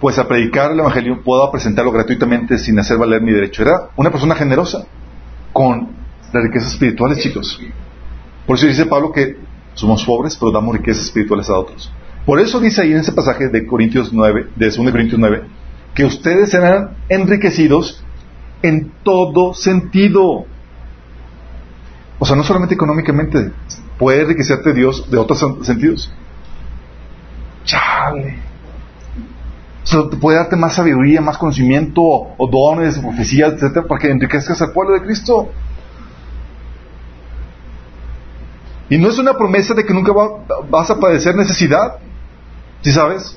[0.00, 3.62] Pues a predicar el Evangelio puedo presentarlo gratuitamente sin hacer valer mi derecho.
[3.62, 4.86] Era una persona generosa
[5.52, 5.88] con
[6.32, 7.60] las riquezas espirituales, chicos.
[8.46, 9.36] Por eso dice Pablo que
[9.74, 11.92] somos pobres, pero damos riquezas espirituales a otros.
[12.26, 15.42] Por eso dice ahí en ese pasaje de Corintios 9, de 2 Corintios 9,
[15.94, 18.04] que ustedes serán enriquecidos
[18.62, 20.44] en todo sentido.
[22.18, 23.52] O sea, no solamente económicamente,
[23.98, 26.12] puede enriquecerte Dios de otros sentidos.
[27.64, 28.49] Chale.
[30.20, 34.94] Puede darte más sabiduría, más conocimiento, o dones, profecías, etcétera, para que enriquezcas al pueblo
[34.94, 35.50] de Cristo.
[38.88, 40.12] Y no es una promesa de que nunca
[40.68, 41.98] vas a padecer necesidad.
[42.82, 43.36] ¿Sí sabes?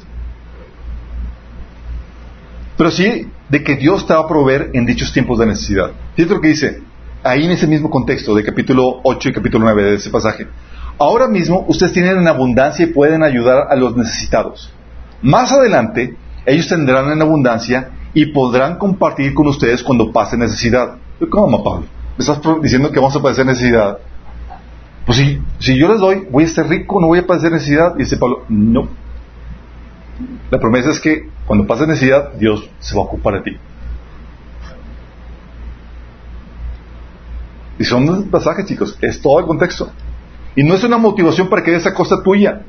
[2.77, 5.91] Pero sí de que Dios te va a proveer en dichos tiempos de necesidad.
[6.15, 6.81] Fíjate lo que dice
[7.23, 10.47] ahí en ese mismo contexto de capítulo 8 y capítulo 9 de ese pasaje.
[10.97, 14.73] Ahora mismo ustedes tienen en abundancia y pueden ayudar a los necesitados.
[15.21, 20.97] Más adelante, ellos tendrán en abundancia y podrán compartir con ustedes cuando pase necesidad.
[21.29, 21.85] ¿Cómo, Pablo?
[22.17, 23.97] ¿Me estás diciendo que vamos a padecer necesidad?
[25.05, 27.95] Pues si, si yo les doy, voy a estar rico, no voy a padecer necesidad.
[27.95, 28.87] Y dice Pablo, no.
[30.51, 33.57] La promesa es que cuando pase necesidad, Dios se va a ocupar de ti.
[37.79, 39.89] Y son pasajes, chicos, es todo el contexto.
[40.55, 42.61] Y no es una motivación para que des esa cosa tuya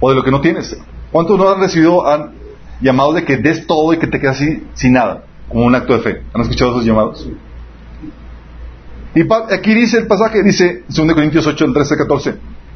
[0.00, 0.76] o de lo que no tienes.
[1.12, 2.06] ¿Cuántos no han recibido
[2.80, 5.96] llamados de que des todo y que te quedas así sin nada, como un acto
[5.96, 6.22] de fe?
[6.34, 7.28] ¿Han escuchado esos llamados?
[9.14, 9.22] Y
[9.54, 12.34] aquí dice el pasaje, dice 2 Corintios 8, 13, 14.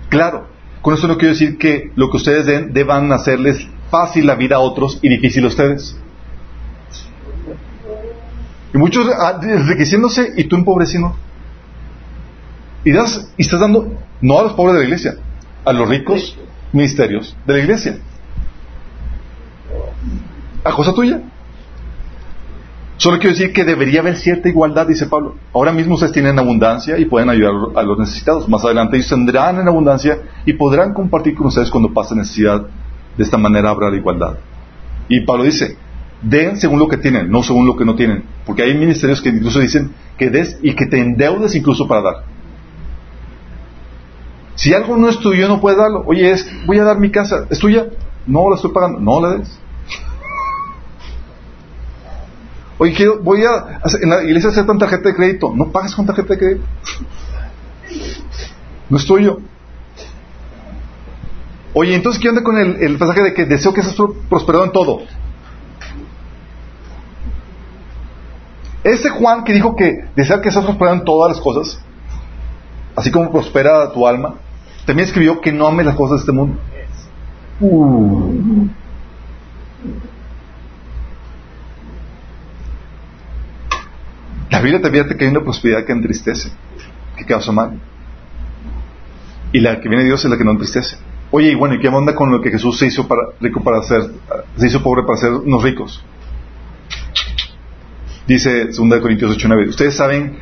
[0.09, 0.47] Claro,
[0.81, 4.57] con eso no quiero decir que lo que ustedes den deban hacerles fácil la vida
[4.57, 5.97] a otros y difícil a ustedes.
[8.73, 11.15] Y muchos ah, enriqueciéndose y tú empobreciendo.
[12.85, 15.17] Y, das, y estás dando, no a los pobres de la iglesia,
[15.65, 16.39] a los ricos
[16.73, 17.99] ministerios de la iglesia.
[20.65, 21.21] A cosa tuya.
[23.01, 25.37] Solo quiero decir que debería haber cierta igualdad, dice Pablo.
[25.55, 28.47] Ahora mismo ustedes tienen abundancia y pueden ayudar a los necesitados.
[28.47, 32.67] Más adelante ellos tendrán en abundancia y podrán compartir con ustedes cuando pase necesidad.
[33.17, 34.35] De esta manera habrá igualdad.
[35.09, 35.79] Y Pablo dice,
[36.21, 38.25] den según lo que tienen, no según lo que no tienen.
[38.45, 42.25] Porque hay ministerios que incluso dicen que des y que te endeudes incluso para dar.
[44.57, 46.05] Si algo no es tuyo, no puedes darlo.
[46.07, 47.87] Oye, es, voy a dar mi casa, ¿es tuya?
[48.27, 49.01] No, la estoy pagando.
[49.01, 49.59] No la des.
[52.79, 55.53] Oye, quiero, voy a en la iglesia hacer tanta tarjeta de crédito.
[55.55, 56.65] No pagas con tarjeta de crédito.
[58.89, 59.39] No es tuyo.
[61.73, 63.97] Oye, entonces, ¿qué onda con el, pasaje de que deseo que seas
[64.29, 65.03] prosperado en todo?
[68.83, 71.81] Ese Juan que dijo que desea que seas prosperado en todas las cosas,
[72.97, 74.37] así como prospera tu alma,
[74.85, 76.59] también escribió que no ame las cosas de este mundo.
[77.61, 77.69] La
[84.61, 86.51] Biblia te advierte que hay una prosperidad que entristece,
[87.19, 87.79] que causa mal.
[89.53, 90.97] Y la que viene de Dios es la que no entristece.
[91.31, 93.83] Oye, y bueno, ¿y qué onda con lo que Jesús se hizo para, rico para
[93.83, 94.11] ser,
[94.57, 96.03] se hizo pobre para ser unos ricos?
[98.27, 99.69] Dice 2 Corintios 8, 9.
[99.69, 100.39] Ustedes saben,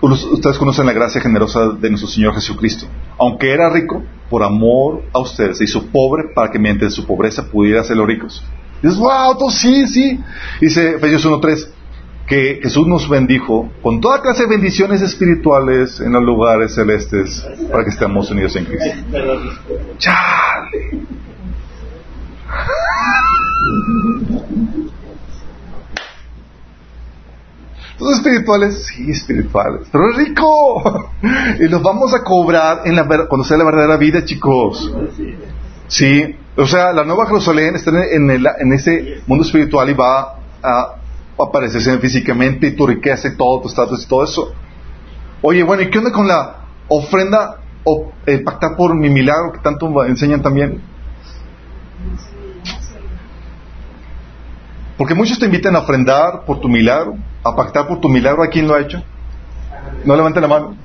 [0.00, 2.86] ustedes conocen la gracia generosa de nuestro Señor Jesucristo.
[3.18, 7.50] Aunque era rico, por amor a ustedes se hizo pobre para que mediante su pobreza
[7.50, 8.42] pudiera hacerlo ricos.
[8.82, 10.20] dices, wow, tú sí, sí.
[10.60, 11.68] Dice Efesios 1.3
[12.26, 17.82] que Jesús nos bendijo con toda clase de bendiciones espirituales en los lugares celestes para
[17.82, 18.90] que estemos unidos en Cristo.
[19.98, 21.00] ¡Chale!
[28.00, 31.10] Los espirituales, sí, espirituales, pero es rico.
[31.60, 34.90] Y los vamos a cobrar en la, cuando sea la verdadera vida, chicos.
[35.86, 40.36] Sí, o sea, la nueva Jerusalén está en, el, en ese mundo espiritual y va
[40.62, 40.94] a
[41.38, 44.54] aparecerse físicamente y tu riqueza y todo, tu estatus y todo eso.
[45.42, 46.56] Oye, bueno, ¿y qué onda con la
[46.88, 50.80] ofrenda o el pactar por mi milagro que tanto enseñan también?
[54.96, 58.42] Porque muchos te invitan a ofrendar por tu milagro, a pactar por tu milagro.
[58.42, 59.02] ¿A quién lo ha hecho?
[60.04, 60.76] No levanten la mano.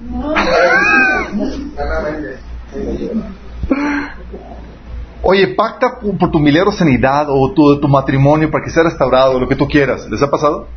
[5.22, 9.48] Oye, pacta por tu milagro sanidad o tu, tu matrimonio para que sea restaurado, lo
[9.48, 10.08] que tú quieras.
[10.10, 10.68] ¿Les ha pasado?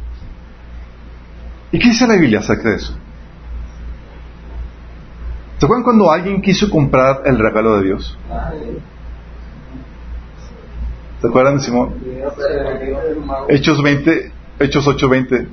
[1.71, 2.95] ¿Y qué dice la Biblia acerca de eso?
[5.59, 8.17] ¿Se acuerdan cuando alguien quiso comprar el regalo de Dios?
[11.21, 11.95] ¿Se acuerdan de Simón?
[13.49, 15.49] Hechos 20, Hechos 8:20.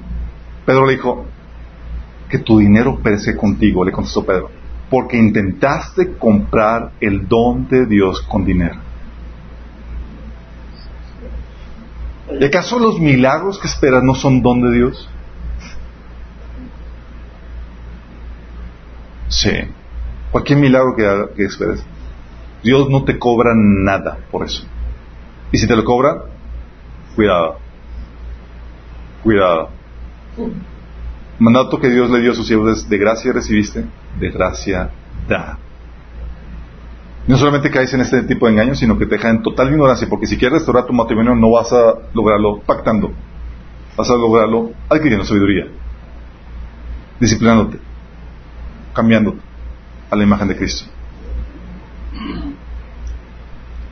[0.65, 1.25] Pedro le dijo,
[2.29, 4.49] que tu dinero perece contigo, le contestó Pedro,
[4.89, 8.75] porque intentaste comprar el don de Dios con dinero.
[12.39, 15.09] ¿Y acaso los milagros que esperas no son don de Dios?
[19.27, 19.51] Sí.
[20.31, 21.85] Cualquier milagro que, que esperes.
[22.63, 24.65] Dios no te cobra nada por eso.
[25.51, 26.23] Y si te lo cobra,
[27.15, 27.59] cuidado.
[29.23, 29.69] Cuidado.
[31.39, 33.85] Mandato que Dios le dio a sus siervos de gracia recibiste,
[34.19, 34.89] de gracia
[35.27, 35.57] da.
[37.27, 40.07] No solamente caes en este tipo de engaños, sino que te deja en total ignorancia,
[40.07, 43.11] porque si quieres restaurar tu matrimonio no vas a lograrlo pactando,
[43.97, 45.67] vas a lograrlo adquiriendo sabiduría,
[47.19, 47.79] disciplinándote,
[48.93, 49.39] cambiándote
[50.11, 50.85] a la imagen de Cristo.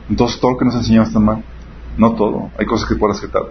[0.08, 1.42] Entonces todo lo que nos enseñaba está mal.
[1.96, 3.42] No todo, hay cosas que puedes aceptar.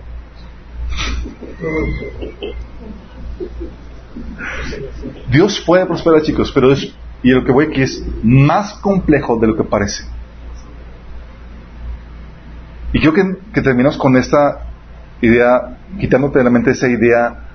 [5.30, 6.94] Dios puede prosperar, chicos, pero es
[7.24, 10.04] y lo que voy aquí es más complejo de lo que parece.
[12.92, 14.68] Y creo que, terminamos con esta
[15.22, 17.48] idea, quitándote de la mente esa idea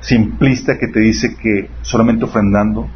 [0.00, 2.88] simplista que te dice que solamente ofrendando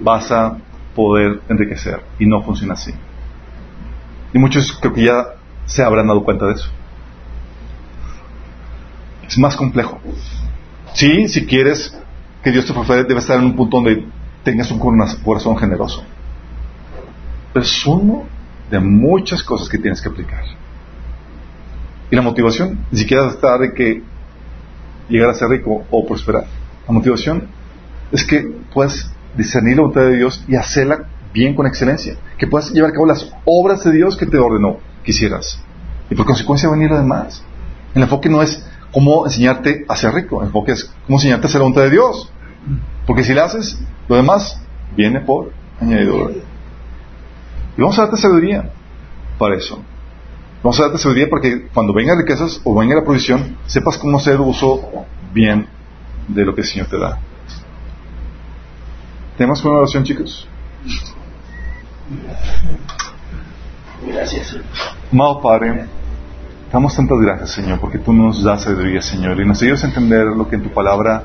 [0.00, 0.56] vas a
[0.94, 2.00] poder enriquecer.
[2.18, 2.92] Y no funciona así.
[4.32, 5.26] Y muchos creo que ya
[5.66, 6.70] se habrán dado cuenta de eso.
[9.30, 10.00] Es más complejo.
[10.92, 11.96] Sí, si quieres
[12.42, 14.04] que Dios te prospere, debe estar en un punto donde
[14.42, 16.02] tengas un corazón generoso.
[17.54, 18.24] es uno
[18.68, 20.42] de muchas cosas que tienes que aplicar.
[22.10, 24.02] Y la motivación ni siquiera está de que
[25.08, 26.46] llegar a ser rico o prosperar.
[26.88, 27.46] La motivación
[28.10, 28.40] es que
[28.74, 32.16] puedas discernir la voluntad de Dios y hacerla bien con excelencia.
[32.36, 35.60] Que puedas llevar a cabo las obras de Dios que te ordenó que hicieras.
[36.10, 37.44] Y por consecuencia venir lo demás.
[37.94, 41.48] El enfoque no es cómo enseñarte a ser rico, el enfoque es cómo enseñarte a
[41.48, 42.32] hacer la voluntad de Dios.
[43.06, 44.60] Porque si la haces, lo demás
[44.96, 46.34] viene por añadidura.
[47.76, 48.70] Y vamos a darte sabiduría
[49.38, 49.82] para eso.
[50.62, 54.18] Vamos a darte sabiduría para que cuando vengan riquezas o venga la provisión, sepas cómo
[54.18, 55.66] hacer uso bien
[56.28, 57.18] de lo que el Señor te da.
[59.36, 60.46] ¿Tenemos una oración, chicos?
[64.06, 64.56] Gracias.
[65.10, 65.86] Amado Padre,
[66.72, 70.26] damos tantas gracias, Señor, porque tú nos das sabiduría, Señor, y nos ayudas a entender
[70.26, 71.22] lo que en tu palabra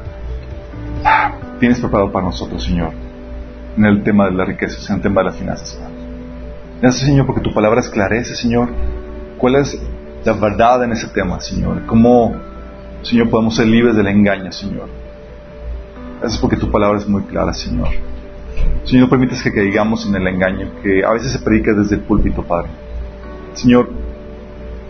[1.59, 2.91] tienes preparado para nosotros, Señor,
[3.77, 5.80] en el tema de las riquezas, en el tema de las finanzas.
[6.81, 8.69] Gracias, Señor, porque tu palabra esclarece, Señor,
[9.38, 9.80] cuál es
[10.23, 11.85] la verdad en ese tema, Señor.
[11.85, 12.35] Cómo,
[13.03, 14.89] Señor, podemos ser libres del engaño, Señor.
[16.19, 17.89] Gracias porque tu palabra es muy clara, Señor.
[18.84, 22.01] Señor, no permites que caigamos en el engaño que a veces se predica desde el
[22.01, 22.69] púlpito, Padre.
[23.53, 24.05] Señor,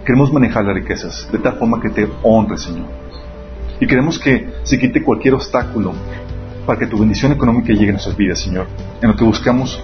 [0.05, 2.87] queremos manejar las riquezas de tal forma que te honre, Señor.
[3.79, 5.93] Y queremos que se quite cualquier obstáculo
[6.65, 8.67] para que tu bendición económica llegue a nuestras vidas, Señor.
[9.01, 9.83] En lo que buscamos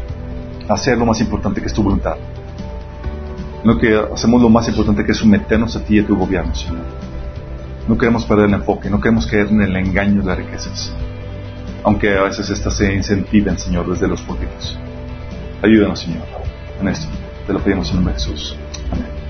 [0.70, 2.16] hacer lo más importante que es tu voluntad
[3.64, 6.54] lo que hacemos lo más importante que es someternos a ti y a tu gobierno,
[6.56, 6.86] Señor.
[7.88, 10.94] No queremos perder el enfoque, no queremos caer en el engaño de las riquezas,
[11.84, 14.78] aunque a veces éstas se incentiven, Señor, desde los políticos.
[15.62, 16.24] Ayúdanos, Señor,
[16.80, 17.08] en esto.
[17.46, 18.56] Te lo pedimos en nombre de Jesús.
[18.92, 19.21] Amén.